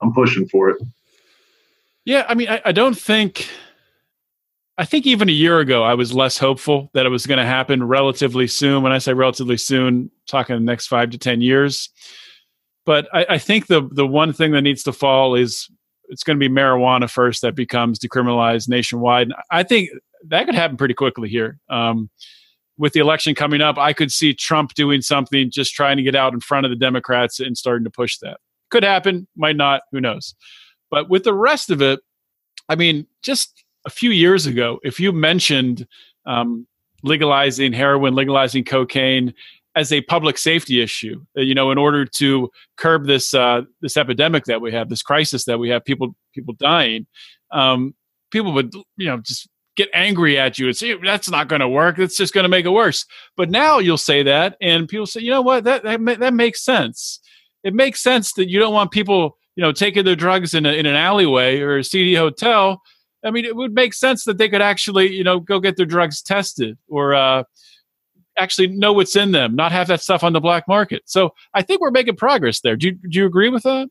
I'm 0.00 0.12
pushing 0.12 0.48
for 0.48 0.70
it. 0.70 0.82
Yeah, 2.04 2.24
I 2.28 2.34
mean, 2.34 2.48
I, 2.48 2.62
I 2.64 2.72
don't 2.72 2.96
think. 2.98 3.48
I 4.80 4.84
think 4.84 5.06
even 5.06 5.28
a 5.28 5.32
year 5.32 5.58
ago, 5.58 5.82
I 5.82 5.94
was 5.94 6.14
less 6.14 6.38
hopeful 6.38 6.88
that 6.94 7.04
it 7.04 7.08
was 7.08 7.26
going 7.26 7.38
to 7.38 7.44
happen 7.44 7.82
relatively 7.82 8.46
soon. 8.46 8.84
When 8.84 8.92
I 8.92 8.98
say 8.98 9.12
relatively 9.12 9.56
soon, 9.56 10.10
talking 10.28 10.54
the 10.54 10.60
next 10.60 10.86
five 10.86 11.10
to 11.10 11.18
ten 11.18 11.40
years. 11.40 11.90
But 12.86 13.08
I, 13.12 13.26
I 13.30 13.38
think 13.38 13.66
the 13.66 13.88
the 13.92 14.06
one 14.06 14.32
thing 14.32 14.52
that 14.52 14.62
needs 14.62 14.84
to 14.84 14.92
fall 14.92 15.34
is 15.34 15.68
it's 16.08 16.22
going 16.22 16.38
to 16.38 16.48
be 16.48 16.52
marijuana 16.52 17.10
first 17.10 17.42
that 17.42 17.54
becomes 17.54 17.98
decriminalized 17.98 18.68
nationwide. 18.68 19.32
I 19.50 19.62
think 19.62 19.90
that 20.28 20.46
could 20.46 20.54
happen 20.54 20.76
pretty 20.76 20.94
quickly 20.94 21.28
here. 21.28 21.58
Um, 21.68 22.08
with 22.78 22.92
the 22.92 23.00
election 23.00 23.34
coming 23.34 23.60
up, 23.60 23.76
I 23.76 23.92
could 23.92 24.12
see 24.12 24.32
Trump 24.32 24.74
doing 24.74 25.02
something, 25.02 25.50
just 25.50 25.74
trying 25.74 25.96
to 25.96 26.02
get 26.02 26.14
out 26.14 26.32
in 26.32 26.40
front 26.40 26.64
of 26.64 26.70
the 26.70 26.76
Democrats 26.76 27.40
and 27.40 27.58
starting 27.58 27.84
to 27.84 27.90
push 27.90 28.18
that. 28.18 28.38
Could 28.70 28.84
happen, 28.84 29.26
might 29.36 29.56
not, 29.56 29.82
who 29.90 30.00
knows. 30.00 30.34
But 30.90 31.10
with 31.10 31.24
the 31.24 31.34
rest 31.34 31.70
of 31.70 31.82
it, 31.82 32.00
I 32.68 32.76
mean, 32.76 33.06
just 33.22 33.64
a 33.84 33.90
few 33.90 34.10
years 34.10 34.46
ago, 34.46 34.78
if 34.84 35.00
you 35.00 35.12
mentioned 35.12 35.86
um, 36.26 36.66
legalizing 37.02 37.72
heroin, 37.72 38.14
legalizing 38.14 38.64
cocaine 38.64 39.34
as 39.74 39.92
a 39.92 40.00
public 40.02 40.38
safety 40.38 40.82
issue, 40.82 41.24
uh, 41.36 41.40
you 41.40 41.54
know, 41.54 41.70
in 41.70 41.78
order 41.78 42.04
to 42.04 42.50
curb 42.76 43.06
this 43.06 43.34
uh, 43.34 43.62
this 43.80 43.96
epidemic 43.96 44.44
that 44.44 44.60
we 44.60 44.72
have, 44.72 44.88
this 44.88 45.02
crisis 45.02 45.44
that 45.44 45.58
we 45.58 45.68
have, 45.68 45.84
people 45.84 46.14
people 46.34 46.54
dying, 46.58 47.06
um, 47.52 47.94
people 48.30 48.52
would 48.52 48.72
you 48.96 49.06
know 49.06 49.18
just 49.18 49.48
get 49.78 49.88
angry 49.94 50.36
at 50.38 50.58
you 50.58 50.66
and 50.66 50.76
say 50.76 50.94
that's 51.02 51.30
not 51.30 51.48
going 51.48 51.60
to 51.60 51.68
work. 51.68 51.98
It's 51.98 52.16
just 52.16 52.34
going 52.34 52.42
to 52.42 52.48
make 52.48 52.66
it 52.66 52.70
worse. 52.70 53.06
But 53.36 53.48
now 53.48 53.78
you'll 53.78 53.96
say 53.96 54.22
that, 54.24 54.56
and 54.60 54.88
people 54.88 55.06
say, 55.06 55.20
you 55.22 55.30
know 55.30 55.40
what, 55.40 55.64
that 55.64 55.84
that, 55.84 56.04
that 56.18 56.34
makes 56.34 56.62
sense. 56.62 57.20
It 57.64 57.74
makes 57.74 58.02
sense 58.02 58.34
that 58.34 58.50
you 58.50 58.58
don't 58.58 58.74
want 58.74 58.90
people, 58.90 59.38
you 59.56 59.62
know, 59.62 59.72
taking 59.72 60.04
their 60.04 60.16
drugs 60.16 60.52
in, 60.52 60.66
a, 60.66 60.72
in 60.72 60.86
an 60.86 60.96
alleyway 60.96 61.60
or 61.60 61.78
a 61.78 61.84
seedy 61.84 62.14
hotel. 62.14 62.82
I 63.24 63.30
mean, 63.30 63.44
it 63.44 63.56
would 63.56 63.72
make 63.72 63.94
sense 63.94 64.24
that 64.24 64.38
they 64.38 64.48
could 64.48 64.62
actually, 64.62 65.12
you 65.12 65.24
know, 65.24 65.40
go 65.40 65.58
get 65.58 65.76
their 65.76 65.86
drugs 65.86 66.22
tested 66.22 66.76
or 66.88 67.14
uh, 67.14 67.42
actually 68.38 68.68
know 68.68 68.92
what's 68.92 69.16
in 69.16 69.32
them, 69.32 69.56
not 69.56 69.72
have 69.72 69.88
that 69.88 70.02
stuff 70.02 70.22
on 70.22 70.32
the 70.32 70.40
black 70.40 70.68
market. 70.68 71.02
So 71.06 71.34
I 71.54 71.62
think 71.62 71.80
we're 71.80 71.90
making 71.90 72.16
progress 72.16 72.60
there. 72.60 72.76
Do 72.76 72.86
you, 72.88 72.92
do 72.92 73.18
you 73.18 73.26
agree 73.26 73.48
with 73.48 73.64
that? 73.64 73.88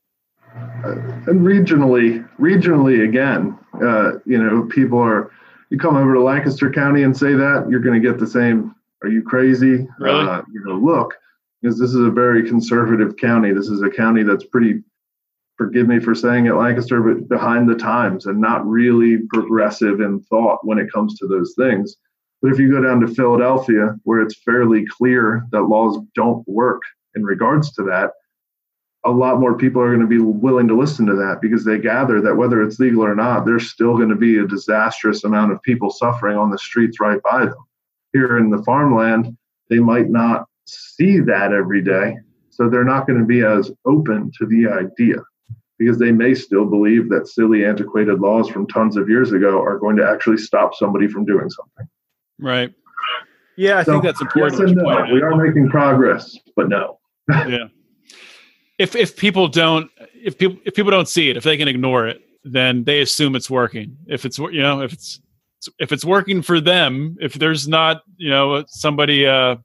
Uh, 0.55 0.91
and 1.27 1.41
regionally, 1.41 2.27
regionally 2.39 3.03
again, 3.03 3.57
uh, 3.83 4.19
you 4.25 4.41
know, 4.41 4.63
people 4.71 4.99
are 4.99 5.31
you 5.70 5.78
come 5.78 5.97
over 5.97 6.13
to 6.13 6.22
Lancaster 6.22 6.72
County 6.72 7.03
and 7.03 7.15
say 7.15 7.34
that, 7.34 7.68
you're 7.70 7.80
going 7.80 8.01
to 8.01 8.07
get 8.07 8.20
the 8.20 8.28
same. 8.28 8.76
Are 9.03 9.09
you 9.09 9.22
crazy? 9.22 9.88
Really? 9.99 10.28
Uh, 10.28 10.41
you 10.51 10.63
know, 10.65 10.76
look, 10.76 11.13
because 11.61 11.80
this 11.80 11.89
is 11.89 12.05
a 12.05 12.09
very 12.09 12.47
conservative 12.47 13.18
county. 13.18 13.53
This 13.53 13.68
is 13.68 13.82
a 13.82 13.89
county 13.89 14.24
that's 14.24 14.45
pretty, 14.45 14.82
forgive 15.55 15.88
me 15.88 15.99
for 15.99 16.15
saying 16.15 16.45
it, 16.45 16.53
Lancaster, 16.53 17.01
but 17.01 17.28
behind 17.28 17.70
the 17.70 17.76
times 17.76 18.26
and 18.26 18.39
not 18.39 18.65
really 18.68 19.20
progressive 19.34 20.01
in 20.01 20.22
thought 20.22 20.59
when 20.63 20.80
it 20.80 20.91
comes 20.91 21.18
to 21.20 21.28
those 21.28 21.53
things. 21.57 21.95
But 22.41 22.51
if 22.51 22.59
you 22.59 22.72
go 22.72 22.82
down 22.82 23.01
to 23.01 23.07
Philadelphia, 23.07 23.95
where 24.03 24.22
it's 24.22 24.41
fairly 24.43 24.86
clear 24.86 25.45
that 25.51 25.63
laws 25.63 25.97
don't 26.15 26.47
work 26.47 26.82
in 27.15 27.24
regards 27.24 27.72
to 27.74 27.84
that, 27.84 28.11
a 29.07 29.11
lot 29.11 29.39
more 29.39 29.57
people 29.57 29.81
are 29.81 29.87
going 29.87 30.01
to 30.01 30.07
be 30.07 30.19
willing 30.19 30.67
to 30.67 30.77
listen 30.77 31.05
to 31.05 31.15
that 31.15 31.39
because 31.41 31.63
they 31.63 31.77
gather 31.77 32.19
that 32.19 32.35
whether 32.35 32.61
it's 32.61 32.77
legal 32.77 33.05
or 33.05 33.15
not, 33.15 33.45
there's 33.45 33.71
still 33.71 33.95
going 33.95 34.09
to 34.09 34.15
be 34.15 34.37
a 34.37 34.45
disastrous 34.45 35.23
amount 35.23 35.53
of 35.53 35.61
people 35.61 35.89
suffering 35.89 36.37
on 36.37 36.51
the 36.51 36.57
streets 36.57 36.99
right 36.99 37.21
by 37.23 37.45
them. 37.45 37.55
Here 38.11 38.37
in 38.37 38.49
the 38.49 38.61
farmland, 38.63 39.37
they 39.69 39.79
might 39.79 40.09
not 40.09 40.49
see 40.65 41.19
that 41.21 41.53
every 41.53 41.81
day. 41.81 42.17
So 42.49 42.69
they're 42.69 42.83
not 42.83 43.07
going 43.07 43.19
to 43.19 43.25
be 43.25 43.43
as 43.43 43.71
open 43.85 44.29
to 44.39 44.45
the 44.45 44.67
idea 44.67 45.23
because 45.79 45.99
they 45.99 46.11
may 46.11 46.33
still 46.33 46.65
believe 46.65 47.07
that 47.09 47.29
silly, 47.29 47.63
antiquated 47.63 48.19
laws 48.19 48.49
from 48.49 48.67
tons 48.67 48.97
of 48.97 49.07
years 49.07 49.31
ago 49.31 49.61
are 49.61 49.79
going 49.79 49.95
to 49.95 50.05
actually 50.05 50.37
stop 50.37 50.75
somebody 50.75 51.07
from 51.07 51.23
doing 51.23 51.49
something. 51.49 51.87
Right. 52.39 52.73
Yeah, 53.55 53.77
I 53.77 53.83
so, 53.83 53.93
think 53.93 54.03
that's 54.03 54.21
important. 54.21 54.67
Yes 54.67 54.71
no. 54.75 55.13
We 55.13 55.21
are 55.21 55.35
making 55.35 55.69
progress, 55.69 56.37
but 56.57 56.67
no. 56.67 56.99
yeah 57.29 57.67
if 58.78 58.95
if 58.95 59.15
people 59.15 59.47
don't 59.47 59.89
if 60.13 60.38
people 60.38 60.57
if 60.65 60.73
people 60.73 60.91
don't 60.91 61.07
see 61.07 61.30
it 61.30 61.38
if 61.38 61.43
they 61.43 61.57
can 61.57 61.67
ignore 61.67 62.07
it 62.07 62.21
then 62.43 62.84
they 62.86 63.01
assume 63.01 63.36
it's 63.36 63.49
working. 63.49 63.97
If 64.07 64.25
it's 64.25 64.38
you 64.38 64.61
know 64.61 64.82
if 64.82 64.93
it's 64.93 65.19
if 65.80 65.91
it's 65.91 66.05
working 66.05 66.41
for 66.41 66.61
them 66.61 67.17
if 67.19 67.34
there's 67.34 67.67
not 67.67 68.03
you 68.17 68.30
know 68.30 68.63
somebody 68.67 69.25
uh 69.25 69.57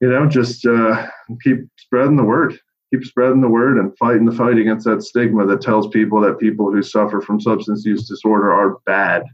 you 0.00 0.08
know, 0.08 0.26
just 0.26 0.66
uh, 0.66 1.06
keep 1.42 1.68
spreading 1.76 2.16
the 2.16 2.24
word 2.24 2.58
keep 2.90 3.04
spreading 3.04 3.40
the 3.40 3.48
word 3.48 3.78
and 3.78 3.96
fighting 3.98 4.24
the 4.24 4.32
fight 4.32 4.58
against 4.58 4.86
that 4.86 5.02
stigma 5.02 5.46
that 5.46 5.60
tells 5.60 5.88
people 5.88 6.20
that 6.20 6.38
people 6.38 6.72
who 6.72 6.82
suffer 6.82 7.20
from 7.20 7.40
substance 7.40 7.84
use 7.84 8.08
disorder 8.08 8.52
are 8.52 8.78
bad 8.86 9.24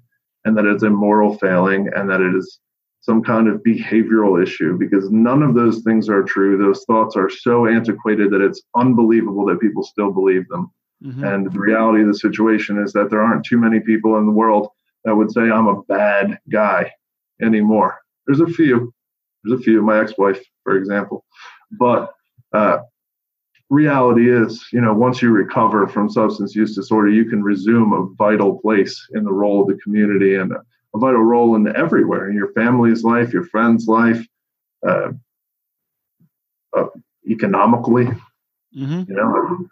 and 0.44 0.56
that 0.56 0.66
it's 0.66 0.82
a 0.82 0.90
moral 0.90 1.38
failing 1.38 1.88
and 1.94 2.10
that 2.10 2.20
it 2.20 2.34
is 2.34 2.60
some 3.00 3.22
kind 3.22 3.48
of 3.48 3.62
behavioral 3.62 4.42
issue 4.42 4.78
because 4.78 5.10
none 5.10 5.42
of 5.42 5.54
those 5.54 5.82
things 5.82 6.08
are 6.08 6.22
true. 6.22 6.56
Those 6.56 6.84
thoughts 6.84 7.16
are 7.16 7.28
so 7.28 7.66
antiquated 7.66 8.30
that 8.30 8.40
it's 8.40 8.62
unbelievable 8.74 9.44
that 9.46 9.60
people 9.60 9.82
still 9.82 10.10
believe 10.10 10.48
them. 10.48 10.70
Mm-hmm. 11.04 11.22
And 11.22 11.52
the 11.52 11.58
reality 11.58 12.00
of 12.00 12.08
the 12.08 12.14
situation 12.14 12.82
is 12.82 12.92
that 12.94 13.10
there 13.10 13.20
aren't 13.20 13.44
too 13.44 13.58
many 13.58 13.80
people 13.80 14.16
in 14.16 14.24
the 14.24 14.32
world 14.32 14.68
that 15.04 15.14
would 15.14 15.30
say, 15.30 15.42
I'm 15.42 15.66
a 15.66 15.82
bad 15.82 16.38
guy 16.50 16.90
anymore. 17.42 17.98
There's 18.26 18.40
a 18.40 18.46
few. 18.46 18.92
There's 19.42 19.60
a 19.60 19.62
few. 19.62 19.82
My 19.82 20.00
ex 20.00 20.16
wife, 20.16 20.42
for 20.62 20.78
example. 20.78 21.26
But 21.78 22.10
uh, 22.54 22.78
reality 23.70 24.30
is, 24.30 24.66
you 24.72 24.80
know, 24.80 24.92
once 24.92 25.22
you 25.22 25.30
recover 25.30 25.86
from 25.86 26.10
substance 26.10 26.54
use 26.54 26.74
disorder, 26.74 27.08
you 27.08 27.24
can 27.24 27.42
resume 27.42 27.92
a 27.92 28.06
vital 28.14 28.58
place 28.60 29.08
in 29.14 29.24
the 29.24 29.32
role 29.32 29.62
of 29.62 29.68
the 29.68 29.80
community 29.82 30.36
and 30.36 30.52
a, 30.52 30.62
a 30.94 30.98
vital 30.98 31.22
role 31.22 31.56
in 31.56 31.74
everywhere 31.76 32.28
in 32.28 32.36
your 32.36 32.52
family's 32.52 33.02
life, 33.02 33.32
your 33.32 33.44
friend's 33.44 33.86
life, 33.88 34.24
uh, 34.86 35.10
uh, 36.76 36.86
economically. 37.28 38.06
Mm-hmm. 38.76 39.02
You 39.08 39.16
know, 39.16 39.68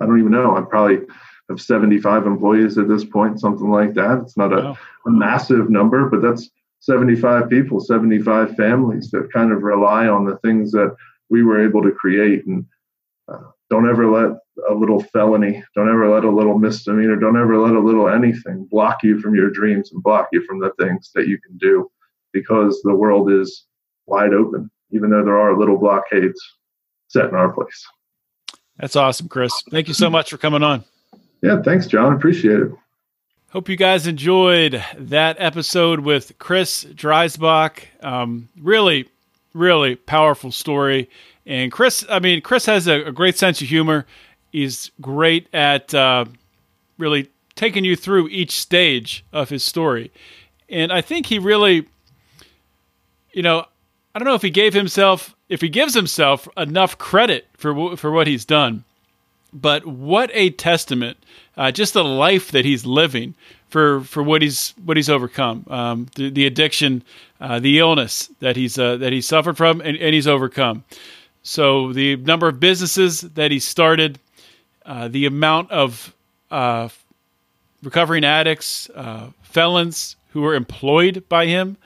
I 0.00 0.06
don't 0.06 0.18
even 0.18 0.32
know. 0.32 0.56
I 0.56 0.62
probably 0.62 1.00
have 1.48 1.60
75 1.60 2.26
employees 2.26 2.78
at 2.78 2.88
this 2.88 3.04
point, 3.04 3.40
something 3.40 3.70
like 3.70 3.94
that. 3.94 4.20
It's 4.22 4.36
not 4.36 4.52
a, 4.52 4.62
wow. 4.62 4.78
a 5.06 5.10
massive 5.10 5.70
number, 5.70 6.08
but 6.08 6.22
that's 6.22 6.50
75 6.80 7.48
people, 7.48 7.80
75 7.80 8.56
families 8.56 9.10
that 9.10 9.32
kind 9.32 9.52
of 9.52 9.62
rely 9.62 10.06
on 10.06 10.24
the 10.24 10.36
things 10.38 10.72
that 10.72 10.94
we 11.30 11.42
were 11.42 11.64
able 11.64 11.82
to 11.82 11.92
create. 11.92 12.46
And 12.46 12.66
uh, 13.28 13.38
don't 13.70 13.88
ever 13.88 14.10
let 14.10 14.38
a 14.68 14.74
little 14.74 15.02
felony, 15.02 15.62
don't 15.74 15.88
ever 15.88 16.08
let 16.08 16.24
a 16.24 16.30
little 16.30 16.58
misdemeanor, 16.58 17.16
don't 17.16 17.40
ever 17.40 17.58
let 17.58 17.74
a 17.74 17.80
little 17.80 18.08
anything 18.08 18.66
block 18.70 19.02
you 19.02 19.18
from 19.20 19.34
your 19.34 19.50
dreams 19.50 19.92
and 19.92 20.02
block 20.02 20.28
you 20.32 20.44
from 20.44 20.60
the 20.60 20.72
things 20.78 21.10
that 21.14 21.26
you 21.26 21.38
can 21.40 21.56
do 21.58 21.90
because 22.32 22.80
the 22.82 22.94
world 22.94 23.30
is 23.30 23.66
wide 24.06 24.34
open, 24.34 24.70
even 24.90 25.10
though 25.10 25.24
there 25.24 25.38
are 25.38 25.58
little 25.58 25.78
blockades 25.78 26.40
set 27.08 27.26
in 27.26 27.34
our 27.34 27.52
place. 27.52 27.86
That's 28.78 28.96
awesome, 28.96 29.28
Chris. 29.28 29.52
Thank 29.70 29.88
you 29.88 29.94
so 29.94 30.10
much 30.10 30.30
for 30.30 30.36
coming 30.36 30.62
on. 30.62 30.84
Yeah, 31.42 31.62
thanks, 31.62 31.86
John. 31.86 32.12
Appreciate 32.12 32.60
it. 32.60 32.72
Hope 33.50 33.68
you 33.68 33.76
guys 33.76 34.08
enjoyed 34.08 34.82
that 34.98 35.36
episode 35.38 36.00
with 36.00 36.36
Chris 36.38 36.84
Dreisbach. 36.84 37.84
Um, 38.02 38.48
really, 38.60 39.08
really 39.52 39.94
powerful 39.94 40.50
story. 40.50 41.08
And 41.46 41.70
Chris, 41.70 42.04
I 42.08 42.18
mean, 42.18 42.40
Chris 42.40 42.66
has 42.66 42.86
a, 42.86 43.04
a 43.04 43.12
great 43.12 43.36
sense 43.36 43.60
of 43.60 43.68
humor. 43.68 44.06
He's 44.50 44.90
great 45.00 45.48
at 45.52 45.94
uh, 45.94 46.24
really 46.98 47.30
taking 47.54 47.84
you 47.84 47.96
through 47.96 48.28
each 48.28 48.58
stage 48.58 49.24
of 49.32 49.50
his 49.50 49.62
story. 49.62 50.10
And 50.68 50.92
I 50.92 51.00
think 51.00 51.26
he 51.26 51.38
really, 51.38 51.86
you 53.32 53.42
know, 53.42 53.66
I 54.14 54.18
don't 54.18 54.26
know 54.26 54.34
if 54.34 54.42
he 54.42 54.50
gave 54.50 54.74
himself, 54.74 55.34
if 55.48 55.60
he 55.60 55.68
gives 55.68 55.94
himself 55.94 56.48
enough 56.56 56.98
credit 56.98 57.46
for 57.56 57.96
for 57.96 58.10
what 58.10 58.26
he's 58.26 58.44
done. 58.44 58.84
But 59.52 59.86
what 59.86 60.30
a 60.34 60.50
testament, 60.50 61.16
uh, 61.56 61.70
just 61.70 61.94
the 61.94 62.04
life 62.04 62.50
that 62.50 62.64
he's 62.64 62.84
living 62.84 63.34
for 63.68 64.00
for 64.00 64.22
what 64.22 64.42
he's 64.42 64.74
what 64.84 64.96
he's 64.96 65.10
overcome, 65.10 65.64
um, 65.68 66.06
the, 66.16 66.30
the, 66.30 66.46
addiction, 66.46 67.02
uh, 67.40 67.60
the 67.60 67.78
illness 67.78 68.30
that 68.40 68.56
he's 68.56 68.78
uh, 68.78 68.96
that 68.96 69.12
he 69.12 69.20
suffered 69.20 69.56
from, 69.56 69.80
and, 69.80 69.96
and, 69.96 70.14
he's 70.14 70.26
overcome. 70.26 70.84
So 71.44 71.92
the 71.92 72.16
number 72.16 72.48
of 72.48 72.58
businesses 72.58 73.20
that 73.20 73.50
he 73.50 73.58
started, 73.60 74.18
uh, 74.84 75.08
the 75.08 75.26
amount 75.26 75.70
of 75.70 76.14
uh, 76.50 76.88
recovering 77.82 78.24
addicts, 78.24 78.88
uh, 78.94 79.28
felons 79.42 80.16
who 80.30 80.40
were 80.40 80.54
employed 80.54 81.28
by 81.28 81.46
him, 81.46 81.76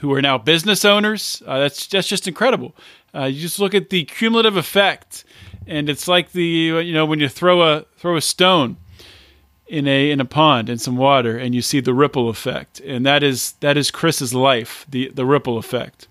who 0.00 0.12
are 0.12 0.20
now 0.20 0.36
business 0.36 0.84
owners. 0.84 1.40
Uh, 1.46 1.60
that's 1.60 1.86
that's 1.86 2.08
just 2.08 2.26
incredible. 2.26 2.74
Uh, 3.14 3.24
you 3.24 3.40
just 3.40 3.60
look 3.60 3.74
at 3.74 3.90
the 3.90 4.04
cumulative 4.04 4.56
effect, 4.56 5.24
and 5.68 5.88
it's 5.88 6.08
like 6.08 6.32
the 6.32 6.42
you 6.44 6.92
know 6.92 7.06
when 7.06 7.20
you 7.20 7.28
throw 7.28 7.62
a 7.62 7.86
throw 7.96 8.16
a 8.16 8.20
stone 8.20 8.76
in 9.68 9.86
a 9.86 10.10
in 10.10 10.20
a 10.20 10.24
pond 10.24 10.68
in 10.68 10.78
some 10.78 10.96
water, 10.96 11.38
and 11.38 11.54
you 11.54 11.62
see 11.62 11.78
the 11.78 11.94
ripple 11.94 12.28
effect, 12.28 12.80
and 12.80 13.06
that 13.06 13.22
is 13.22 13.52
that 13.60 13.76
is 13.76 13.92
Chris's 13.92 14.34
life, 14.34 14.84
the 14.88 15.10
the 15.10 15.24
ripple 15.24 15.58
effect. 15.58 16.08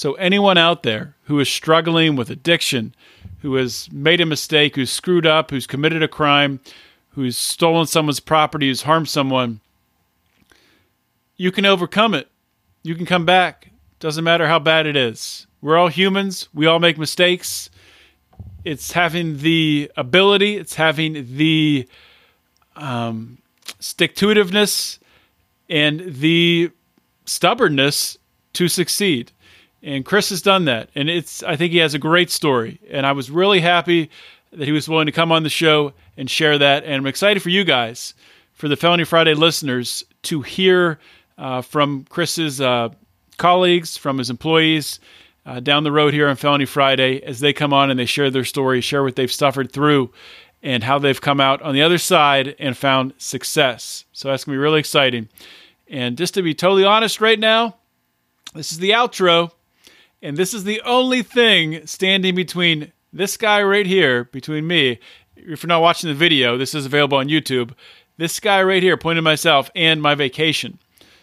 So 0.00 0.14
anyone 0.14 0.56
out 0.56 0.82
there 0.82 1.14
who 1.24 1.38
is 1.40 1.50
struggling 1.50 2.16
with 2.16 2.30
addiction, 2.30 2.94
who 3.42 3.56
has 3.56 3.92
made 3.92 4.22
a 4.22 4.24
mistake, 4.24 4.74
who's 4.74 4.88
screwed 4.88 5.26
up, 5.26 5.50
who's 5.50 5.66
committed 5.66 6.02
a 6.02 6.08
crime, 6.08 6.60
who's 7.10 7.36
stolen 7.36 7.86
someone's 7.86 8.18
property, 8.18 8.68
who's 8.68 8.80
harmed 8.80 9.10
someone, 9.10 9.60
you 11.36 11.52
can 11.52 11.66
overcome 11.66 12.14
it. 12.14 12.28
You 12.82 12.94
can 12.94 13.04
come 13.04 13.26
back. 13.26 13.72
Doesn't 13.98 14.24
matter 14.24 14.48
how 14.48 14.58
bad 14.58 14.86
it 14.86 14.96
is. 14.96 15.46
We're 15.60 15.76
all 15.76 15.88
humans. 15.88 16.48
We 16.54 16.64
all 16.64 16.78
make 16.78 16.96
mistakes. 16.96 17.68
It's 18.64 18.92
having 18.92 19.40
the 19.40 19.92
ability, 19.98 20.56
it's 20.56 20.76
having 20.76 21.36
the 21.36 21.86
um, 22.74 23.36
stick 23.80 24.14
to 24.14 24.28
itiveness 24.28 24.98
and 25.68 26.00
the 26.00 26.70
stubbornness 27.26 28.16
to 28.54 28.66
succeed. 28.66 29.32
And 29.82 30.04
Chris 30.04 30.30
has 30.30 30.42
done 30.42 30.66
that. 30.66 30.90
And 30.94 31.08
it's 31.08 31.42
I 31.42 31.56
think 31.56 31.72
he 31.72 31.78
has 31.78 31.94
a 31.94 31.98
great 31.98 32.30
story. 32.30 32.80
And 32.90 33.06
I 33.06 33.12
was 33.12 33.30
really 33.30 33.60
happy 33.60 34.10
that 34.52 34.66
he 34.66 34.72
was 34.72 34.88
willing 34.88 35.06
to 35.06 35.12
come 35.12 35.32
on 35.32 35.42
the 35.42 35.48
show 35.48 35.92
and 36.16 36.28
share 36.28 36.58
that. 36.58 36.84
And 36.84 36.94
I'm 36.94 37.06
excited 37.06 37.42
for 37.42 37.50
you 37.50 37.64
guys, 37.64 38.14
for 38.52 38.68
the 38.68 38.76
Felony 38.76 39.04
Friday 39.04 39.34
listeners, 39.34 40.04
to 40.22 40.42
hear 40.42 40.98
uh, 41.38 41.62
from 41.62 42.04
Chris's 42.10 42.60
uh, 42.60 42.90
colleagues, 43.38 43.96
from 43.96 44.18
his 44.18 44.28
employees 44.28 45.00
uh, 45.46 45.60
down 45.60 45.84
the 45.84 45.92
road 45.92 46.12
here 46.12 46.28
on 46.28 46.36
Felony 46.36 46.66
Friday 46.66 47.22
as 47.22 47.40
they 47.40 47.52
come 47.52 47.72
on 47.72 47.90
and 47.90 47.98
they 47.98 48.06
share 48.06 48.30
their 48.30 48.44
story, 48.44 48.80
share 48.80 49.02
what 49.02 49.16
they've 49.16 49.32
suffered 49.32 49.72
through, 49.72 50.12
and 50.62 50.84
how 50.84 50.98
they've 50.98 51.20
come 51.20 51.40
out 51.40 51.62
on 51.62 51.74
the 51.74 51.82
other 51.82 51.98
side 51.98 52.54
and 52.58 52.76
found 52.76 53.14
success. 53.16 54.04
So 54.12 54.28
that's 54.28 54.44
going 54.44 54.54
to 54.54 54.58
be 54.58 54.62
really 54.62 54.80
exciting. 54.80 55.28
And 55.88 56.18
just 56.18 56.34
to 56.34 56.42
be 56.42 56.54
totally 56.54 56.84
honest 56.84 57.20
right 57.20 57.38
now, 57.38 57.76
this 58.54 58.72
is 58.72 58.78
the 58.78 58.90
outro. 58.90 59.52
And 60.22 60.36
this 60.36 60.52
is 60.52 60.64
the 60.64 60.80
only 60.82 61.22
thing 61.22 61.86
standing 61.86 62.34
between 62.34 62.92
this 63.12 63.36
guy 63.36 63.62
right 63.62 63.86
here, 63.86 64.24
between 64.24 64.66
me, 64.66 64.98
if 65.36 65.62
you're 65.62 65.68
not 65.68 65.82
watching 65.82 66.08
the 66.08 66.14
video, 66.14 66.58
this 66.58 66.74
is 66.74 66.86
available 66.86 67.18
on 67.18 67.28
YouTube. 67.28 67.72
This 68.18 68.38
guy 68.38 68.62
right 68.62 68.82
here, 68.82 68.96
pointing 68.96 69.24
myself, 69.24 69.70
and 69.74 70.02
my 70.02 70.14
vacation. 70.14 70.78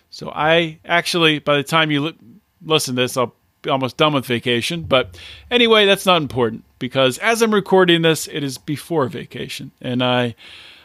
So 0.10 0.32
I 0.34 0.80
actually, 0.84 1.40
by 1.40 1.58
the 1.58 1.64
time 1.64 1.92
you 1.92 2.02
li- 2.02 2.18
listen 2.66 2.96
to 2.96 3.02
this, 3.02 3.18
I'll 3.18 3.36
be 3.62 3.70
almost 3.70 3.98
done 3.98 4.14
with 4.14 4.26
vacation. 4.26 4.84
But 4.84 5.20
anyway, 5.52 5.86
that's 5.86 6.06
not 6.06 6.22
important 6.22 6.64
because 6.80 7.20
as 7.20 7.42
I'm 7.42 7.54
recording 7.54 8.02
this, 8.02 8.28
it 8.28 8.44
is 8.44 8.58
before 8.58 9.08
vacation, 9.08 9.72
and 9.82 10.04
I. 10.04 10.36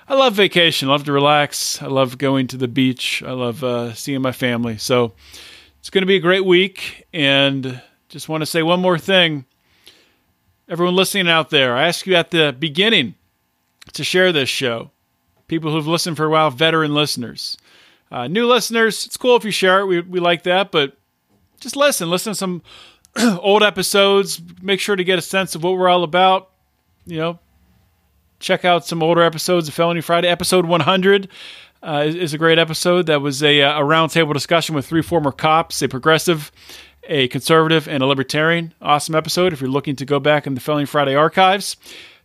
I 0.08 0.14
love 0.14 0.34
vacation. 0.34 0.88
I 0.88 0.92
love 0.92 1.04
to 1.04 1.12
relax. 1.12 1.80
I 1.80 1.86
love 1.86 2.18
going 2.18 2.48
to 2.48 2.56
the 2.56 2.68
beach. 2.68 3.22
I 3.22 3.30
love 3.30 3.62
uh, 3.62 3.94
seeing 3.94 4.20
my 4.20 4.32
family. 4.32 4.76
So 4.76 5.12
it's 5.78 5.90
going 5.90 6.02
to 6.02 6.06
be 6.06 6.16
a 6.16 6.20
great 6.20 6.44
week. 6.44 7.06
And 7.14 7.80
just 8.12 8.28
want 8.28 8.42
to 8.42 8.46
say 8.46 8.62
one 8.62 8.80
more 8.80 8.98
thing. 8.98 9.46
Everyone 10.68 10.94
listening 10.94 11.28
out 11.28 11.48
there, 11.48 11.74
I 11.74 11.88
asked 11.88 12.06
you 12.06 12.14
at 12.14 12.30
the 12.30 12.54
beginning 12.56 13.14
to 13.94 14.04
share 14.04 14.32
this 14.32 14.50
show. 14.50 14.90
People 15.48 15.72
who've 15.72 15.86
listened 15.86 16.18
for 16.18 16.26
a 16.26 16.30
while, 16.30 16.50
veteran 16.50 16.94
listeners. 16.94 17.56
Uh, 18.10 18.28
new 18.28 18.46
listeners, 18.46 19.06
it's 19.06 19.16
cool 19.16 19.36
if 19.36 19.44
you 19.46 19.50
share 19.50 19.80
it. 19.80 19.86
We, 19.86 20.00
we 20.02 20.20
like 20.20 20.42
that, 20.42 20.70
but 20.70 20.94
just 21.58 21.74
listen. 21.74 22.10
Listen 22.10 22.32
to 22.32 22.36
some 22.36 22.62
old 23.38 23.62
episodes. 23.62 24.40
Make 24.60 24.78
sure 24.78 24.94
to 24.94 25.04
get 25.04 25.18
a 25.18 25.22
sense 25.22 25.54
of 25.54 25.62
what 25.62 25.78
we're 25.78 25.88
all 25.88 26.04
about. 26.04 26.50
You 27.06 27.16
know, 27.16 27.38
check 28.40 28.66
out 28.66 28.86
some 28.86 29.02
older 29.02 29.22
episodes 29.22 29.68
of 29.68 29.74
Felony 29.74 30.02
Friday. 30.02 30.28
Episode 30.28 30.66
100 30.66 31.28
uh, 31.82 32.04
is, 32.06 32.14
is, 32.14 32.34
a 32.34 32.38
great 32.38 32.58
episode. 32.58 33.06
That 33.06 33.22
was 33.22 33.42
a, 33.42 33.62
uh, 33.62 33.80
a 33.80 33.82
roundtable 33.82 34.34
discussion 34.34 34.74
with 34.74 34.86
three 34.86 35.02
former 35.02 35.32
cops, 35.32 35.80
a 35.80 35.88
progressive, 35.88 36.52
a 37.04 37.28
conservative, 37.28 37.88
and 37.88 38.02
a 38.02 38.06
libertarian. 38.06 38.74
Awesome 38.80 39.14
episode 39.14 39.52
if 39.52 39.60
you're 39.60 39.70
looking 39.70 39.96
to 39.96 40.04
go 40.04 40.20
back 40.20 40.46
in 40.46 40.54
the 40.54 40.60
Felony 40.60 40.86
Friday 40.86 41.14
archives. 41.14 41.76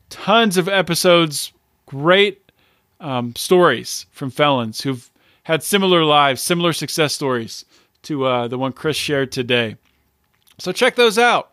Tons 0.09 0.57
of 0.57 0.69
episodes, 0.69 1.51
great 1.86 2.51
um, 2.99 3.36
stories 3.36 4.05
from 4.11 4.30
felons 4.30 4.82
who've 4.82 5.09
had 5.43 5.63
similar 5.63 6.03
lives, 6.03 6.41
similar 6.41 6.73
success 6.73 7.13
stories 7.13 7.65
to 8.03 8.25
uh, 8.25 8.47
the 8.47 8.57
one 8.57 8.71
Chris 8.71 8.97
shared 8.97 9.32
today. 9.32 9.78
So 10.59 10.71
check 10.71 10.95
those 10.95 11.17
out. 11.17 11.51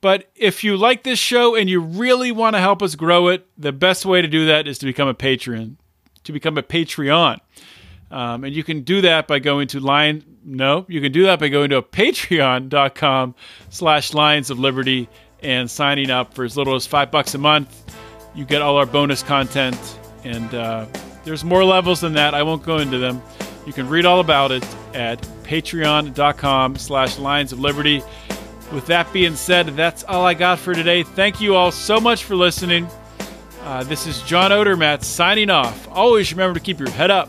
But 0.00 0.30
if 0.36 0.62
you 0.62 0.76
like 0.76 1.02
this 1.02 1.18
show 1.18 1.56
and 1.56 1.68
you 1.68 1.80
really 1.80 2.30
want 2.30 2.54
to 2.54 2.60
help 2.60 2.82
us 2.82 2.94
grow 2.94 3.28
it, 3.28 3.46
the 3.58 3.72
best 3.72 4.06
way 4.06 4.22
to 4.22 4.28
do 4.28 4.46
that 4.46 4.68
is 4.68 4.78
to 4.78 4.86
become 4.86 5.08
a 5.08 5.14
patron, 5.14 5.76
to 6.24 6.32
become 6.32 6.56
a 6.56 6.62
Patreon. 6.62 7.40
Um, 8.10 8.44
and 8.44 8.54
you 8.54 8.64
can 8.64 8.82
do 8.82 9.02
that 9.02 9.26
by 9.26 9.38
going 9.38 9.68
to 9.68 9.80
Lion. 9.80 10.24
No, 10.44 10.86
you 10.88 11.00
can 11.00 11.12
do 11.12 11.24
that 11.24 11.38
by 11.40 11.48
going 11.48 11.70
to 11.70 11.82
patreon.com 11.82 13.34
slash 13.70 14.14
Lions 14.14 14.50
of 14.50 14.58
Liberty 14.58 15.08
and 15.42 15.70
signing 15.70 16.10
up 16.10 16.34
for 16.34 16.44
as 16.44 16.56
little 16.56 16.74
as 16.74 16.86
five 16.86 17.10
bucks 17.10 17.34
a 17.34 17.38
month. 17.38 17.94
You 18.34 18.44
get 18.44 18.62
all 18.62 18.76
our 18.76 18.86
bonus 18.86 19.22
content, 19.22 19.76
and 20.24 20.54
uh, 20.54 20.86
there's 21.24 21.44
more 21.44 21.64
levels 21.64 22.00
than 22.00 22.14
that. 22.14 22.34
I 22.34 22.42
won't 22.42 22.62
go 22.62 22.78
into 22.78 22.98
them. 22.98 23.20
You 23.66 23.72
can 23.72 23.88
read 23.88 24.06
all 24.06 24.20
about 24.20 24.50
it 24.52 24.66
at 24.94 25.20
patreon.com 25.42 26.76
slash 26.76 27.18
Lions 27.18 27.52
of 27.52 27.60
Liberty. 27.60 28.02
With 28.72 28.86
that 28.86 29.12
being 29.12 29.34
said, 29.34 29.66
that's 29.68 30.04
all 30.04 30.24
I 30.24 30.34
got 30.34 30.58
for 30.58 30.74
today. 30.74 31.02
Thank 31.02 31.40
you 31.40 31.54
all 31.54 31.70
so 31.70 32.00
much 32.00 32.24
for 32.24 32.34
listening. 32.34 32.88
Uh, 33.64 33.84
this 33.84 34.06
is 34.06 34.22
John 34.22 34.50
Odermatt 34.50 35.04
signing 35.04 35.50
off. 35.50 35.88
Always 35.90 36.32
remember 36.32 36.58
to 36.58 36.64
keep 36.64 36.78
your 36.78 36.90
head 36.90 37.10
up 37.10 37.28